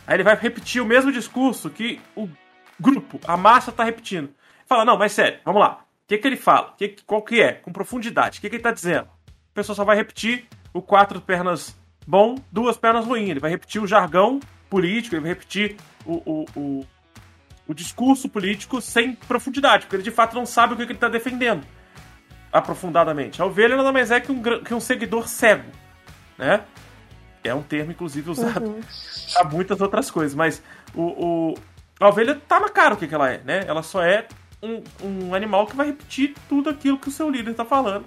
[0.08, 2.28] Aí ele vai repetir o mesmo discurso que o
[2.80, 4.32] grupo, a massa tá repetindo.
[4.66, 5.82] Fala, não, mas sério, vamos lá.
[6.06, 6.74] O que, que ele fala?
[6.76, 7.54] Que, qual que é?
[7.54, 8.40] Com profundidade.
[8.40, 9.08] O que, que ele tá dizendo?
[9.28, 13.30] A pessoa só vai repetir o quatro pernas bom, duas pernas ruim.
[13.30, 14.40] Ele vai repetir o jargão
[14.72, 16.88] político, ele vai repetir o, o, o
[17.70, 21.10] o discurso político sem profundidade, porque ele de fato não sabe o que ele está
[21.10, 21.68] defendendo
[22.58, 23.42] aprofundadamente.
[23.42, 25.70] A ovelha nada mais é que um, que um seguidor cego,
[26.38, 26.62] né?
[27.44, 28.82] É um termo, inclusive, usado uhum.
[29.34, 30.62] para muitas outras coisas, mas
[30.94, 31.54] o, o,
[32.00, 33.64] a ovelha tá na cara o que, que ela é, né?
[33.66, 34.28] Ela só é
[34.62, 38.06] um, um animal que vai repetir tudo aquilo que o seu líder está falando.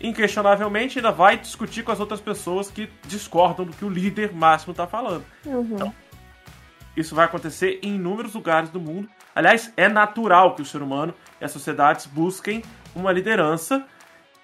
[0.00, 4.72] Inquestionavelmente, ainda vai discutir com as outras pessoas que discordam do que o líder máximo
[4.72, 5.24] está falando.
[5.44, 5.74] Uhum.
[5.74, 5.94] Então,
[6.96, 9.08] isso vai acontecer em inúmeros lugares do mundo.
[9.34, 12.62] Aliás, é natural que o ser humano e as sociedades busquem
[12.96, 13.86] uma liderança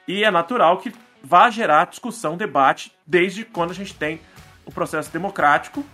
[0.06, 0.92] e é natural que
[1.24, 4.20] vá gerar discussão, debate, desde quando a gente tem
[4.66, 5.84] o processo democrático.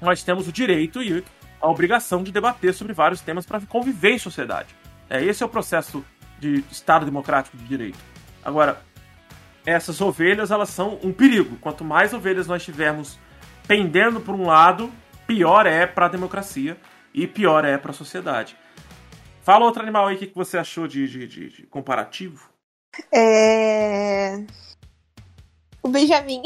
[0.00, 1.24] Nós temos o direito e
[1.60, 4.74] a obrigação de debater sobre vários temas para conviver em sociedade.
[5.08, 6.04] É, esse é o processo
[6.38, 7.98] de Estado democrático de direito.
[8.44, 8.82] Agora,
[9.64, 11.56] essas ovelhas elas são um perigo.
[11.60, 13.18] Quanto mais ovelhas nós tivermos
[13.66, 14.90] pendendo por um lado,
[15.26, 16.76] pior é para a democracia
[17.12, 18.56] e pior é para a sociedade.
[19.50, 22.48] Fala outro animal aí, o que você achou de, de, de, de comparativo?
[23.12, 24.44] É.
[25.82, 26.40] O Benjamin.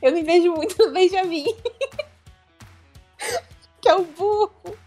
[0.00, 1.42] Eu me vejo muito no Benjamin.
[3.82, 4.78] que é o burro.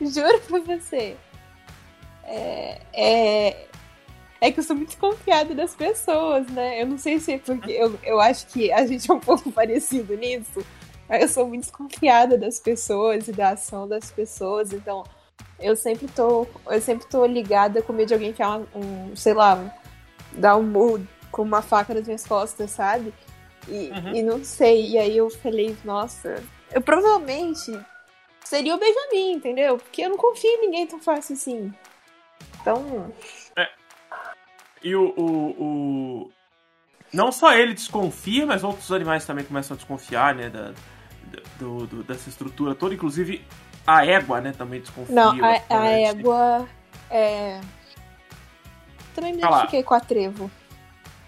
[0.00, 1.18] Juro pra você.
[2.22, 3.68] É, é,
[4.40, 6.80] é que eu sou muito desconfiada das pessoas, né?
[6.80, 9.48] Eu não sei se é porque eu, eu acho que a gente é um pouco
[9.52, 10.64] parecido nisso.
[11.08, 15.04] Eu sou muito desconfiada das pessoas e da ação das pessoas, então
[15.60, 19.34] eu sempre tô, eu sempre tô ligada com medo de alguém enfiar um, um sei
[19.34, 19.58] lá,
[20.32, 23.12] dar um murro com uma faca nas minhas costas, sabe?
[23.68, 24.14] E, uhum.
[24.14, 24.90] e não sei.
[24.90, 26.42] E aí eu falei, nossa,
[26.72, 27.72] eu provavelmente
[28.44, 29.78] seria o Benjamin, entendeu?
[29.78, 31.72] Porque eu não confio em ninguém tão fácil assim.
[32.60, 33.12] Então.
[33.56, 33.68] É,
[34.82, 36.32] e o, o, o,
[37.12, 40.50] Não só ele desconfia, mas outros animais também começam a desconfiar, né?
[40.50, 40.72] Da,
[41.58, 42.94] do, do dessa estrutura toda.
[42.94, 43.44] Inclusive
[43.86, 44.52] a égua, né?
[44.52, 45.14] Também desconfia.
[45.14, 46.68] Não, a, a égua
[47.10, 47.60] é.
[49.14, 50.50] Também me identifiquei com a trevo.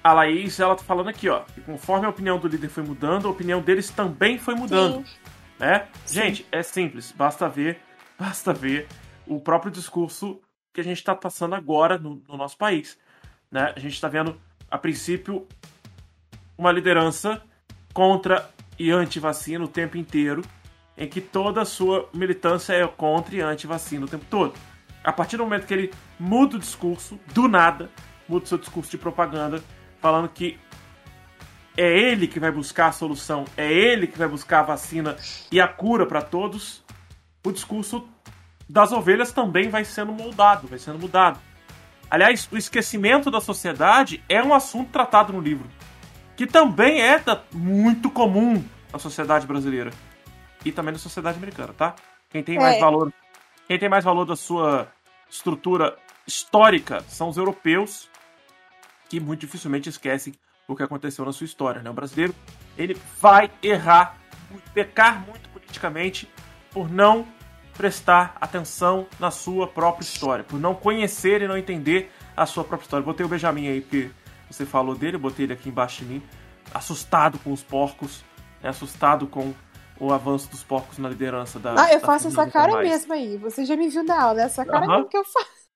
[0.02, 1.40] A Laís, ela tá falando aqui, ó.
[1.40, 5.06] Que conforme a opinião do líder foi mudando, a opinião deles também foi mudando.
[5.06, 5.14] Sim.
[5.58, 5.86] Né?
[6.04, 6.14] Sim.
[6.14, 7.12] Gente, é simples.
[7.12, 7.80] Basta ver,
[8.18, 8.86] basta ver
[9.26, 10.40] o próprio discurso
[10.72, 12.98] que a gente está passando agora no, no nosso país.
[13.50, 13.72] Né?
[13.74, 14.40] A gente está vendo,
[14.70, 15.46] a princípio,
[16.56, 17.42] uma liderança
[17.92, 18.48] contra
[18.78, 20.42] e anti-vacina o tempo inteiro,
[20.96, 24.54] em que toda a sua militância é contra e anti-vacina o tempo todo.
[25.04, 27.90] A partir do momento que ele muda o discurso, do nada,
[28.28, 29.62] muda o seu discurso de propaganda,
[30.00, 30.58] falando que
[31.76, 35.16] é ele que vai buscar a solução, é ele que vai buscar a vacina
[35.52, 36.82] e a cura para todos,
[37.44, 38.08] o discurso
[38.68, 41.38] das ovelhas também vai sendo moldado, vai sendo mudado.
[42.10, 45.68] Aliás, o esquecimento da sociedade é um assunto tratado no livro,
[46.36, 47.20] que também é
[47.52, 48.62] muito comum
[48.92, 49.90] na sociedade brasileira
[50.64, 51.94] e também na sociedade americana, tá?
[52.30, 52.80] Quem tem mais é.
[52.80, 53.12] valor,
[53.66, 54.88] quem tem mais valor da sua
[55.30, 58.10] estrutura histórica são os europeus,
[59.08, 60.34] que muito dificilmente esquecem
[60.68, 61.88] o que aconteceu na sua história, né?
[61.88, 62.34] O brasileiro,
[62.76, 64.18] ele vai errar,
[64.74, 66.28] pecar muito politicamente
[66.70, 67.26] por não
[67.76, 72.86] prestar atenção na sua própria história, por não conhecer e não entender a sua própria
[72.86, 73.04] história.
[73.04, 74.10] Botei o Benjamin aí, porque
[74.50, 76.22] você falou dele, botei ele aqui embaixo de mim,
[76.72, 78.24] assustado com os porcos,
[78.62, 79.54] né, assustado com
[79.98, 81.74] o avanço dos porcos na liderança da.
[81.82, 83.36] Ah, eu faço essa cara mesmo aí.
[83.38, 85.08] Você já me viu na aula, essa cara uhum.
[85.08, 85.66] que eu faço.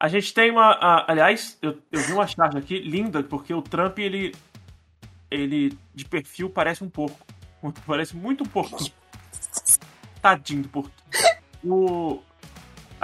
[0.00, 0.72] A gente tem uma.
[0.72, 4.34] A, aliás, eu, eu vi uma charge aqui linda, porque o Trump, ele.
[5.30, 7.26] Ele, de perfil, parece um porco.
[7.86, 8.76] Parece muito um porco
[10.24, 10.90] tadinho do Porto.
[11.62, 12.22] O...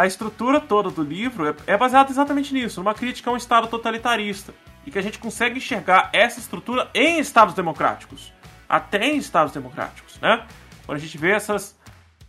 [0.00, 3.68] a estrutura toda do livro é, é baseada exatamente nisso, numa crítica a um Estado
[3.68, 4.54] totalitarista.
[4.86, 8.32] E que a gente consegue enxergar essa estrutura em Estados democráticos.
[8.66, 10.46] Até em Estados democráticos, né?
[10.86, 11.78] Quando a gente vê essas,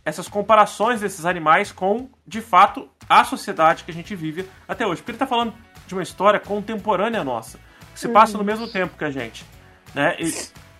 [0.04, 5.00] essas comparações desses animais com, de fato, a sociedade que a gente vive até hoje.
[5.00, 5.54] Porque ele está falando
[5.86, 7.58] de uma história contemporânea nossa,
[7.94, 8.44] que se passa no uhum.
[8.44, 9.46] mesmo tempo que a gente.
[9.94, 10.14] Né?
[10.18, 10.26] E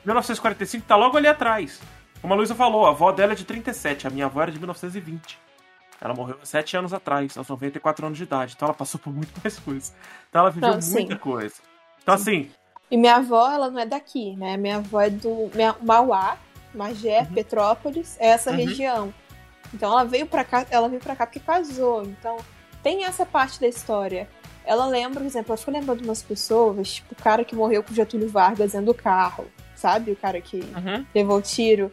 [0.04, 1.80] 1945 está logo ali atrás.
[2.20, 4.58] Como a Luísa falou, a avó dela é de 37, a minha avó era de
[4.58, 5.40] 1920.
[6.02, 8.54] Ela morreu 7 anos atrás, aos 94 anos de idade.
[8.56, 9.94] Então ela passou por muito mais coisas.
[10.28, 11.54] Então ela viveu não, muita coisa.
[12.02, 12.50] Então, assim.
[12.90, 14.56] E minha avó, ela não é daqui, né?
[14.56, 15.48] Minha avó é do
[15.80, 16.36] Mauá,
[16.74, 17.26] Magé, uhum.
[17.26, 18.56] Petrópolis, é essa uhum.
[18.56, 19.14] região.
[19.72, 22.02] Então ela veio para cá, ela veio para cá porque casou.
[22.02, 22.36] Então
[22.82, 24.28] tem essa parte da história.
[24.64, 27.82] Ela lembra, por exemplo, eu fico lembrando de umas pessoas, tipo o cara que morreu
[27.82, 30.12] com Getúlio Vargas dentro do carro, sabe?
[30.12, 31.06] O cara que uhum.
[31.14, 31.90] levou o tiro.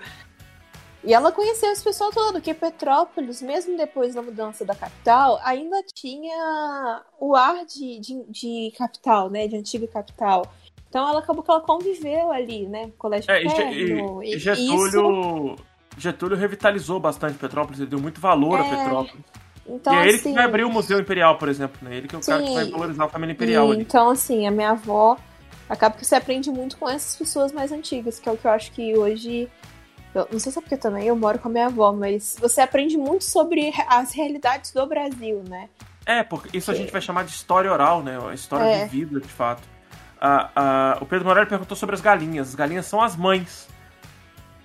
[1.04, 5.82] E ela conheceu esse pessoal todo, que Petrópolis, mesmo depois da mudança da capital, ainda
[5.94, 9.48] tinha o ar de, de, de capital, né?
[9.48, 10.46] De antiga capital.
[10.90, 12.92] Então ela acabou que ela conviveu ali, né?
[12.98, 15.56] Colégio é, Interno, e, e, Getúlio, isso...
[15.98, 18.62] Getúlio revitalizou bastante Petrópolis, ele deu muito valor é...
[18.62, 19.26] a Petrópolis.
[19.68, 21.96] Então, e é ele assim, que vai abrir o Museu Imperial, por exemplo, né?
[21.96, 23.82] Ele que é o sim, cara que vai valorizar a família imperial e, ali.
[23.82, 25.16] Então, assim, a minha avó
[25.70, 28.52] acaba que você aprende muito com essas pessoas mais antigas, que é o que eu
[28.52, 29.48] acho que hoje.
[30.14, 32.62] Eu, não sei se é porque também eu moro com a minha avó, mas você
[32.62, 35.70] aprende muito sobre as realidades do Brasil, né?
[36.06, 38.18] É, porque isso a gente vai chamar de história oral, né?
[38.28, 38.86] A história é.
[38.86, 39.62] de vida, de fato.
[40.20, 42.50] Ah, ah, o Pedro Morelli perguntou sobre as galinhas.
[42.50, 43.68] As galinhas são as mães.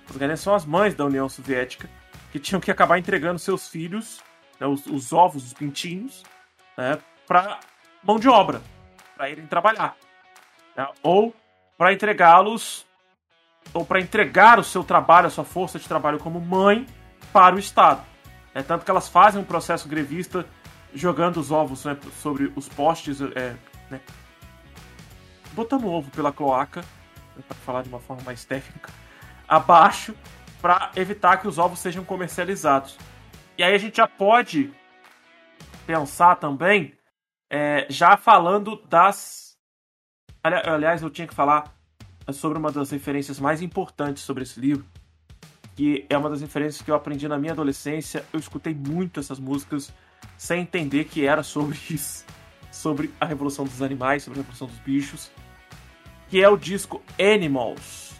[0.09, 1.87] As galinhas são as mães da União Soviética
[2.31, 4.19] que tinham que acabar entregando seus filhos,
[4.59, 6.21] né, os, os, ovos, os pintinhos,
[6.77, 7.61] né, para
[8.03, 8.61] mão de obra,
[9.15, 9.95] para irem trabalhar.
[10.75, 11.33] Né, ou
[11.77, 12.84] para entregá-los,
[13.73, 16.85] ou para entregar o seu trabalho, a sua força de trabalho como mãe
[17.33, 18.01] para o Estado.
[18.53, 20.45] É tanto que elas fazem um processo grevista
[20.93, 23.55] jogando os ovos né, sobre os postes, é,
[23.89, 23.99] né,
[25.51, 26.83] botando o ovo pela cloaca,
[27.47, 28.91] para falar de uma forma mais técnica,
[29.47, 30.15] abaixo,
[30.61, 32.97] para evitar que os ovos sejam comercializados.
[33.57, 34.73] E aí a gente já pode
[35.85, 36.97] pensar também,
[37.49, 39.57] é, já falando das.
[40.43, 41.74] Aliás, eu tinha que falar
[42.33, 44.85] sobre uma das referências mais importantes sobre esse livro,
[45.75, 48.25] que é uma das referências que eu aprendi na minha adolescência.
[48.31, 49.93] Eu escutei muito essas músicas
[50.37, 52.25] sem entender que era sobre isso,
[52.71, 55.31] sobre a revolução dos animais, sobre a revolução dos bichos
[56.29, 58.13] que é o disco Animals,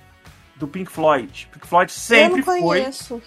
[0.55, 1.49] do Pink Floyd.
[1.51, 3.21] Pink Floyd sempre Eu não conheço.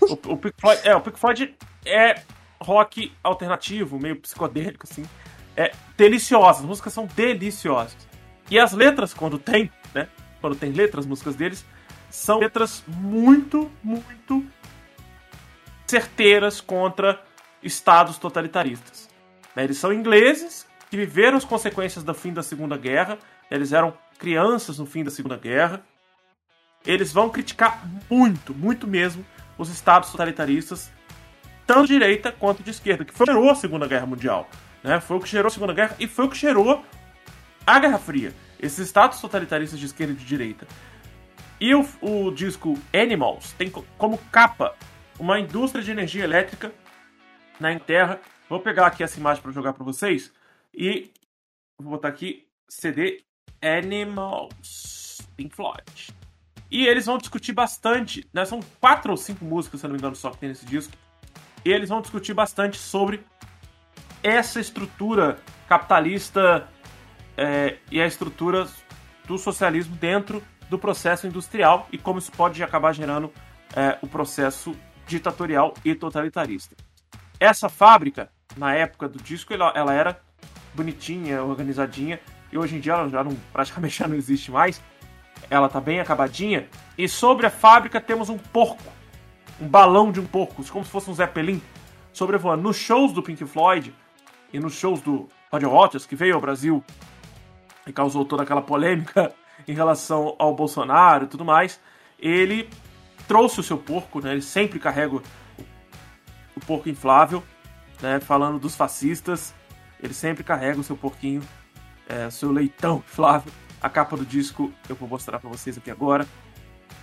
[0.00, 0.08] foi.
[0.10, 2.20] O, o Pink Floyd, é, o Pink Floyd é
[2.60, 5.04] rock alternativo, meio psicodélico, assim.
[5.56, 7.96] É deliciosa, as músicas são deliciosas.
[8.50, 10.08] E as letras, quando tem, né?
[10.40, 11.64] Quando tem letras, músicas deles,
[12.10, 14.44] são letras muito, muito
[15.86, 17.22] certeiras contra
[17.62, 19.08] estados totalitaristas.
[19.54, 23.18] Né, eles são ingleses que viveram as consequências do fim da Segunda Guerra
[23.52, 25.82] eles eram crianças no fim da Segunda Guerra.
[26.86, 29.26] Eles vão criticar muito, muito mesmo,
[29.58, 30.90] os estados totalitaristas,
[31.66, 34.48] tanto de direita quanto de esquerda, que foi gerou a Segunda Guerra Mundial.
[34.82, 34.98] Né?
[35.00, 36.82] Foi o que gerou a Segunda Guerra e foi o que gerou
[37.66, 38.32] a Guerra Fria.
[38.62, 40.66] Esses estados totalitaristas de esquerda e de direita.
[41.60, 44.74] E o, o disco Animals tem como capa
[45.18, 46.72] uma indústria de energia elétrica
[47.60, 48.20] na Inglaterra.
[48.48, 50.32] Vou pegar aqui essa imagem para jogar para vocês
[50.72, 51.10] e
[51.78, 53.24] vou botar aqui CD
[53.60, 56.14] Animals, Pink Floyd.
[56.70, 58.44] E eles vão discutir bastante, né?
[58.44, 60.94] São quatro ou cinco músicas, se não me engano, só que tem nesse disco.
[61.64, 63.24] E eles vão discutir bastante sobre
[64.22, 65.38] essa estrutura
[65.68, 66.68] capitalista
[67.36, 68.66] é, e a estrutura
[69.26, 73.32] do socialismo dentro do processo industrial e como isso pode acabar gerando
[73.74, 74.74] é, o processo
[75.06, 76.74] ditatorial e totalitarista.
[77.38, 80.20] Essa fábrica, na época do disco, ela, ela era
[80.74, 82.20] bonitinha, organizadinha,
[82.50, 84.82] e hoje em dia ela já não, praticamente já não existe mais.
[85.50, 86.68] Ela tá bem acabadinha.
[86.96, 88.82] E sobre a fábrica temos um porco,
[89.60, 91.60] um balão de um porco, como se fosse um Zeppelin,
[92.12, 92.62] sobrevoando.
[92.62, 93.92] Nos shows do Pink Floyd
[94.52, 96.84] e nos shows do Roger Waters, que veio ao Brasil
[97.86, 99.32] e causou toda aquela polêmica
[99.66, 101.80] em relação ao Bolsonaro e tudo mais,
[102.18, 102.68] ele
[103.26, 104.32] trouxe o seu porco, né?
[104.32, 105.22] Ele sempre carrega o,
[106.66, 107.42] porco inflável,
[108.00, 108.20] né?
[108.20, 109.54] Falando dos fascistas,
[110.02, 111.42] ele sempre carrega o seu porquinho
[112.08, 113.52] é, seu leitão, Flávio.
[113.80, 116.26] A capa do disco eu vou mostrar para vocês aqui agora.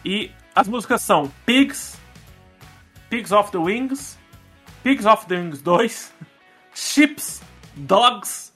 [0.06, 1.98] E as músicas são Pigs,
[3.10, 4.18] Pigs of the Wings,
[4.82, 6.14] Pigs of the Wings 2,
[6.74, 7.42] Ships,
[7.76, 8.54] Dogs.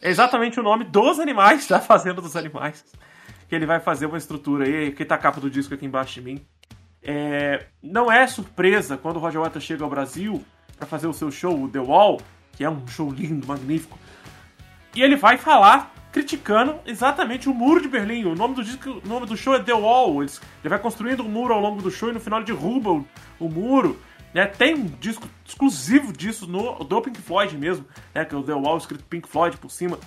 [0.00, 2.84] É exatamente o nome dos animais, da Fazenda dos Animais.
[3.48, 6.14] Que ele vai fazer uma estrutura aí, que tá a capa do disco aqui embaixo
[6.14, 6.46] de mim.
[7.02, 10.44] É, não é surpresa quando o Roger Waters chega ao Brasil
[10.76, 12.20] para fazer o seu show, o The Wall,
[12.52, 13.98] que é um show lindo, magnífico.
[14.94, 18.24] E ele vai falar criticando exatamente o muro de Berlim.
[18.24, 20.22] O nome do disco, o nome do show é The Wall.
[20.22, 20.30] Ele,
[20.64, 23.06] vai construindo um muro ao longo do show e no final derruba o,
[23.38, 24.00] o muro.
[24.36, 24.44] Né?
[24.46, 28.22] Tem um disco exclusivo disso no, do Pink Floyd mesmo, né?
[28.22, 29.98] que é o The Wall escrito Pink Floyd por cima.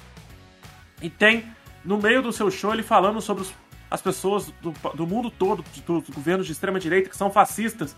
[1.02, 1.52] E tem
[1.84, 3.52] no meio do seu show ele falando sobre os,
[3.90, 7.96] as pessoas do, do mundo todo, dos governos de extrema direita que são fascistas.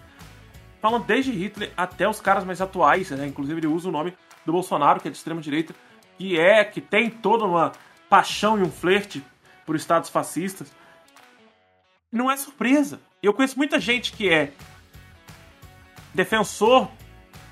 [0.82, 3.28] Falando desde Hitler até os caras mais atuais, né?
[3.28, 4.14] inclusive ele usa o nome
[4.46, 5.76] do Bolsonaro, que é de extrema direita,
[6.18, 7.74] que é, que tem toda uma
[8.10, 9.22] paixão e um flerte
[9.66, 10.72] por estados fascistas.
[12.10, 13.02] Não é surpresa.
[13.22, 14.54] Eu conheço muita gente que é
[16.14, 16.90] defensor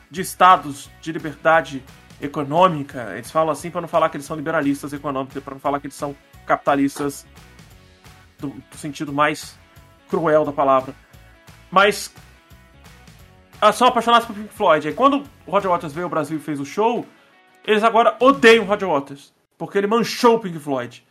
[0.10, 1.84] de estados de liberdade
[2.22, 3.14] econômica.
[3.14, 5.88] Eles falam assim para não falar que eles são liberalistas econômicos, para não falar que
[5.88, 7.26] eles são capitalistas
[8.38, 9.58] do, do sentido mais
[10.10, 10.94] cruel da palavra.
[11.72, 12.14] Mas
[13.62, 14.88] ah, são apaixonados por Pink Floyd.
[14.88, 17.06] Aí quando o Roger Waters veio ao Brasil e fez o show,
[17.66, 19.34] eles agora odeiam o Roger Waters.
[19.58, 21.06] Porque ele manchou o Pink Floyd.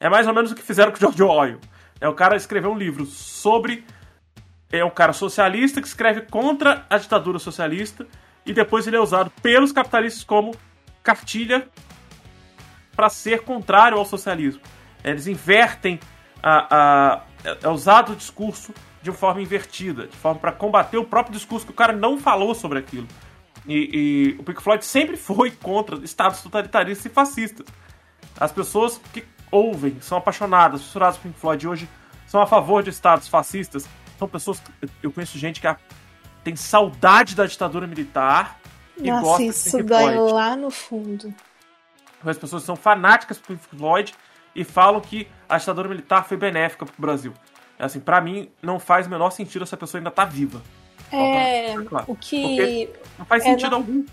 [0.00, 1.60] É mais ou menos o que fizeram com o George Orwell.
[2.00, 3.84] É o cara escreveu um livro sobre.
[4.70, 8.06] É um cara socialista que escreve contra a ditadura socialista.
[8.44, 10.54] E depois ele é usado pelos capitalistas como
[11.02, 11.68] cartilha
[12.94, 14.60] para ser contrário ao socialismo.
[15.04, 16.00] Eles invertem
[16.42, 17.22] a, a,
[17.62, 21.72] é usado o discurso de forma invertida, de forma para combater o próprio discurso que
[21.72, 23.06] o cara não falou sobre aquilo.
[23.66, 27.66] E, e, o Pink Floyd sempre foi contra estados totalitaristas e fascistas.
[28.38, 31.88] As pessoas que ouvem, são apaixonadas, fissuradas por Pink Floyd hoje,
[32.26, 33.88] são a favor de estados fascistas.
[34.18, 34.62] São pessoas.
[35.02, 35.76] Eu conheço gente que
[36.42, 38.58] tem saudade da ditadura militar
[38.96, 40.32] e Nossa, gosta isso de Pink dói Floyd.
[40.32, 41.34] lá no fundo.
[42.24, 44.14] As pessoas são fanáticas por Pink Floyd
[44.54, 47.32] e falam que a ditadura militar foi benéfica para o Brasil.
[47.78, 50.60] É assim, para mim não faz o menor sentido essa pessoa ainda tá viva.
[51.12, 52.04] É, claro.
[52.08, 53.78] o que não faz é, sentido não...
[53.78, 54.04] algum.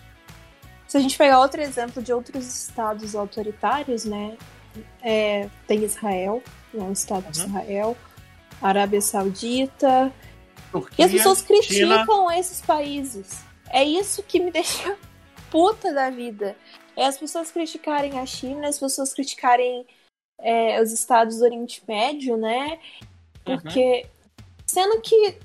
[0.88, 4.38] Se a gente pegar outro exemplo de outros estados autoritários, né?
[5.02, 6.44] É, tem Israel,
[6.74, 7.32] o Estado uhum.
[7.32, 7.98] de Israel,
[8.62, 10.12] Arábia Saudita.
[10.72, 12.38] Turquia, e as pessoas criticam China.
[12.38, 13.44] esses países.
[13.70, 14.98] É isso que me deixa
[15.50, 16.56] puta da vida.
[16.96, 19.86] É as pessoas criticarem a China, as pessoas criticarem
[20.40, 22.80] é, os estados do Oriente Médio, né?
[23.44, 24.44] Porque uhum.
[24.66, 25.38] sendo que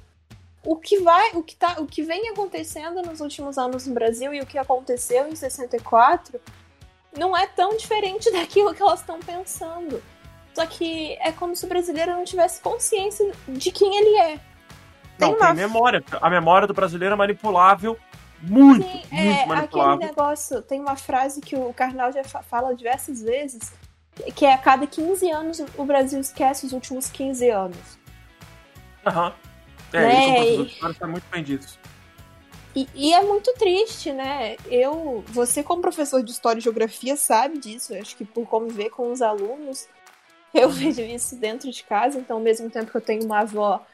[0.64, 4.32] o que vai, o que tá, o que vem acontecendo nos últimos anos no Brasil
[4.34, 6.40] e o que aconteceu em 64
[7.16, 10.02] não é tão diferente daquilo que elas estão pensando.
[10.55, 14.40] Só que é como se o brasileiro não tivesse consciência de quem ele é.
[15.18, 15.46] Tem não, uma...
[15.46, 16.05] tem memória.
[16.20, 17.96] A memória do brasileiro é manipulável
[18.42, 19.94] muito, Sim, muito é, manipulável.
[19.94, 23.72] Aquele negócio, tem uma frase que o Karnal já fala diversas vezes,
[24.34, 27.98] que é a cada 15 anos o Brasil esquece os últimos 15 anos.
[29.07, 29.28] Aham.
[29.28, 29.32] Uhum.
[29.92, 30.44] É, né?
[30.46, 31.78] isso está muito bem disso.
[32.74, 34.57] E, e, é muito triste, né?
[34.66, 37.92] Eu, você como professor de História e Geografia sabe disso.
[37.94, 39.88] Acho que por conviver com os alunos,
[40.55, 40.74] eu uhum.
[40.74, 42.18] vejo isso dentro de casa.
[42.18, 43.84] Então, ao mesmo tempo que eu tenho uma avó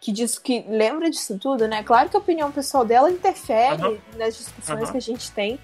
[0.00, 1.82] que diz que lembra disso tudo, né?
[1.82, 3.98] Claro que a opinião pessoal dela interfere uhum.
[4.16, 4.92] nas discussões uhum.
[4.92, 5.58] que a gente tem,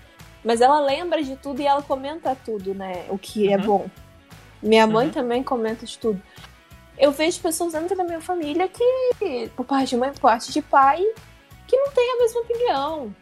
[0.44, 3.06] mas ela lembra de tudo e ela comenta tudo, né?
[3.08, 3.62] O que é uhum.
[3.62, 3.90] bom.
[4.62, 5.12] Minha mãe uhum.
[5.12, 6.20] também comenta de tudo.
[6.98, 10.62] Eu vejo pessoas dentro da minha família que, por parte de mãe, por parte de
[10.62, 11.02] pai,
[11.66, 13.16] que não tem a mesma opinião.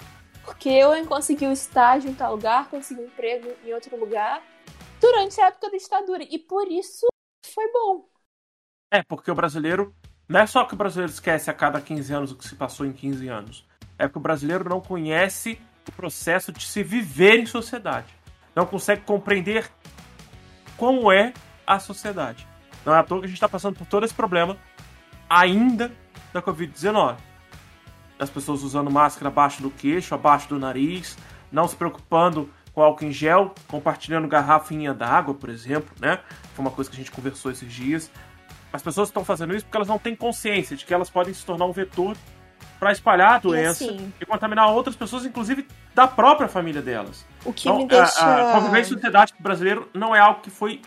[0.44, 4.42] Porque eu consegui um estágio em tal lugar, consegui um emprego em outro lugar,
[5.02, 6.22] durante a época da ditadura.
[6.30, 7.06] E por isso
[7.52, 8.08] foi bom.
[8.90, 9.94] É, porque o brasileiro.
[10.28, 12.86] Não é só que o brasileiro esquece a cada 15 anos o que se passou
[12.86, 13.66] em 15 anos.
[13.98, 18.06] É que o brasileiro não conhece o processo de se viver em sociedade.
[18.54, 19.70] Não consegue compreender
[20.76, 21.34] como é
[21.66, 22.46] a sociedade.
[22.86, 24.56] Não é à toa que a gente está passando por todo esse problema
[25.28, 25.92] ainda
[26.32, 27.16] da Covid-19.
[28.18, 31.18] As pessoas usando máscara abaixo do queixo, abaixo do nariz,
[31.50, 36.20] não se preocupando com álcool em gel, compartilhando garrafinha d'água, por exemplo, né?
[36.54, 38.10] Foi uma coisa que a gente conversou esses dias.
[38.72, 41.44] As pessoas estão fazendo isso porque elas não têm consciência de que elas podem se
[41.44, 42.16] tornar um vetor
[42.80, 47.24] para espalhar a doença e, assim, e, contaminar outras pessoas, inclusive da própria família delas.
[47.44, 48.20] O que então, me deixa...
[48.20, 50.80] a, a convivência sociedade brasileiro não é algo que foi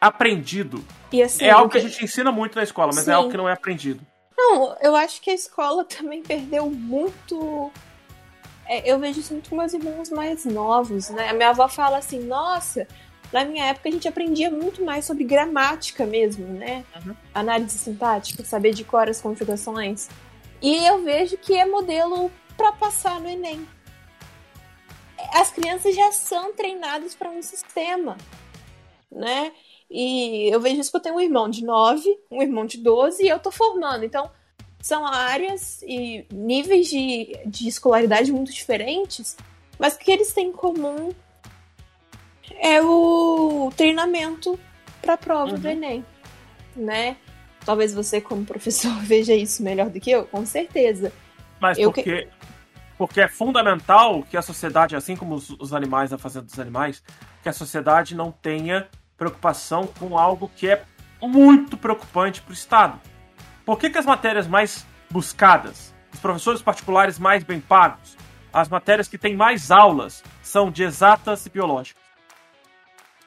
[0.00, 0.84] aprendido.
[1.24, 3.12] Assim, é algo que a gente ensina muito na escola, mas Sim.
[3.12, 4.04] é algo que não é aprendido.
[4.36, 7.70] Não, eu acho que a escola também perdeu muito.
[8.72, 11.28] É, eu vejo isso muito com meus irmãos mais novos, né?
[11.28, 12.88] A minha avó fala assim: nossa,
[13.30, 16.82] na minha época a gente aprendia muito mais sobre gramática mesmo, né?
[17.04, 17.14] Uhum.
[17.34, 20.08] Análise sintática, saber de cor as conjugações.
[20.62, 23.68] E eu vejo que é modelo para passar no Enem.
[25.34, 28.16] As crianças já são treinadas para um sistema,
[29.10, 29.52] né?
[29.90, 33.22] E eu vejo isso que eu tenho um irmão de 9, um irmão de 12
[33.22, 34.02] e eu tô formando.
[34.02, 34.30] Então,
[34.82, 39.36] são áreas e níveis de, de escolaridade muito diferentes,
[39.78, 41.12] mas o que eles têm em comum
[42.60, 44.58] é o treinamento
[45.00, 45.58] para a prova uhum.
[45.58, 46.04] do Enem,
[46.74, 47.16] né?
[47.64, 51.12] Talvez você, como professor, veja isso melhor do que eu, com certeza.
[51.60, 52.28] Mas eu porque, que...
[52.98, 57.04] porque é fundamental que a sociedade, assim como os, os animais na Fazenda dos Animais,
[57.40, 60.82] que a sociedade não tenha preocupação com algo que é
[61.20, 63.11] muito preocupante para o Estado.
[63.64, 68.16] Por que, que as matérias mais buscadas, os professores particulares mais bem pagos,
[68.52, 72.02] as matérias que têm mais aulas são de exatas e biológicas?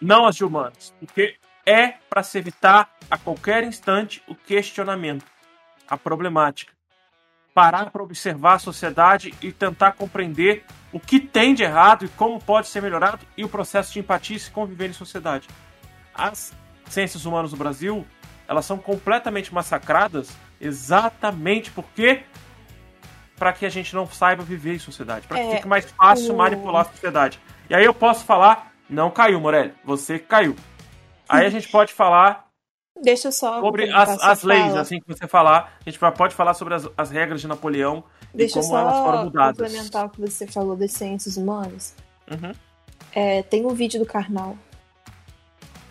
[0.02, 0.94] Não as de humanas.
[1.00, 5.26] Porque é para se evitar a qualquer instante o questionamento,
[5.88, 6.74] a problemática.
[7.54, 12.42] Parar para observar a sociedade e tentar compreender o que tem de errado e como
[12.42, 15.48] pode ser melhorado e o processo de empatia e se conviver em sociedade.
[16.14, 16.54] As
[16.90, 18.06] ciências humanas no Brasil,
[18.48, 20.30] elas são completamente massacradas
[20.60, 22.24] exatamente porque
[23.38, 26.34] para que a gente não saiba viver em sociedade, para que é, fique mais fácil
[26.34, 26.38] o...
[26.38, 27.40] manipular a sociedade.
[27.70, 30.56] E aí eu posso falar, não caiu, Morelli, você caiu.
[31.28, 32.46] Aí a gente pode falar
[33.02, 34.80] Deixa eu só sobre as, as leis, fala.
[34.80, 38.58] assim que você falar, a gente pode falar sobre as, as regras de Napoleão Deixa
[38.58, 39.58] e como elas foram mudadas.
[39.58, 41.94] Deixa eu só complementar o que você falou das ciências humanas.
[42.32, 42.54] Uhum.
[43.12, 44.56] É, tem um vídeo do Karnal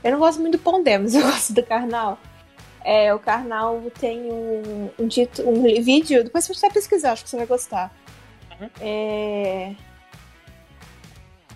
[0.04, 2.18] eu não gosto muito do Pondé, mas eu gosto do Karnal.
[2.84, 7.30] É, o Karnal tem um, um, dito, um vídeo, depois você vai pesquisar, acho que
[7.30, 7.90] você vai gostar.
[8.60, 8.68] Uhum.
[8.78, 9.74] É...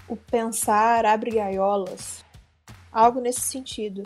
[0.08, 2.24] O pensar abre gaiolas.
[2.90, 4.02] Algo nesse sentido.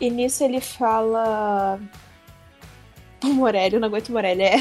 [0.00, 1.80] E nisso ele fala.
[3.22, 4.42] O Morelli, eu não aguento o Morelli.
[4.42, 4.56] É...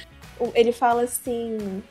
[0.54, 1.82] Ele fala assim: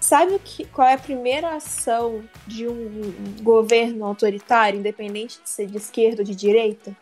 [0.00, 5.76] Sabe que, qual é a primeira ação de um governo autoritário, independente de ser de
[5.76, 6.94] esquerda ou de direita?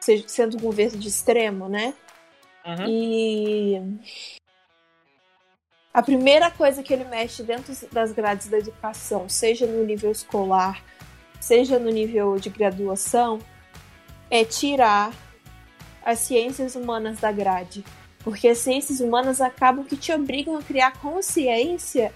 [0.00, 1.94] Sendo um governo de extremo, né?
[2.64, 2.86] Uhum.
[2.88, 4.00] E
[5.92, 10.82] a primeira coisa que ele mexe dentro das grades da educação, seja no nível escolar,
[11.40, 13.40] seja no nível de graduação,
[14.30, 15.12] é tirar
[16.04, 17.84] as ciências humanas da grade.
[18.20, 22.12] Porque as ciências humanas acabam que te obrigam a criar consciência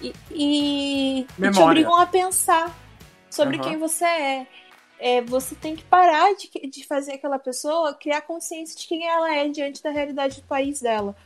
[0.00, 2.76] e, e, e te obrigam a pensar
[3.30, 3.62] sobre uhum.
[3.62, 4.46] quem você é.
[4.98, 5.20] É.
[5.22, 9.48] Você tem que parar de, de fazer aquela pessoa criar consciência de quem ela é
[9.48, 11.16] diante da realidade do país dela.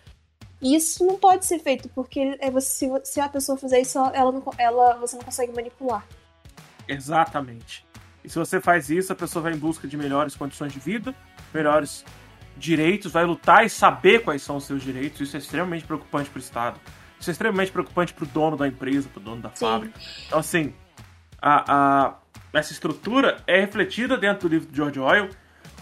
[0.60, 3.98] E isso não pode ser feito, porque é você, se, se a pessoa fizer isso,
[3.98, 6.06] ela não, ela, você não consegue manipular.
[6.86, 7.86] Exatamente.
[8.22, 11.14] E se você faz isso, a pessoa vai em busca de melhores condições de vida,
[11.54, 12.04] melhores
[12.56, 15.20] direitos, vai lutar e saber quais são os seus direitos.
[15.20, 16.80] Isso é extremamente preocupante para o Estado.
[17.18, 19.56] Isso é extremamente preocupante para o dono da empresa, para o dono da Sim.
[19.56, 19.98] fábrica.
[20.26, 20.74] Então, assim,
[21.40, 22.14] a, a,
[22.52, 25.30] essa estrutura é refletida dentro do livro de George Orwell.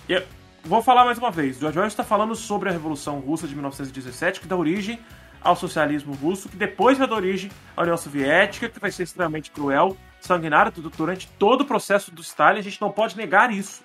[0.08, 0.22] E
[0.62, 4.40] vou falar mais uma vez: George Orwell está falando sobre a Revolução Russa de 1917,
[4.40, 4.98] que dá origem
[5.40, 9.50] ao socialismo russo, que depois vai dar origem à União Soviética, que vai ser extremamente
[9.50, 12.58] cruel, sanguinário durante todo o processo do Stalin.
[12.58, 13.82] A gente não pode negar isso.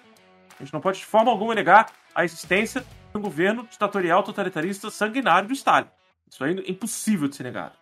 [0.59, 4.89] A gente não pode de forma alguma negar a existência de um governo ditatorial totalitarista
[4.89, 5.88] sanguinário do Stalin.
[6.29, 7.73] Isso é impossível de ser negado.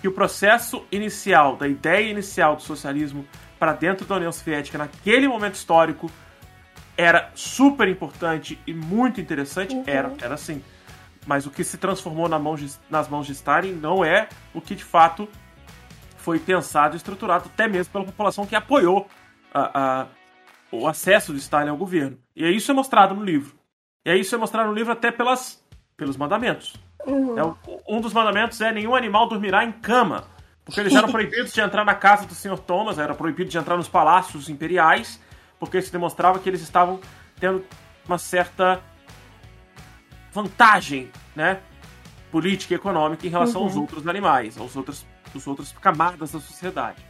[0.00, 3.26] Que o processo inicial, da ideia inicial do socialismo
[3.60, 6.10] para dentro da União Soviética naquele momento histórico
[6.96, 9.84] era super importante e muito interessante, uhum.
[9.86, 10.62] era, era assim.
[11.26, 14.60] Mas o que se transformou na mão de, nas mãos de Stalin não é o
[14.62, 15.28] que de fato
[16.16, 19.06] foi pensado e estruturado, até mesmo pela população que apoiou
[19.52, 20.06] a, a,
[20.72, 22.18] o acesso de Stalin ao governo.
[22.34, 23.58] E isso é mostrado no livro.
[24.04, 25.62] E isso é mostrado no livro até pelas,
[25.96, 26.74] pelos mandamentos.
[27.06, 27.38] Uhum.
[27.38, 27.54] É,
[27.86, 30.24] um dos mandamentos é nenhum animal dormirá em cama.
[30.64, 32.58] Porque eles eram proibidos de entrar na casa do Sr.
[32.58, 35.20] Thomas, era proibido de entrar nos palácios imperiais,
[35.58, 37.00] porque isso demonstrava que eles estavam
[37.38, 37.64] tendo
[38.06, 38.80] uma certa
[40.32, 41.60] vantagem, né,
[42.30, 43.66] política e econômica em relação uhum.
[43.66, 47.04] aos outros animais, aos outros, aos outras camadas da sociedade.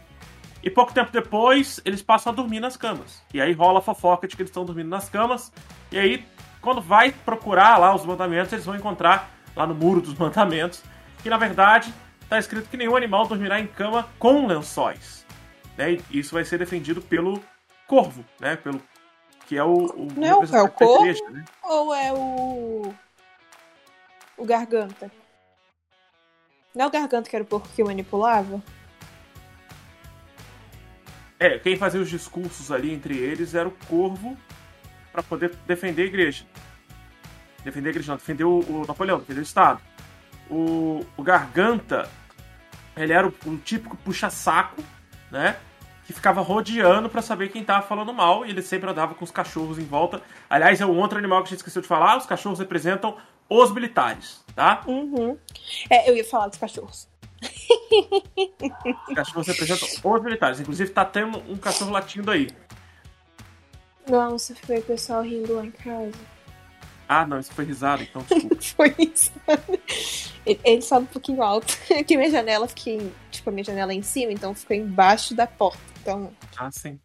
[0.62, 3.22] E pouco tempo depois, eles passam a dormir nas camas.
[3.32, 5.50] E aí rola a fofoca de que eles estão dormindo nas camas.
[5.90, 6.24] E aí,
[6.60, 10.82] quando vai procurar lá os mandamentos, eles vão encontrar lá no Muro dos Mandamentos,
[11.22, 11.92] que na verdade
[12.30, 15.26] está escrito que nenhum animal dormirá em cama com lençóis.
[15.76, 15.98] Né?
[16.08, 17.42] E isso vai ser defendido pelo
[17.88, 18.54] corvo, né?
[18.54, 18.80] Pelo
[19.46, 21.44] que é o, o não é o, é corvo igreja, né?
[21.64, 22.94] ou é o
[24.36, 25.10] o garganta?
[26.72, 28.62] Não é o garganta que era o porco que manipulava?
[31.36, 34.36] É, quem fazia os discursos ali entre eles era o corvo
[35.10, 36.44] para poder defender a igreja.
[37.64, 39.80] Defender a igreja, não, defender o, o Napoleão, defender o Estado.
[40.48, 42.08] O, o Garganta,
[42.96, 44.82] ele era o típico puxa-saco,
[45.30, 45.56] né?
[46.06, 49.30] Que ficava rodeando para saber quem tava falando mal e ele sempre andava com os
[49.30, 50.20] cachorros em volta.
[50.48, 53.16] Aliás, é um outro animal que a gente esqueceu de falar: os cachorros representam
[53.48, 54.82] os militares, tá?
[54.86, 55.38] Uhum.
[55.88, 57.08] É, eu ia falar dos cachorros.
[59.08, 60.60] Os cachorros representam os militares.
[60.60, 62.48] Inclusive, tá tendo um cachorro latindo aí.
[64.08, 66.12] Nossa, foi o pessoal rindo lá em casa.
[67.12, 68.62] Ah, não, isso foi risada, então desculpa.
[68.62, 69.32] foi isso.
[70.46, 71.76] Ele sobe um pouquinho alto.
[71.98, 73.12] Aqui minha janela fiquei.
[73.32, 75.80] Tipo, a minha janela é em cima, então ficou embaixo da porta.
[76.00, 76.30] Então.
[76.56, 77.00] Ah, sim.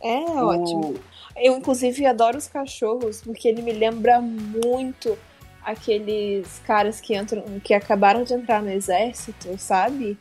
[0.00, 0.46] É o...
[0.46, 1.00] ótimo.
[1.34, 5.18] Eu, inclusive, adoro os cachorros, porque ele me lembra muito
[5.64, 10.16] aqueles caras que entram, que acabaram de entrar no exército, sabe?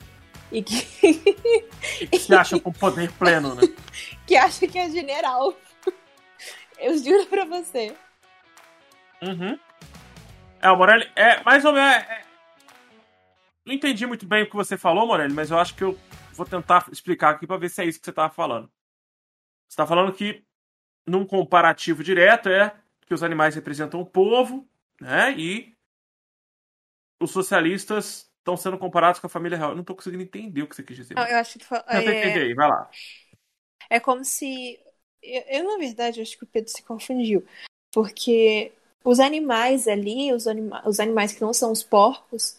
[0.51, 0.83] E que.
[2.01, 3.61] e que se acham com poder pleno, né?
[4.25, 5.53] que acha que é general.
[6.79, 7.93] Eu juro pra você.
[9.22, 9.59] Uhum.
[10.61, 11.89] É, o Morelli é mais ou menos.
[11.89, 12.26] É, é...
[13.65, 15.97] Não entendi muito bem o que você falou, Morelli, mas eu acho que eu
[16.34, 18.72] vou tentar explicar aqui para ver se é isso que você tava falando.
[19.68, 20.43] Você tá falando que,
[21.05, 22.74] num comparativo direto, é
[23.05, 24.68] que os animais representam o povo,
[24.99, 25.34] né?
[25.38, 25.74] E
[27.20, 29.72] os socialistas estão sendo comparados com a família real.
[29.72, 31.15] Eu não tô conseguindo entender o que você quis dizer.
[31.15, 31.99] Não, eu acho que tu fala, é...
[31.99, 32.89] entender aí, vai lá.
[33.89, 34.80] É como se.
[35.22, 37.45] Eu, eu, na verdade, acho que o Pedro se confundiu.
[37.91, 38.72] Porque
[39.04, 42.58] os animais ali, os, anima os animais que não são os porcos,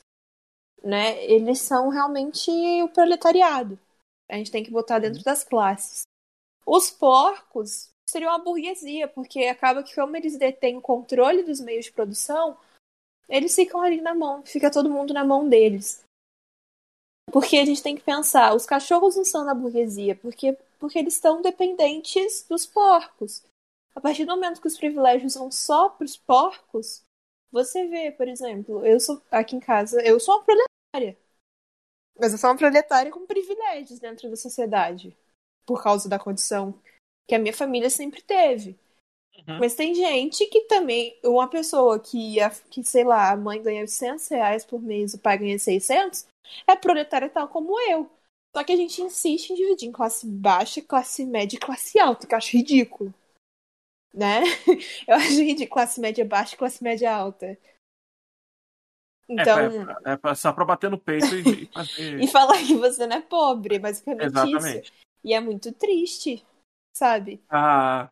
[0.82, 2.51] né, eles são realmente
[2.82, 3.78] o proletariado.
[4.28, 6.03] A gente tem que botar dentro das classes.
[6.64, 11.86] Os porcos seriam a burguesia, porque acaba que como eles detêm o controle dos meios
[11.86, 12.57] de produção,
[13.28, 16.03] eles ficam ali na mão, fica todo mundo na mão deles.
[17.30, 21.14] Porque a gente tem que pensar, os cachorros não são da burguesia, porque, porque eles
[21.14, 23.43] estão dependentes dos porcos.
[23.99, 27.03] A partir do momento que os privilégios vão só para os porcos,
[27.51, 31.18] você vê, por exemplo, eu sou aqui em casa, eu sou uma proletária.
[32.16, 35.16] Mas eu sou uma proletária com privilégios dentro da sociedade.
[35.66, 36.80] Por causa da condição
[37.26, 38.78] que a minha família sempre teve.
[39.36, 39.59] Uhum.
[39.59, 42.36] Mas tem gente que também, uma pessoa que,
[42.70, 46.24] que, sei lá, a mãe ganha 800 reais por mês, o pai ganha 600,
[46.68, 48.09] é proletária tal como eu.
[48.57, 52.28] Só que a gente insiste em dividir em classe baixa, classe média e classe alta,
[52.28, 53.12] que eu acho ridículo
[54.12, 54.42] né?
[55.06, 57.59] Eu acho de classe média baixa e classe média alta.
[59.28, 59.59] Então.
[60.06, 62.20] É, pra, é só pra bater no peito e, fazer...
[62.22, 64.86] e falar que você não é pobre, basicamente Exatamente.
[64.86, 64.92] isso.
[65.22, 66.44] E é muito triste,
[66.96, 67.42] sabe?
[67.50, 68.09] Ah,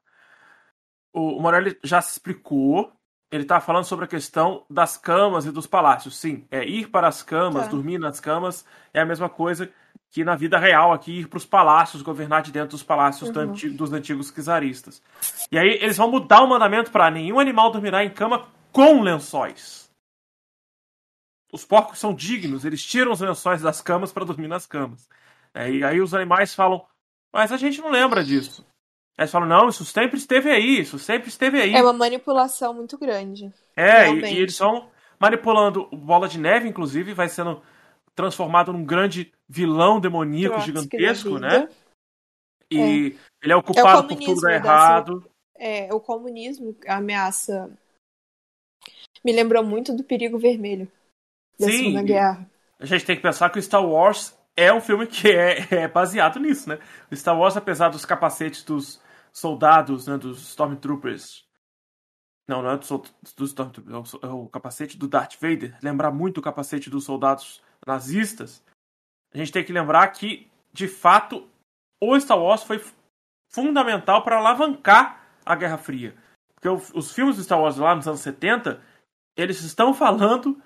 [1.13, 2.93] o Morelli já se explicou.
[3.31, 6.17] Ele tá falando sobre a questão das camas e dos palácios.
[6.17, 7.71] Sim, é ir para as camas, tá.
[7.71, 9.73] dormir nas camas, é a mesma coisa
[10.11, 13.77] que na vida real aqui ir para os palácios, governar de dentro dos palácios uhum.
[13.77, 15.03] dos antigos czaristas.
[15.51, 19.91] E aí eles vão mudar o mandamento para nenhum animal dormirá em cama com lençóis.
[21.53, 25.09] Os porcos são dignos, eles tiram os lençóis das camas para dormir nas camas.
[25.55, 26.85] É, e aí os animais falam,
[27.33, 28.67] mas a gente não lembra disso.
[29.17, 31.75] Aí eles falam, não, isso sempre esteve aí, isso sempre esteve aí.
[31.75, 33.51] É uma manipulação muito grande.
[33.75, 37.63] É, e, e, eles vão manipulando Bola de Neve, inclusive, vai sendo
[38.17, 41.69] transformado num grande vilão demoníaco gigantesco, né?
[42.71, 42.85] E é.
[43.43, 45.31] ele é o culpado é por tudo dar errado.
[45.55, 47.71] É, o comunismo, a ameaça.
[49.25, 50.91] Me lembrou muito do Perigo Vermelho
[51.59, 52.51] da Sim, Segunda Guerra.
[52.81, 55.89] A gente tem que pensar que o Star Wars é um filme que é, é
[55.89, 56.79] baseado nisso, né?
[57.11, 59.01] O Star Wars, apesar dos capacetes dos
[59.33, 61.45] soldados, né, dos Stormtroopers.
[62.49, 62.89] Não, não é dos
[63.37, 65.77] do Stormtroopers, é o capacete do Darth Vader.
[65.83, 68.63] Lembrar muito o capacete dos soldados nazistas,
[69.33, 71.49] a gente tem que lembrar que, de fato,
[72.01, 72.83] o Star Wars foi
[73.53, 76.17] fundamental para alavancar a Guerra Fria.
[76.55, 78.83] Porque os filmes do Star Wars lá nos anos 70,
[79.37, 80.61] eles estão falando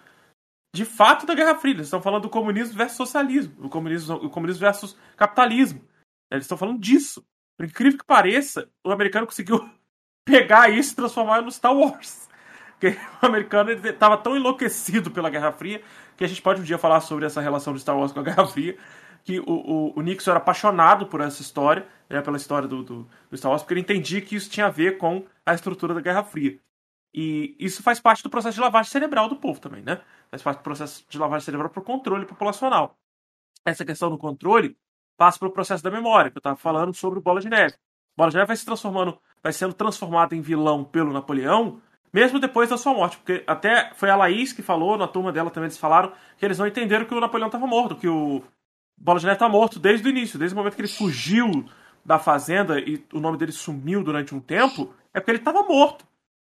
[0.74, 1.74] de fato da Guerra Fria.
[1.74, 5.84] Eles estão falando do comunismo versus socialismo, o comunismo, comunismo versus capitalismo.
[6.30, 7.24] Eles estão falando disso.
[7.56, 9.68] Por incrível que pareça, o americano conseguiu
[10.24, 12.28] pegar isso e transformar no Star Wars.
[12.78, 15.82] Porque o americano estava tão enlouquecido pela Guerra Fria
[16.20, 18.22] que a gente pode um dia falar sobre essa relação de Star Wars com a
[18.24, 18.76] Guerra Fria.
[19.24, 23.08] Que o, o, o Nixon era apaixonado por essa história, né, pela história do, do,
[23.30, 26.00] do, Star Wars, porque ele entendia que isso tinha a ver com a estrutura da
[26.00, 26.58] Guerra Fria.
[27.12, 30.00] E isso faz parte do processo de lavagem cerebral do povo também, né?
[30.30, 32.98] Faz parte do processo de lavagem cerebral para o controle populacional.
[33.64, 34.76] Essa questão do controle
[35.16, 37.74] passa pelo processo da memória, que eu estava falando sobre o Bola de Neve.
[38.14, 41.80] Bola de Neve vai se transformando, vai sendo transformado em vilão pelo Napoleão
[42.12, 45.50] mesmo depois da sua morte, porque até foi a Laís que falou, na turma dela
[45.50, 48.42] também eles falaram que eles não entenderam que o Napoleão estava morto, que o
[48.96, 51.64] Bola de Neve está morto desde o início, desde o momento que ele fugiu
[52.04, 56.06] da fazenda e o nome dele sumiu durante um tempo, é porque ele estava morto.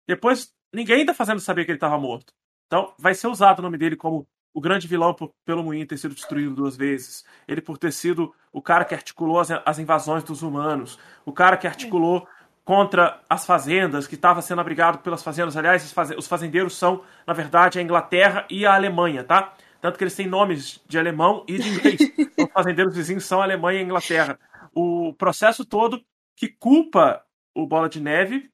[0.07, 2.33] Depois, ninguém da fazenda sabia que ele estava morto.
[2.67, 5.97] Então, vai ser usado o nome dele como o grande vilão por, pelo Moinho ter
[5.97, 7.25] sido destruído duas vezes.
[7.47, 10.99] Ele por ter sido o cara que articulou as, as invasões dos humanos.
[11.25, 12.27] O cara que articulou
[12.69, 15.57] contra as fazendas, que estava sendo abrigado pelas fazendas.
[15.57, 19.55] Aliás, os fazendeiros são, na verdade, a Inglaterra e a Alemanha, tá?
[19.81, 21.99] Tanto que eles têm nomes de alemão e de inglês.
[22.37, 24.39] os fazendeiros vizinhos são a Alemanha e a Inglaterra.
[24.75, 26.05] O processo todo
[26.37, 27.25] que culpa
[27.55, 28.51] o Bola de Neve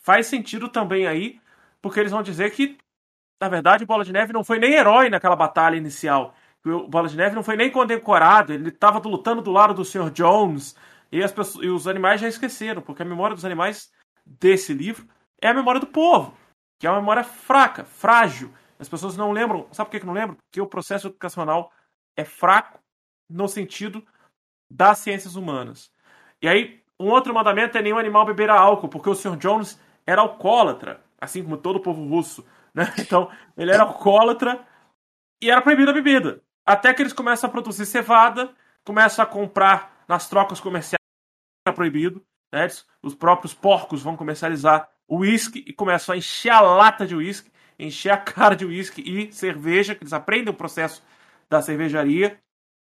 [0.00, 1.40] faz sentido também aí,
[1.80, 2.76] porque eles vão dizer que,
[3.40, 6.34] na verdade, o Bola de Neve não foi nem herói naquela batalha inicial.
[6.66, 10.10] O Bola de Neve não foi nem condecorado, ele estava lutando do lado do Sr.
[10.10, 10.74] Jones,
[11.14, 13.88] e, as pessoas, e os animais já esqueceram, porque a memória dos animais
[14.26, 15.06] desse livro
[15.40, 16.36] é a memória do povo,
[16.76, 18.52] que é uma memória fraca, frágil.
[18.80, 19.68] As pessoas não lembram.
[19.70, 20.36] Sabe por que não lembram?
[20.36, 21.70] Porque o processo educacional
[22.16, 22.80] é fraco
[23.30, 24.04] no sentido
[24.68, 25.88] das ciências humanas.
[26.42, 29.36] E aí, um outro mandamento é nenhum animal beberá álcool, porque o Sr.
[29.36, 32.44] Jones era alcoólatra, assim como todo o povo russo.
[32.74, 32.92] Né?
[32.98, 34.66] Então, ele era alcoólatra
[35.40, 36.42] e era proibida a bebida.
[36.66, 38.52] Até que eles começam a produzir cevada,
[38.84, 41.03] começam a comprar nas trocas comerciais
[41.72, 42.24] proibido.
[42.52, 42.66] Né?
[43.02, 47.50] Os próprios porcos vão comercializar o uísque e começam a encher a lata de uísque,
[47.78, 51.02] encher a cara de uísque e cerveja, que eles aprendem o processo
[51.48, 52.38] da cervejaria.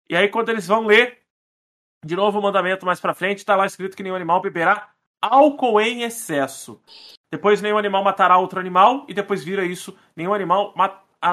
[0.09, 1.19] E aí, quando eles vão ler,
[2.05, 4.91] de novo o mandamento mais para frente, está lá escrito que nenhum animal beberá
[5.21, 6.81] álcool em excesso.
[7.31, 10.75] Depois nenhum animal matará outro animal e depois vira isso, nenhum animal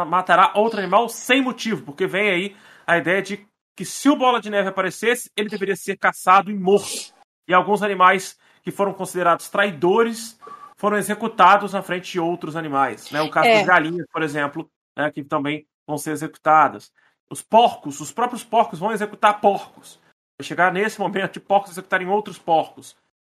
[0.08, 2.56] matará outro animal sem motivo, porque vem aí
[2.88, 6.56] a ideia de que se o Bola de Neve aparecesse, ele deveria ser caçado e
[6.56, 7.13] morto.
[7.48, 10.40] E alguns animais que foram considerados traidores
[10.78, 13.10] foram executados na frente de outros animais.
[13.12, 13.22] Né?
[13.22, 13.58] O caso é.
[13.58, 16.92] das galinhas, por exemplo, né, que também vão ser executadas.
[17.30, 20.00] Os porcos, os próprios porcos vão executar porcos.
[20.38, 22.96] Vai chegar nesse momento de porcos executarem outros porcos.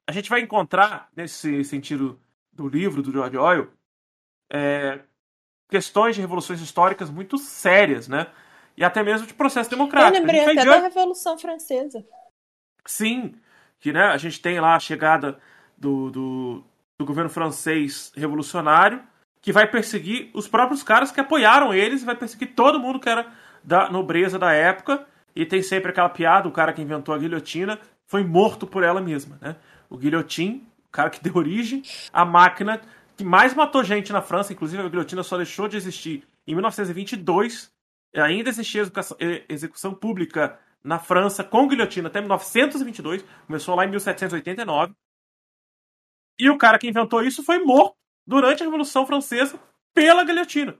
[0.08, 2.20] A gente vai encontrar, nesse sentido
[2.52, 3.70] do livro do George Orwell,
[4.52, 5.00] é,
[5.70, 8.28] questões de revoluções históricas muito sérias, né?
[8.78, 10.16] E até mesmo de processo democrático.
[10.16, 12.06] Eu lembrei até da Revolução Francesa.
[12.86, 13.34] Sim,
[13.80, 15.38] que né, a gente tem lá a chegada
[15.78, 16.64] do, do,
[16.98, 19.02] do governo francês revolucionário,
[19.42, 23.28] que vai perseguir os próprios caras que apoiaram eles, vai perseguir todo mundo que era
[23.64, 27.80] da nobreza da época, e tem sempre aquela piada, o cara que inventou a guilhotina
[28.08, 29.56] foi morto por ela mesma, né?
[29.90, 31.84] O guilhotim, o cara que deu origem
[32.14, 32.82] à máquina
[33.18, 37.72] que mais matou gente na França, inclusive a guilhotina só deixou de existir em 1922.
[38.14, 38.84] Ainda existia
[39.50, 44.94] execução pública na França com guilhotina até 1922, começou lá em 1789.
[46.40, 49.60] E o cara que inventou isso foi morto durante a Revolução Francesa
[49.96, 50.78] pela guilhotina.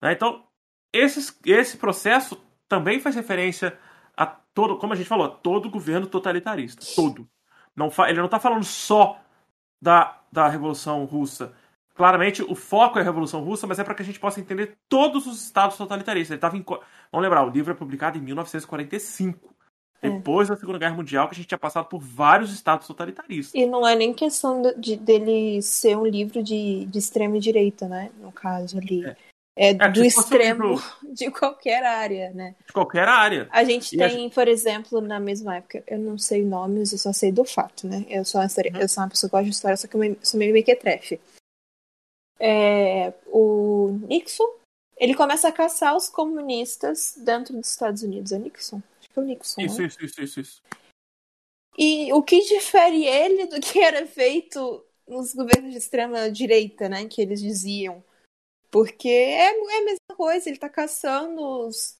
[0.00, 0.12] Né?
[0.12, 0.46] Então,
[0.92, 3.76] esses, esse processo também faz referência
[4.16, 6.86] a todo, como a gente falou, a todo governo totalitarista.
[6.94, 7.28] Todo.
[7.74, 9.20] Não ele não está falando só
[9.82, 11.52] da, da Revolução Russa.
[11.94, 14.76] Claramente, o foco é a Revolução Russa, mas é para que a gente possa entender
[14.88, 16.32] todos os estados totalitaristas.
[16.32, 16.64] Ele tava em...
[16.64, 19.54] Vamos lembrar, o livro é publicado em 1945.
[20.02, 20.10] É.
[20.10, 23.54] Depois da Segunda Guerra Mundial, que a gente tinha passado por vários estados totalitaristas.
[23.54, 28.10] E não é nem questão de, dele ser um livro de, de extrema direita, né?
[28.20, 29.06] No caso ali.
[29.06, 29.16] É.
[29.56, 30.82] É, é do extremo
[31.14, 32.56] de qualquer área, né?
[32.66, 33.48] De qualquer área.
[33.52, 34.34] A gente e tem, gente...
[34.34, 38.04] por exemplo, na mesma época, eu não sei nomes, eu só sei do fato, né?
[38.08, 38.80] Eu sou uma, uhum.
[38.80, 41.20] eu sou uma pessoa que gosta de história, só que eu sou meio mequetrefe.
[42.44, 44.48] É, o Nixon,
[44.96, 48.32] ele começa a caçar os comunistas dentro dos Estados Unidos.
[48.32, 48.82] É Nixon?
[48.98, 49.60] Acho que é o Nixon.
[49.62, 49.86] Isso, né?
[49.86, 50.62] isso, isso, isso, isso.
[51.78, 57.06] E o que difere ele do que era feito nos governos de extrema direita, né?
[57.06, 58.04] Que eles diziam
[58.74, 61.96] porque é, é a mesma coisa, ele está caçando os,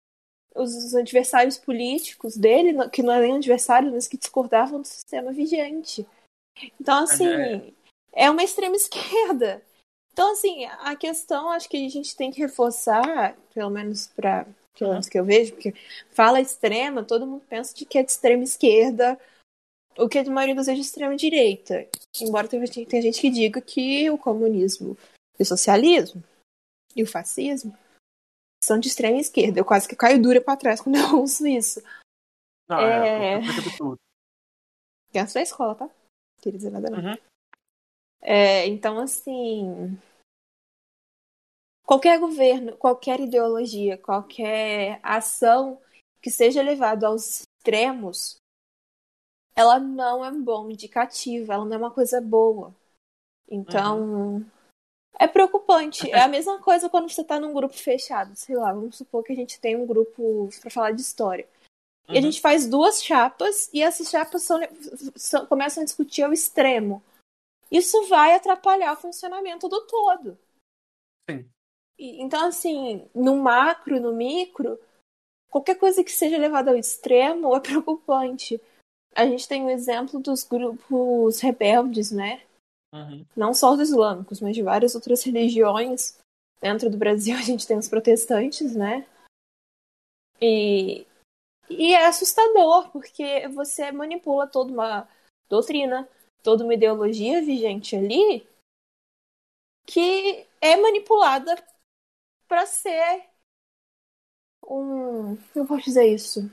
[0.56, 6.04] os adversários políticos dele, que não é nem adversário, mas que discordavam do sistema vigente.
[6.80, 7.72] Então, assim, é,
[8.12, 9.62] é uma extrema esquerda.
[10.14, 14.46] Então, assim, a questão acho que a gente tem que reforçar, pelo menos para
[14.78, 15.74] pelo menos que eu vejo, porque
[16.10, 19.18] fala extrema, todo mundo pensa de que é de extrema esquerda,
[19.96, 21.88] o que a maioria das vezes é de extrema direita.
[22.20, 24.96] Embora tenha gente que diga que o comunismo
[25.38, 26.22] e o socialismo
[26.94, 27.76] e o fascismo
[28.64, 29.58] são de extrema esquerda.
[29.58, 31.82] Eu quase que caio dura para trás quando eu ouço isso.
[32.68, 33.08] Não, é.
[33.08, 33.34] é...
[33.34, 33.40] é
[35.10, 35.90] Criança da escola, tá?
[36.40, 36.98] Queria dizer nada não.
[36.98, 37.16] Uhum.
[38.24, 39.96] É, então, assim.
[41.84, 45.78] Qualquer governo, qualquer ideologia, qualquer ação
[46.22, 48.38] que seja levada aos extremos,
[49.54, 52.74] ela não é um bom indicativo, ela não é uma coisa boa.
[53.46, 54.50] Então, uhum.
[55.18, 56.10] É preocupante.
[56.10, 58.34] É a mesma coisa quando você tá num grupo fechado.
[58.34, 61.46] Sei lá, vamos supor que a gente tem um grupo para falar de história.
[62.08, 62.14] Uhum.
[62.14, 62.22] E a uhum.
[62.22, 64.60] gente faz duas chapas e essas chapas são,
[65.14, 67.02] são, começam a discutir ao extremo.
[67.74, 70.38] Isso vai atrapalhar o funcionamento do todo.
[71.28, 71.50] Sim.
[71.98, 74.78] E, então, assim, no macro, no micro,
[75.50, 78.60] qualquer coisa que seja levada ao extremo é preocupante.
[79.12, 82.44] a gente tem o exemplo dos grupos rebeldes, né?
[82.94, 83.26] Uhum.
[83.36, 86.16] Não só os islâmicos, mas de várias outras religiões.
[86.60, 89.04] Dentro do Brasil a gente tem os protestantes, né?
[90.40, 91.04] E,
[91.68, 95.08] e é assustador, porque você manipula toda uma
[95.48, 96.08] doutrina,
[96.44, 98.46] toda uma ideologia vigente ali
[99.86, 101.56] que é manipulada
[102.46, 103.24] para ser
[104.68, 105.36] um.
[105.56, 106.50] Eu posso dizer isso?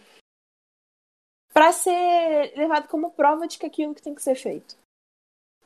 [1.53, 4.77] Para ser levado como prova de que aquilo que tem que ser feito.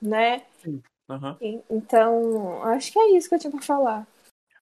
[0.02, 0.39] Né?
[0.57, 0.81] Sim.
[1.07, 1.64] Uhum.
[1.69, 4.07] Então, acho que é isso que eu tinha para falar.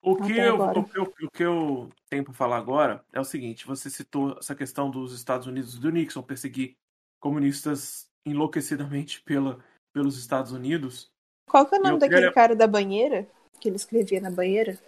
[0.02, 3.24] O que, eu, o, que eu, o que eu tenho para falar agora é o
[3.24, 6.76] seguinte: você citou essa questão dos Estados Unidos do Nixon perseguir
[7.22, 9.64] comunistas enlouquecidamente pela,
[9.94, 11.12] pelos Estados Unidos.
[11.48, 13.28] Qual que é o nome daquele cara da banheira?
[13.60, 14.80] Que ele escrevia na banheira?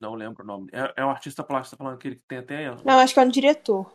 [0.00, 0.70] Não lembro o nome.
[0.72, 2.74] É, é um artista plástico, tá falando aquele que tem até.
[2.84, 3.92] Não, acho que é um diretor.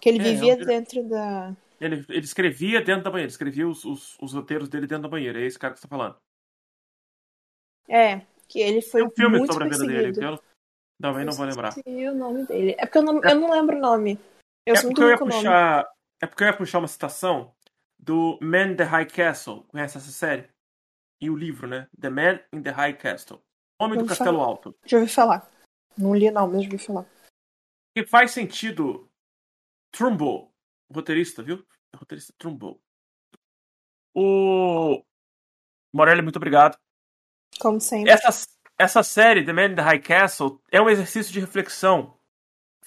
[0.00, 1.54] Que ele é, vivia é um dentro da.
[1.78, 5.38] Ele, ele escrevia dentro da banheira, escrevia os, os, os, roteiros dele dentro da banheira.
[5.38, 6.16] É esse cara que você tá falando.
[7.86, 9.02] É, que ele foi.
[9.02, 10.40] Tem um filme muito sobre a vida dele, eu
[11.00, 11.74] também não vou lembrar.
[11.76, 12.74] o nome dele.
[12.78, 14.18] É porque eu não, eu não lembro o nome.
[14.66, 15.76] Eu é porque eu ia puxar.
[15.76, 15.88] Nome.
[16.20, 17.54] É porque eu ia puxar uma citação
[17.98, 19.62] do Man in the High Castle.
[19.68, 20.50] Conhece essa série?
[21.20, 21.88] E o livro, né?
[21.98, 23.42] The Man in the High Castle.
[23.80, 24.48] Homem do Castelo falar.
[24.48, 24.78] Alto.
[24.84, 25.50] Já ouvi falar.
[25.96, 27.06] Não li não, mas já ouvi falar.
[27.94, 29.08] Que faz sentido.
[29.92, 30.52] Trumbo,
[30.92, 31.64] roteirista, viu?
[31.94, 32.82] Roteirista Trumbo.
[34.14, 35.02] O
[35.92, 36.76] Morelli, muito obrigado.
[37.58, 38.10] Como sempre.
[38.10, 38.46] Essa,
[38.78, 42.15] essa série, The Man in the High Castle, é um exercício de reflexão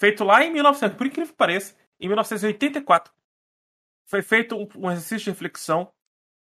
[0.00, 3.12] feito lá em 1900, por incrível que pareça, em 1984.
[4.06, 5.92] Foi feito um, exercício de reflexão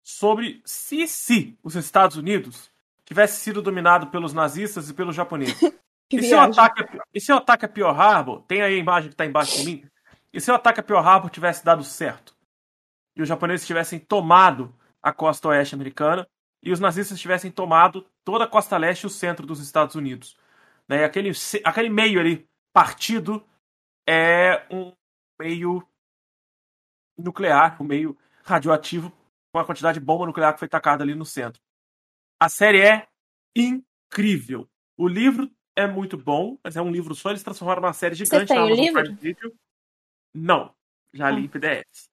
[0.01, 2.70] sobre se, se os Estados Unidos
[3.05, 5.60] tivesse sido dominado pelos nazistas e pelos japoneses.
[6.10, 9.09] e, se o ataque, e se o ataque a Pearl Harbor, tem aí a imagem
[9.09, 9.85] que está embaixo de mim,
[10.32, 12.36] e se o ataque a Pearl Harbor tivesse dado certo,
[13.16, 14.72] e os japoneses tivessem tomado
[15.02, 16.26] a costa oeste americana,
[16.62, 20.36] e os nazistas tivessem tomado toda a costa leste e o centro dos Estados Unidos.
[20.89, 21.05] Né?
[21.05, 21.32] Aquele,
[21.64, 23.44] aquele meio ali, partido,
[24.09, 24.93] é um
[25.39, 25.86] meio
[27.18, 29.12] nuclear, um meio radioativo,
[29.52, 31.60] com a quantidade de bomba nuclear que foi tacada ali no centro.
[32.40, 33.06] A série é
[33.55, 34.66] incrível.
[34.97, 37.30] O livro é muito bom, mas é um livro só.
[37.30, 39.14] Eles transformaram numa série gigante Você tem o livro?
[39.16, 39.55] Video.
[40.35, 40.74] Não,
[41.12, 42.09] já li em PDF.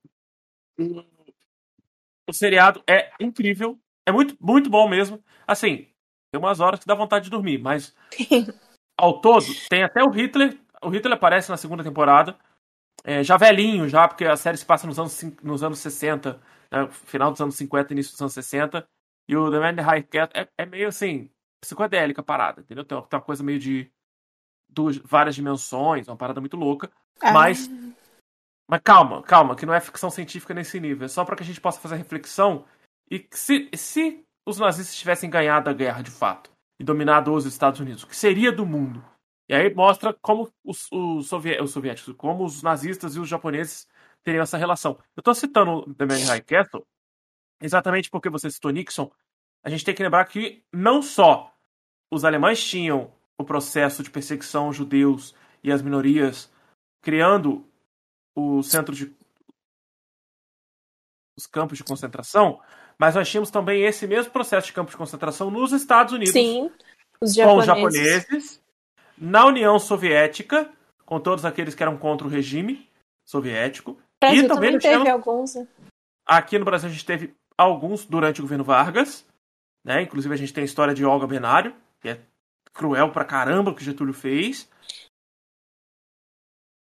[2.28, 5.24] O seriado é incrível, é muito, muito bom mesmo.
[5.48, 5.88] Assim,
[6.32, 7.96] tem umas horas que dá vontade de dormir, mas
[8.98, 10.60] ao todo tem até o Hitler.
[10.86, 12.38] O Hitler aparece na segunda temporada,
[13.04, 16.42] é, já velhinho, já, porque a série se passa nos anos, nos anos 60,
[16.72, 18.88] né, final dos anos 50, início dos anos 60.
[19.28, 21.30] E o The Man in the High Cat é, é meio assim,
[21.60, 22.86] psicodélica a parada, entendeu?
[22.86, 23.92] Tem, tem uma coisa meio de
[24.70, 26.92] duas, várias dimensões, uma parada muito louca.
[27.22, 27.32] Ah.
[27.32, 27.70] Mas.
[28.68, 31.06] Mas calma, calma, que não é ficção científica nesse nível.
[31.06, 32.66] É só para que a gente possa fazer reflexão.
[33.10, 37.80] E se, se os nazistas tivessem ganhado a guerra de fato e dominado os Estados
[37.80, 39.04] Unidos, o que seria do mundo?
[39.48, 43.88] E aí mostra como os, os, sovié os soviéticos, como os nazistas e os japoneses
[44.24, 44.98] teriam essa relação.
[45.16, 46.86] Eu estou citando The Man in High Castle
[47.62, 49.12] exatamente porque você citou Nixon,
[49.64, 51.54] a gente tem que lembrar que não só
[52.12, 56.52] os alemães tinham o processo de perseguição aos judeus e às minorias,
[57.02, 57.66] criando
[58.36, 59.14] o centro de
[61.38, 62.62] os campos de concentração,
[62.98, 66.32] mas nós tínhamos também esse mesmo processo de campos de concentração nos Estados Unidos.
[66.32, 66.72] Sim,
[67.20, 67.36] os japoneses.
[67.36, 68.62] com os japoneses,
[69.18, 70.70] na União Soviética,
[71.06, 72.90] com todos aqueles que eram contra o regime
[73.26, 73.98] soviético.
[74.22, 75.56] Brasil e também, também teve alguns.
[75.56, 75.68] Né?
[76.26, 79.26] Aqui no Brasil a gente teve alguns durante o governo Vargas,
[79.84, 80.02] né?
[80.02, 82.20] Inclusive a gente tem a história de Olga Benário, que é
[82.74, 84.70] cruel pra caramba o que Getúlio fez.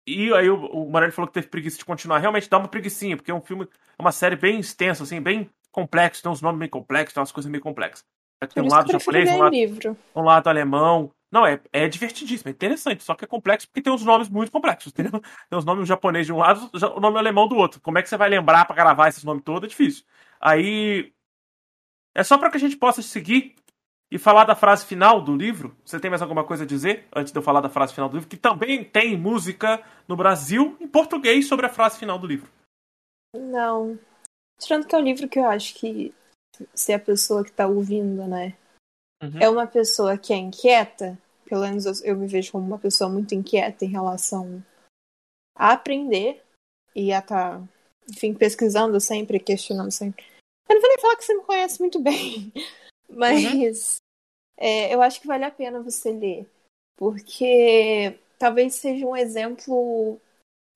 [0.08, 2.20] E aí o, o Morelli falou que teve preguiça de continuar.
[2.20, 5.50] Realmente dá uma preguiçinha, porque é um filme, é uma série bem extensa, assim, bem
[5.70, 8.06] complexo, tem uns nomes bem complexos, tem umas coisas meio complexas.
[8.54, 11.12] Tem um lado japonês, um lado, um lado alemão.
[11.32, 14.52] Não, é, é divertidíssimo, é interessante, só que é complexo porque tem uns nomes muito
[14.52, 15.22] complexos, entendeu?
[15.50, 17.82] Tem os nomes japonês de um lado, o nome alemão do outro.
[17.82, 19.68] Como é que você vai lembrar para gravar esses nomes todos?
[19.68, 20.06] É difícil.
[20.40, 21.14] Aí.
[22.16, 23.56] É só para que a gente possa seguir
[24.10, 25.76] e falar da frase final do livro.
[25.86, 28.16] Você tem mais alguma coisa a dizer antes de eu falar da frase final do
[28.16, 28.30] livro?
[28.30, 32.50] Que também tem música no Brasil em português sobre a frase final do livro.
[33.36, 34.00] Não.
[34.58, 36.14] Tirando que é um livro que eu acho que
[36.74, 38.56] se a pessoa que tá ouvindo, né,
[39.22, 39.40] uhum.
[39.40, 43.10] é uma pessoa que é inquieta, pelo menos eu, eu, me vejo como uma pessoa
[43.10, 44.64] muito inquieta em relação
[45.56, 46.44] a aprender
[46.96, 47.68] e a estar, tá,
[48.10, 50.26] enfim, pesquisando sempre, questionando sempre.
[50.70, 52.52] Eu não vou nem falar que você me conhece muito bem,
[53.10, 53.98] mas uhum.
[54.58, 56.50] é, eu acho que vale a pena você ler,
[56.98, 60.20] porque talvez seja um exemplo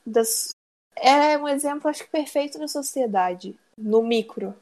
[0.05, 0.49] das.
[0.95, 4.53] É um exemplo, acho que perfeito da sociedade, no micro.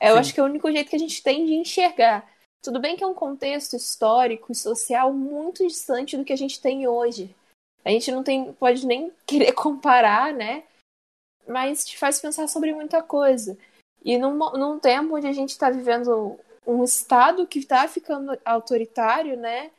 [0.00, 0.18] Eu Sim.
[0.18, 2.28] acho que é o único jeito que a gente tem de enxergar.
[2.62, 6.60] Tudo bem que é um contexto histórico e social muito distante do que a gente
[6.60, 7.34] tem hoje.
[7.84, 10.64] A gente não tem, pode nem querer comparar, né?
[11.46, 13.56] Mas te faz pensar sobre muita coisa.
[14.04, 19.36] E num, num tempo onde a gente está vivendo um Estado que está ficando autoritário,
[19.36, 19.70] né?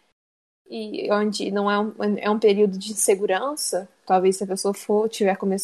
[0.70, 5.08] E onde não é um, é um período de insegurança, talvez se a pessoa for,
[5.10, 5.56] tiver come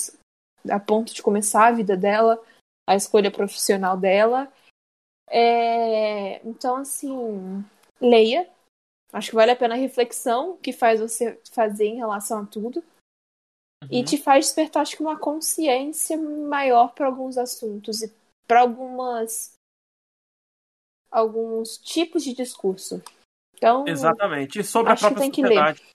[0.69, 2.41] a ponto de começar a vida dela,
[2.88, 4.52] a escolha profissional dela.
[5.27, 6.45] É...
[6.47, 7.63] Então, assim,
[7.99, 8.49] leia.
[9.11, 12.83] Acho que vale a pena a reflexão que faz você fazer em relação a tudo.
[13.83, 13.89] Uhum.
[13.91, 18.11] E te faz despertar, acho que, uma consciência maior para alguns assuntos e
[18.47, 19.53] para algumas
[21.11, 23.01] alguns tipos de discurso.
[23.55, 24.59] Então, Exatamente.
[24.59, 25.79] E sobre a própria tem sociedade.
[25.79, 25.93] Que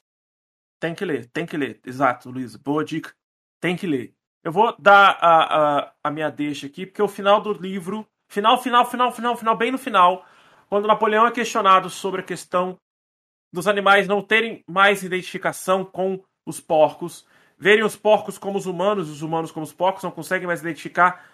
[0.80, 1.80] tem que ler, tem que ler.
[1.84, 2.55] Exato, Luiz.
[2.55, 3.12] Boa dica.
[3.60, 4.14] Tem que ler.
[4.44, 8.06] Eu vou dar a, a, a minha deixa aqui, porque o final do livro.
[8.28, 10.24] Final, final, final, final, final, bem no final.
[10.68, 12.78] Quando Napoleão é questionado sobre a questão
[13.52, 17.26] dos animais não terem mais identificação com os porcos,
[17.56, 20.60] verem os porcos como os humanos e os humanos como os porcos, não conseguem mais
[20.60, 21.24] identificar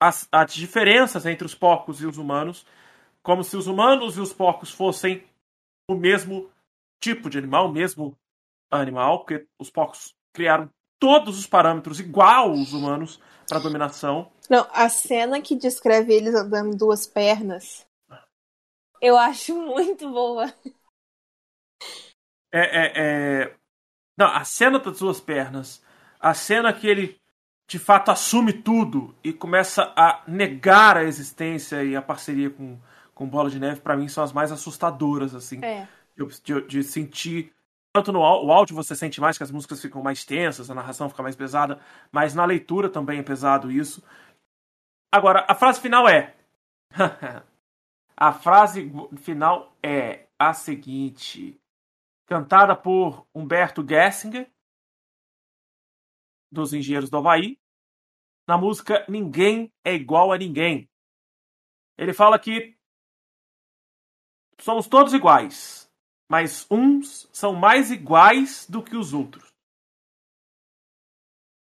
[0.00, 2.64] as, as diferenças entre os porcos e os humanos,
[3.22, 5.24] como se os humanos e os porcos fossem
[5.88, 6.48] o mesmo
[7.00, 8.16] tipo de animal, o mesmo
[8.70, 13.20] animal, porque os porcos criaram todos os parâmetros igual aos humanos
[13.50, 14.30] para dominação.
[14.48, 17.84] Não, a cena que descreve eles andando duas pernas,
[19.02, 20.52] eu acho muito boa.
[22.52, 23.56] É, é, é...
[24.16, 25.82] Não, a cena das duas pernas,
[26.18, 27.20] a cena que ele
[27.66, 32.76] de fato assume tudo e começa a negar a existência e a parceria com,
[33.14, 35.64] com Bola de Neve, para mim são as mais assustadoras, assim.
[35.64, 35.86] É.
[36.16, 37.52] De, de, sentir.
[37.92, 41.08] Tanto no o áudio você sente mais que as músicas ficam mais tensas, a narração
[41.10, 41.80] fica mais pesada,
[42.12, 44.02] mas na leitura também é pesado isso.
[45.12, 46.36] Agora, a frase final é.
[48.16, 51.60] a frase final é a seguinte.
[52.26, 54.48] Cantada por Humberto Gessinger,
[56.50, 57.58] dos Engenheiros do Havaí,
[58.46, 60.88] na música Ninguém é Igual a Ninguém.
[61.98, 62.78] Ele fala que
[64.60, 65.89] somos todos iguais,
[66.30, 69.50] mas uns são mais iguais do que os outros.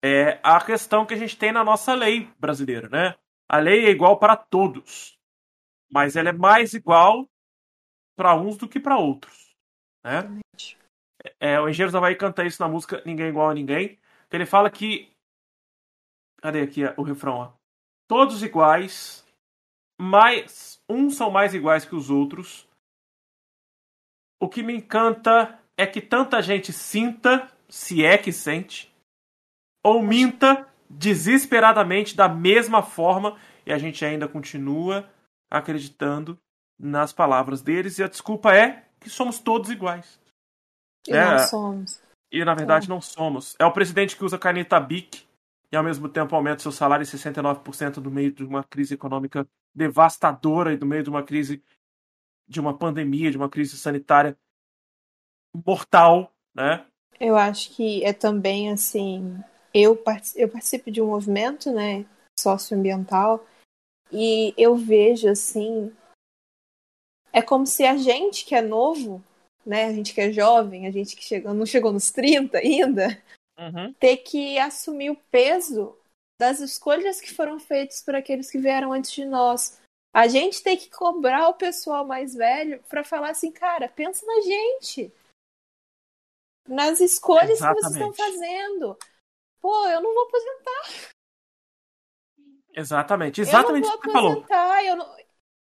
[0.03, 3.15] É a questão que a gente tem na nossa lei brasileira, né?
[3.47, 5.17] A lei é igual para todos,
[5.89, 7.29] mas ela é mais igual
[8.17, 9.55] para uns do que para outros,
[10.03, 10.21] né?
[11.39, 13.99] É, o Engenheiros da Havaí canta isso na música Ninguém é Igual a Ninguém.
[14.31, 15.11] Ele fala que
[16.41, 17.35] Cadê aqui o refrão?
[17.35, 17.53] Ó?
[18.07, 19.23] Todos iguais,
[19.99, 22.67] mas uns são mais iguais que os outros.
[24.41, 28.91] O que me encanta é que tanta gente sinta, se é que sente,
[29.83, 35.07] ou minta desesperadamente da mesma forma e a gente ainda continua
[35.49, 36.39] acreditando
[36.79, 40.19] nas palavras deles e a desculpa é que somos todos iguais.
[41.07, 42.01] E é, não somos.
[42.31, 42.89] E na verdade é.
[42.89, 43.55] não somos.
[43.59, 45.23] É o presidente que usa caneta Bic
[45.71, 49.47] e ao mesmo tempo aumenta seu salário em 69% no meio de uma crise econômica
[49.73, 51.63] devastadora e no meio de uma crise
[52.51, 54.37] de uma pandemia, de uma crise sanitária
[55.65, 56.85] mortal, né?
[57.17, 59.39] Eu acho que é também assim,
[59.73, 59.97] eu,
[60.35, 62.05] eu participo de um movimento, né,
[62.37, 63.45] socioambiental
[64.11, 65.95] e eu vejo assim,
[67.31, 69.23] é como se a gente que é novo,
[69.65, 73.23] né, a gente que é jovem, a gente que chegou, não chegou nos 30 ainda,
[73.57, 73.93] uhum.
[73.93, 75.95] ter que assumir o peso
[76.37, 79.79] das escolhas que foram feitas por aqueles que vieram antes de nós.
[80.13, 84.41] A gente tem que cobrar o pessoal mais velho para falar assim, cara, pensa na
[84.41, 85.13] gente.
[86.67, 87.75] Nas escolhas Exatamente.
[87.75, 88.97] que vocês estão fazendo.
[89.61, 91.11] Pô, eu não vou aposentar.
[92.73, 95.17] Exatamente, exatamente eu não vou aposentar, eu não...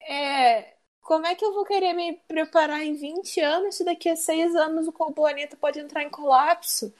[0.01, 4.17] É, como é que eu vou querer me preparar em 20 anos se daqui a
[4.17, 6.95] 6 anos o planeta pode entrar em colapso?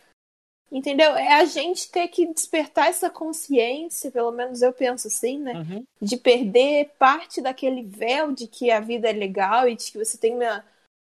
[0.75, 1.15] Entendeu?
[1.15, 5.53] É a gente ter que despertar essa consciência, pelo menos eu penso assim, né?
[5.53, 5.87] Uhum.
[6.03, 10.19] De perder parte daquele véu de que a vida é legal e de que você
[10.19, 10.67] tem uma,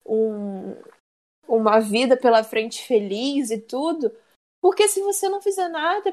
[0.04, 0.76] um,
[1.48, 4.12] uma vida pela frente feliz e tudo.
[4.60, 6.12] Porque se você não fizer nada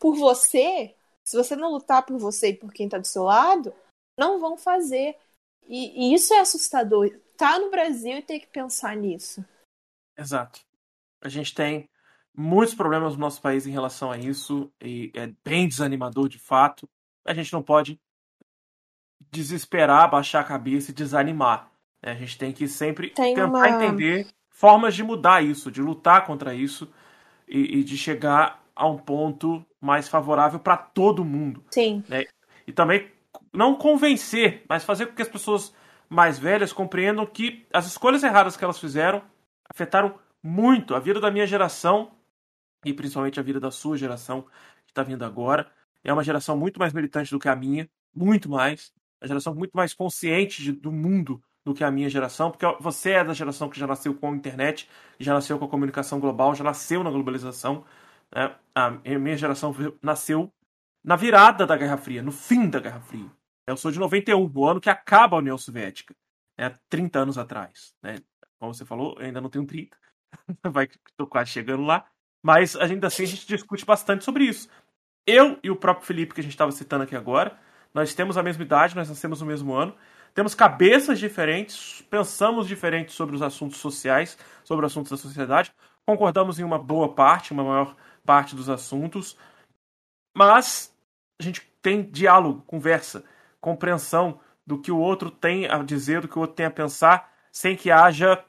[0.00, 0.92] por você,
[1.24, 3.72] se você não lutar por você e por quem tá do seu lado,
[4.18, 5.16] não vão fazer.
[5.68, 7.08] E, e isso é assustador.
[7.36, 9.44] Tá no Brasil e tem que pensar nisso.
[10.18, 10.60] Exato.
[11.20, 11.88] A gente tem
[12.36, 16.88] muitos problemas no nosso país em relação a isso e é bem desanimador de fato.
[17.26, 18.00] A gente não pode
[19.30, 21.70] desesperar, baixar a cabeça e desanimar.
[22.02, 22.12] Né?
[22.12, 23.68] A gente tem que sempre tem tentar uma...
[23.68, 26.90] entender formas de mudar isso, de lutar contra isso
[27.48, 31.64] e, e de chegar a um ponto mais favorável para todo mundo.
[31.70, 32.02] Sim.
[32.08, 32.24] Né?
[32.66, 33.10] E também
[33.52, 35.74] não convencer, mas fazer com que as pessoas
[36.08, 39.22] mais velhas compreendam que as escolhas erradas que elas fizeram
[39.68, 42.10] afetaram muito a vida da minha geração
[42.84, 44.42] e principalmente a vida da sua geração
[44.84, 45.70] que está vindo agora.
[46.02, 48.92] É uma geração muito mais militante do que a minha, muito mais.
[49.20, 53.12] Uma geração muito mais consciente de, do mundo do que a minha geração, porque você
[53.12, 54.88] é da geração que já nasceu com a internet,
[55.18, 57.84] já nasceu com a comunicação global, já nasceu na globalização.
[58.34, 58.54] Né?
[58.74, 60.50] A minha geração nasceu
[61.04, 63.30] na virada da Guerra Fria, no fim da Guerra Fria.
[63.66, 66.14] Eu sou de 91, o ano que acaba a União Soviética,
[66.58, 66.74] né?
[66.88, 67.94] 30 anos atrás.
[68.02, 68.18] Né?
[68.58, 69.96] Como você falou, eu ainda não tenho 30,
[70.72, 72.06] vai estou quase chegando lá,
[72.42, 74.68] mas ainda assim a gente discute bastante sobre isso.
[75.26, 77.58] Eu e o próprio Felipe, que a gente estava citando aqui agora,
[77.92, 79.94] nós temos a mesma idade, nós nascemos no mesmo ano,
[80.34, 85.72] temos cabeças diferentes, pensamos diferentes sobre os assuntos sociais, sobre os assuntos da sociedade,
[86.06, 89.36] concordamos em uma boa parte, uma maior parte dos assuntos,
[90.36, 90.94] mas
[91.40, 93.24] a gente tem diálogo, conversa,
[93.60, 97.32] compreensão do que o outro tem a dizer, do que o outro tem a pensar,
[97.50, 98.44] sem que haja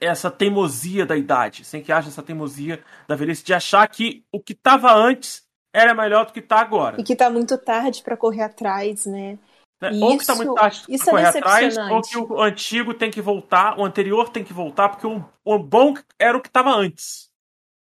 [0.00, 4.40] essa teimosia da idade, sem que haja essa teimosia da velhice de achar que o
[4.40, 7.00] que estava antes era melhor do que está agora.
[7.00, 9.38] E que está muito tarde para correr atrás, né?
[9.80, 9.90] Né?
[10.02, 13.10] Ou que está muito tarde para é correr é atrás, ou que o antigo tem
[13.10, 16.70] que voltar, o anterior tem que voltar, porque o, o bom era o que estava
[16.70, 17.28] antes.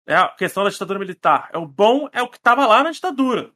[0.06, 1.50] É a questão da ditadura militar.
[1.54, 3.52] É o bom é o que estava lá na ditadura.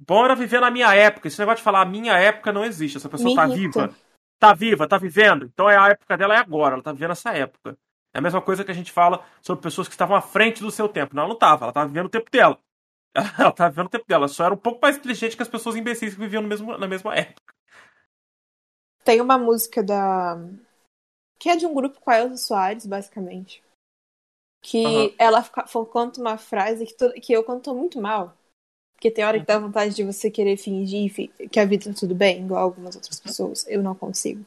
[0.00, 1.28] O bom era viver na minha época.
[1.28, 2.96] Esse negócio de falar a minha época não existe.
[2.96, 3.94] Essa pessoa está viva.
[4.42, 5.44] Está viva, está vivendo.
[5.44, 6.74] Então é a época dela é agora.
[6.74, 7.78] Ela está vivendo essa época.
[8.12, 10.70] É a mesma coisa que a gente fala sobre pessoas que estavam à frente do
[10.72, 11.14] seu tempo.
[11.14, 11.64] Não, ela não estava.
[11.64, 12.58] Ela estava vivendo o tempo dela.
[13.38, 14.26] Ela estava vivendo o tempo dela.
[14.26, 16.88] Só era um pouco mais inteligente que as pessoas imbecis que viviam no mesmo, na
[16.88, 17.54] mesma época.
[19.04, 20.36] Tem uma música da.
[21.38, 23.62] que é de um grupo com a Elza Soares, basicamente
[24.62, 25.14] que uhum.
[25.18, 25.42] ela
[25.90, 28.32] conta uma frase que, to, que eu conto muito mal.
[29.02, 31.12] Porque tem hora que dá vontade de você querer fingir
[31.50, 33.66] que a vida tá tudo bem, igual algumas outras pessoas.
[33.66, 34.46] Eu não consigo.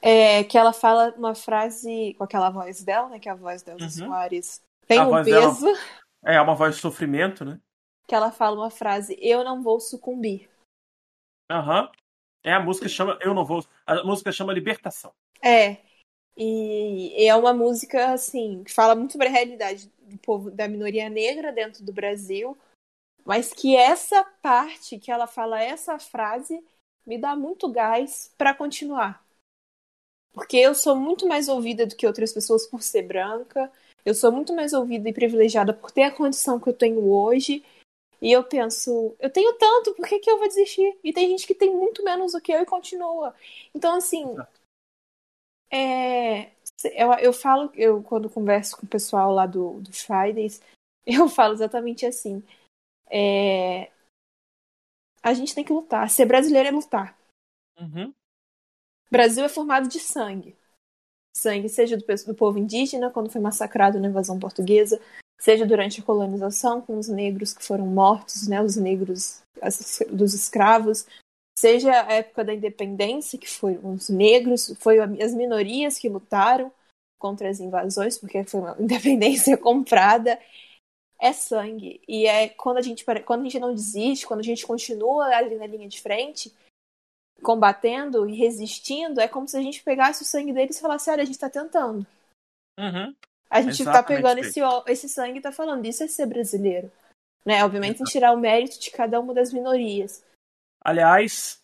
[0.00, 3.18] É, que ela fala uma frase com aquela voz dela, né?
[3.18, 3.90] Que é a voz dela, uhum.
[3.90, 4.62] Soares.
[4.88, 5.66] Tem a um peso.
[5.66, 5.78] Dela,
[6.24, 7.60] é, uma voz de sofrimento, né?
[8.08, 10.48] Que ela fala uma frase, eu não vou sucumbir.
[11.52, 11.82] Aham.
[11.82, 11.88] Uhum.
[12.46, 13.62] É, a música chama Eu Não Vou.
[13.86, 15.12] A música chama Libertação.
[15.42, 15.82] É.
[16.34, 21.10] E é uma música, assim, que fala muito sobre a realidade do povo, da minoria
[21.10, 22.56] negra dentro do Brasil,
[23.26, 26.64] mas que essa parte, que ela fala essa frase,
[27.04, 29.24] me dá muito gás para continuar.
[30.32, 33.70] Porque eu sou muito mais ouvida do que outras pessoas por ser branca,
[34.04, 37.64] eu sou muito mais ouvida e privilegiada por ter a condição que eu tenho hoje.
[38.22, 40.96] E eu penso, eu tenho tanto, por que, que eu vou desistir?
[41.02, 43.34] E tem gente que tem muito menos do que eu e continua.
[43.74, 44.24] Então, assim,
[45.70, 46.52] é,
[46.94, 50.60] eu, eu falo, eu quando converso com o pessoal lá do, do Fridays,
[51.04, 52.42] eu falo exatamente assim.
[53.10, 53.90] É,
[55.22, 56.08] a gente tem que lutar.
[56.10, 57.18] Ser brasileiro é lutar.
[57.80, 58.12] Uhum.
[59.10, 60.56] Brasil é formado de sangue.
[61.36, 65.00] Sangue, seja do, do povo indígena, quando foi massacrado na invasão portuguesa,
[65.38, 69.42] seja durante a colonização, com os negros que foram mortos, né, os negros
[70.10, 71.06] dos escravos,
[71.58, 76.72] seja a época da independência, que foram os negros, foi as minorias que lutaram
[77.18, 80.38] contra as invasões, porque foi uma independência comprada,
[81.18, 82.00] é sangue.
[82.06, 85.56] E é quando a gente, quando a gente não desiste, quando a gente continua ali
[85.56, 86.54] na linha de frente,
[87.42, 91.22] combatendo e resistindo, é como se a gente pegasse o sangue deles e falasse, olha,
[91.22, 92.06] a gente tá tentando.
[92.78, 93.14] Uhum.
[93.48, 96.26] A gente tá Exatamente tá pegando esse, esse sangue e tá falando, isso é ser
[96.26, 96.90] brasileiro.
[97.44, 97.64] Né?
[97.64, 98.10] Obviamente, Exato.
[98.10, 100.24] tirar o mérito de cada uma das minorias.
[100.84, 101.60] Aliás,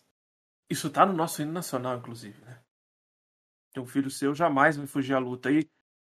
[0.69, 2.59] isso tá no nosso hino nacional, inclusive, né?
[3.77, 5.51] Um filho seu jamais vai fugir à luta.
[5.51, 5.67] E,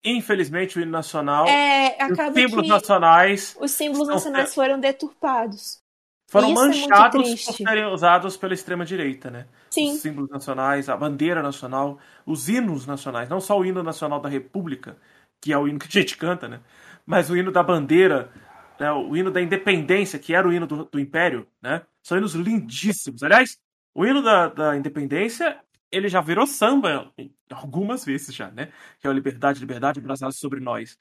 [0.05, 1.47] infelizmente, o hino nacional.
[1.47, 3.57] É, os símbolos nacionais.
[3.59, 5.83] Os símbolos nacionais foram deturpados.
[6.27, 9.45] Foram Isso é manchados é por serem usados pela extrema-direita, né?
[9.69, 9.93] Sim.
[9.93, 14.29] Os símbolos nacionais, a bandeira nacional, os hinos nacionais, não só o hino nacional da
[14.29, 14.97] República,
[15.41, 16.59] que é o hino que a gente canta, né?
[17.05, 18.31] Mas o hino da bandeira,
[18.79, 18.91] né?
[18.91, 21.83] o hino da independência, que era o hino do, do Império, né?
[22.01, 23.21] São hinos lindíssimos.
[23.21, 23.57] Aliás,
[23.93, 25.59] o hino da, da independência,
[25.95, 27.13] ele já virou samba
[27.51, 28.71] algumas vezes já, né?
[28.99, 30.97] Que é o Liberdade, Liberdade, Brasil sobre nós.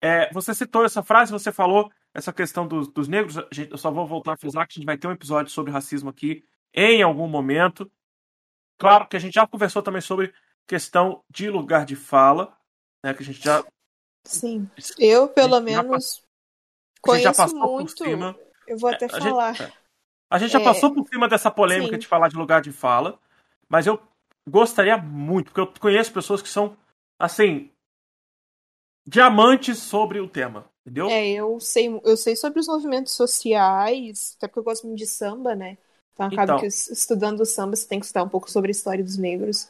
[0.00, 3.36] É, você citou essa frase, você falou essa questão dos, dos negros.
[3.52, 5.72] Gente, eu só vou voltar a frisar que a gente vai ter um episódio sobre
[5.72, 7.90] racismo aqui em algum momento.
[8.78, 10.32] Claro que a gente já conversou também sobre
[10.66, 12.56] questão de lugar de fala,
[13.04, 13.14] né?
[13.14, 13.64] Que a gente já.
[14.24, 14.68] Sim.
[14.98, 16.22] Eu, pelo menos,
[17.00, 18.04] conheço muito.
[18.66, 19.52] Eu vou até a falar.
[19.52, 19.72] Gente, é.
[20.30, 20.64] A gente já é...
[20.64, 21.98] passou por cima dessa polêmica Sim.
[21.98, 23.18] de falar de lugar de fala,
[23.68, 24.00] mas eu
[24.48, 26.76] gostaria muito, porque eu conheço pessoas que são,
[27.18, 27.70] assim,
[29.06, 30.66] diamantes sobre o tema.
[30.84, 31.08] Entendeu?
[31.10, 35.06] É, eu sei, eu sei sobre os movimentos sociais, até porque eu gosto muito de
[35.06, 35.76] samba, né?
[36.14, 36.58] Então acaba Então.
[36.60, 39.68] que estudando samba você tem que estudar um pouco sobre a história dos negros.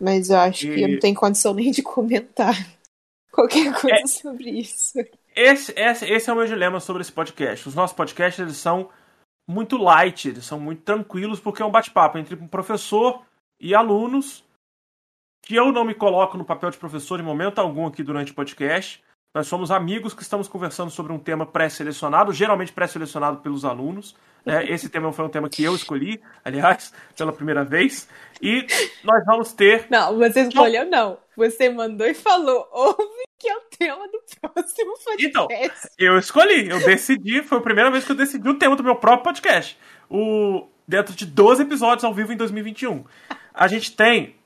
[0.00, 2.54] Mas eu acho que eu E- não tenho condição nem de comentar
[3.30, 4.06] qualquer coisa É.
[4.06, 4.98] sobre isso.
[5.36, 7.68] Esse, esse, esse é o meu dilema sobre esse podcast.
[7.68, 8.88] Os nossos podcasts eles são
[9.48, 13.22] muito light, eles são muito tranquilos, porque é um bate-papo entre um professor
[13.60, 14.44] e alunos,
[15.42, 18.34] que eu não me coloco no papel de professor em momento algum aqui durante o
[18.34, 19.02] podcast.
[19.34, 24.14] Nós somos amigos que estamos conversando sobre um tema pré-selecionado, geralmente pré-selecionado pelos alunos.
[24.44, 24.64] né?
[24.70, 28.08] Esse tema foi um tema que eu escolhi, aliás, pela primeira vez.
[28.40, 28.64] E
[29.02, 31.18] nós vamos ter Não, você escolheu não.
[31.36, 35.26] Você mandou e falou, ouve que é o tema do próximo podcast.
[35.26, 35.48] Então,
[35.98, 38.96] Eu escolhi, eu decidi, foi a primeira vez que eu decidi o tema do meu
[38.96, 39.76] próprio podcast.
[40.08, 43.04] O, dentro de 12 episódios ao vivo em 2021.
[43.52, 44.36] A gente tem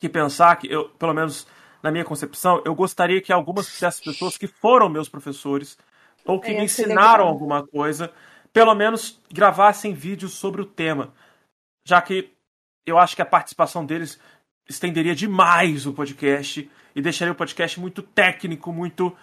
[0.00, 1.46] que pensar que, eu, pelo menos
[1.82, 5.78] na minha concepção, eu gostaria que algumas dessas pessoas que foram meus professores,
[6.24, 7.28] ou que É, me ensinaram legal.
[7.28, 8.12] alguma coisa,
[8.52, 11.12] pelo menos gravassem vídeos sobre o tema.
[11.86, 12.32] Já que
[12.86, 14.20] eu acho que a participação deles
[14.68, 19.16] estenderia demais o podcast e deixaria o podcast muito técnico, muito.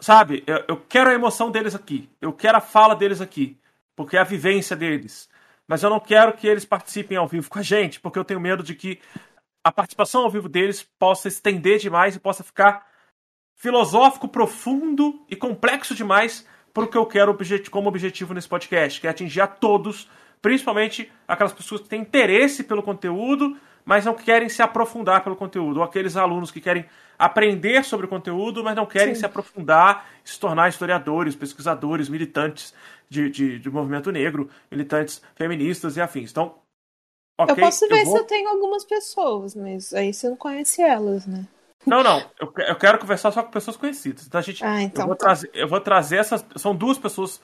[0.00, 0.44] Sabe?
[0.46, 2.08] Eu, eu quero a emoção deles aqui.
[2.20, 3.58] Eu quero a fala deles aqui.
[3.96, 5.28] Porque é a vivência deles.
[5.68, 8.40] Mas eu não quero que eles participem ao vivo com a gente, porque eu tenho
[8.40, 8.98] medo de que
[9.62, 12.86] a participação ao vivo deles possa estender demais e possa ficar
[13.54, 19.00] filosófico, profundo e complexo demais para o que eu quero objet- como objetivo nesse podcast,
[19.00, 20.08] que é atingir a todos,
[20.40, 25.78] principalmente aquelas pessoas que têm interesse pelo conteúdo, mas não querem se aprofundar pelo conteúdo,
[25.78, 26.84] ou aqueles alunos que querem
[27.18, 29.20] aprender sobre o conteúdo, mas não querem Sim.
[29.20, 32.72] se aprofundar, se tornar historiadores, pesquisadores, militantes
[33.08, 36.30] de, de, de movimento negro, militantes feministas e afins.
[36.30, 36.54] Então,
[37.38, 40.82] ok, eu posso ver vou- se eu tenho algumas pessoas, mas aí você não conhece
[40.82, 41.46] elas, né?
[41.86, 42.18] Não, não.
[42.40, 44.26] Eu, eu quero conversar só com pessoas conhecidas.
[44.26, 44.64] Então a gente.
[44.64, 45.26] Ah, então eu, vou tá.
[45.26, 46.44] trazer, eu vou trazer essas.
[46.56, 47.40] São duas pessoas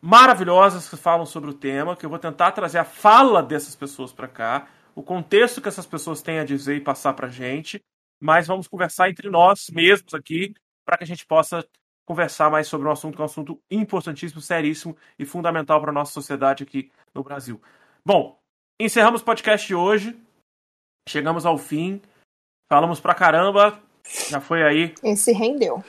[0.00, 4.12] maravilhosas que falam sobre o tema, que eu vou tentar trazer a fala dessas pessoas
[4.12, 7.80] para cá, o contexto que essas pessoas têm a dizer e passar pra gente.
[8.20, 10.52] Mas vamos conversar entre nós mesmos aqui,
[10.84, 11.64] para que a gente possa
[12.08, 15.92] conversar mais sobre um assunto que é um assunto importantíssimo, seríssimo e fundamental para a
[15.92, 17.60] nossa sociedade aqui no Brasil.
[18.02, 18.38] Bom,
[18.80, 20.18] encerramos o podcast de hoje.
[21.06, 22.00] Chegamos ao fim.
[22.72, 23.78] Falamos pra caramba.
[24.30, 24.94] Já foi aí.
[25.04, 25.84] Esse rendeu.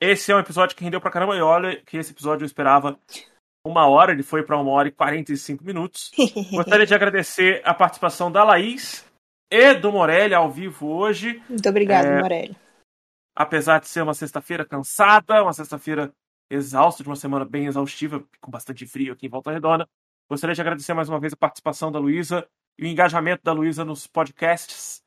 [0.00, 1.36] Esse é um episódio que rendeu pra caramba.
[1.36, 2.98] E olha que esse episódio eu esperava
[3.66, 4.12] uma hora.
[4.12, 6.10] Ele foi pra uma hora e 45 minutos.
[6.50, 9.04] Gostaria de agradecer a participação da Laís
[9.52, 11.42] e do Morelli ao vivo hoje.
[11.50, 12.56] Muito obrigada, É, Morelli.
[13.34, 16.12] Apesar de ser uma sexta-feira cansada, uma sexta-feira
[16.50, 19.88] exausta, de uma semana bem exaustiva, com bastante frio aqui em Volta Redonda.
[20.28, 22.46] Gostaria de agradecer mais uma vez a participação da Luísa
[22.78, 25.02] e o engajamento da Luísa nos podcasts.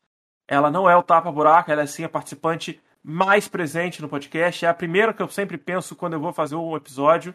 [0.47, 4.65] Ela não é o tapa-buraco, ela é sim a participante mais presente no podcast.
[4.65, 7.33] É a primeira que eu sempre penso quando eu vou fazer um episódio.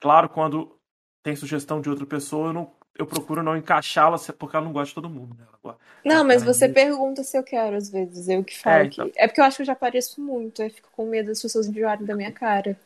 [0.00, 0.76] Claro, quando
[1.22, 4.88] tem sugestão de outra pessoa, eu, não- eu procuro não encaixá-la, porque ela não gosta
[4.88, 5.34] de todo mundo.
[5.36, 5.46] Né?
[5.64, 8.28] Ela- Não, mas você pergunta se eu quero, às vezes.
[8.28, 9.10] Eu que falo É, então.
[9.10, 9.18] que.
[9.18, 10.62] É porque eu acho que eu já pareço muito.
[10.62, 12.78] Eu fico com medo das pessoas enjoarem da minha cara.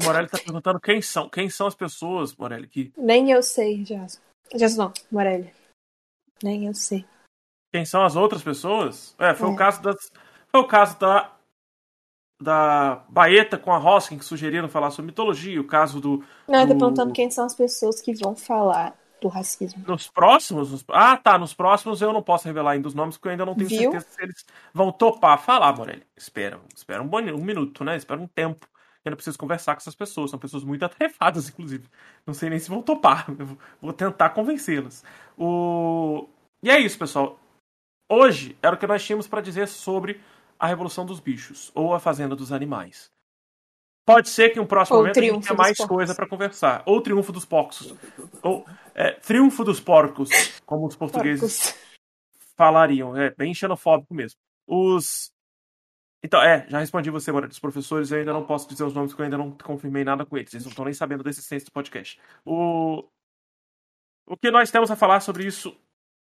[0.00, 3.82] O Morelli está perguntando quem são, quem são as pessoas, Morelli, que Nem eu sei,
[3.82, 4.20] Jason.
[4.54, 5.52] Jason não, Morelli.
[6.42, 7.04] Nem eu sei.
[7.74, 9.14] Quem são as outras pessoas?
[9.18, 9.52] É, foi É.
[9.52, 9.96] o caso das.
[10.50, 11.30] Foi o caso da.
[12.40, 16.24] Da Baeta com a Hoskin, que sugeriram falar sobre mitologia, o caso do.
[16.48, 19.82] Não, eu tô Do- perguntando quem são as pessoas que vão falar do racismo.
[19.86, 20.70] Nos próximos.
[20.72, 21.38] nos- Ah, tá.
[21.38, 23.92] Nos próximos eu não posso revelar ainda os nomes, porque eu ainda não tenho Viu?
[23.92, 24.44] certeza se eles
[24.74, 26.04] vão topar falar, Morelli.
[26.16, 27.96] Espera, espera um, boni- um minuto, né?
[27.96, 28.66] Espera um tempo.
[29.04, 30.30] Eu ainda preciso conversar com essas pessoas.
[30.30, 31.88] São pessoas muito atarefadas, inclusive.
[32.26, 33.26] Não sei nem se vão topar.
[33.38, 35.02] Eu vou- vou tentar convencê-las.
[35.36, 36.28] O...
[36.62, 37.38] E é isso, pessoal.
[38.10, 40.20] Hoje era o que nós tínhamos para dizer sobre
[40.58, 43.10] a Revolução dos Bichos ou a Fazenda dos Animais.
[44.04, 45.96] Pode ser que em um próximo Ou momento a gente tenha mais Porcos.
[45.96, 46.82] coisa para conversar.
[46.86, 47.94] Ou Triunfo dos Porcos.
[48.42, 50.30] Ou é, Triunfo dos Porcos,
[50.66, 51.80] como os portugueses Porcos.
[52.56, 53.16] falariam.
[53.16, 54.38] É bem xenofóbico mesmo.
[54.66, 55.30] Os.
[56.24, 57.52] Então, é, já respondi você, Moreira.
[57.52, 60.26] Os professores eu ainda não posso dizer os nomes porque eu ainda não confirmei nada
[60.26, 60.52] com eles.
[60.52, 62.20] Eles não estão nem sabendo da existência do podcast.
[62.44, 63.04] O.
[64.26, 65.76] O que nós temos a falar sobre isso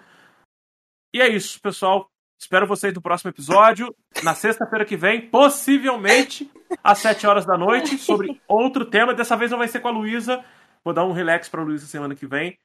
[1.13, 2.09] E é isso, pessoal.
[2.39, 3.93] Espero vocês no próximo episódio,
[4.23, 6.51] na sexta-feira que vem, possivelmente
[6.83, 9.13] às 7 horas da noite, sobre outro tema.
[9.13, 10.43] Dessa vez não vai ser com a Luísa.
[10.83, 12.57] Vou dar um relax para a Luísa semana que vem.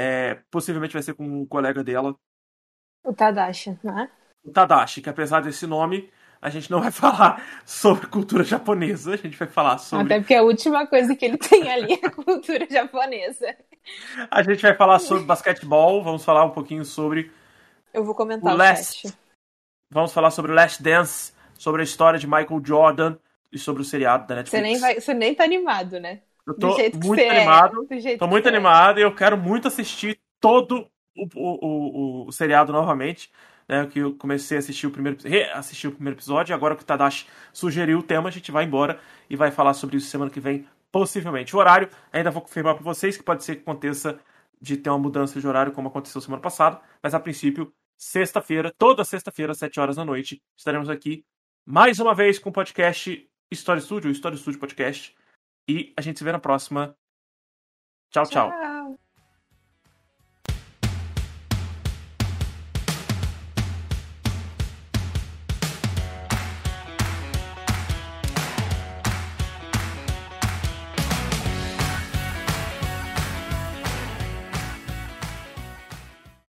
[0.00, 2.14] É, possivelmente vai ser com um colega dela.
[3.04, 4.08] O Tadashi, né?
[4.44, 6.08] O Tadashi, que apesar desse nome,
[6.40, 10.06] a gente não vai falar sobre cultura japonesa, a gente vai falar sobre.
[10.06, 13.56] Até porque a última coisa que ele tem ali é cultura japonesa.
[14.30, 17.32] A gente vai falar sobre basquetebol, vamos falar um pouquinho sobre.
[17.92, 19.12] Eu vou comentar o, o Last.
[19.90, 23.16] Vamos falar sobre o Last Dance, sobre a história de Michael Jordan
[23.50, 24.62] e sobre o seriado da Netflix.
[24.64, 26.20] Você nem, vai, você nem tá animado, né?
[26.48, 27.86] Eu tô muito é, animado.
[27.90, 29.00] É, tô muito animado é.
[29.00, 33.30] e eu quero muito assistir todo o, o, o, o seriado novamente.
[33.68, 35.18] Né, que eu comecei a assistir o primeiro,
[35.52, 38.64] assistir o primeiro episódio, e agora que o Tadashi sugeriu o tema, a gente vai
[38.64, 38.98] embora
[39.28, 41.54] e vai falar sobre isso semana que vem, possivelmente.
[41.54, 44.18] O horário, ainda vou confirmar para vocês que pode ser que aconteça
[44.58, 49.04] de ter uma mudança de horário, como aconteceu semana passada, mas a princípio, sexta-feira, toda
[49.04, 51.22] sexta-feira, às 7 horas da noite, estaremos aqui
[51.66, 55.14] mais uma vez com o podcast História Studio, História Studio Podcast,
[55.68, 56.96] e a gente se vê na próxima.
[58.10, 58.26] tchau.
[58.26, 58.50] tchau.
[58.50, 58.67] tchau.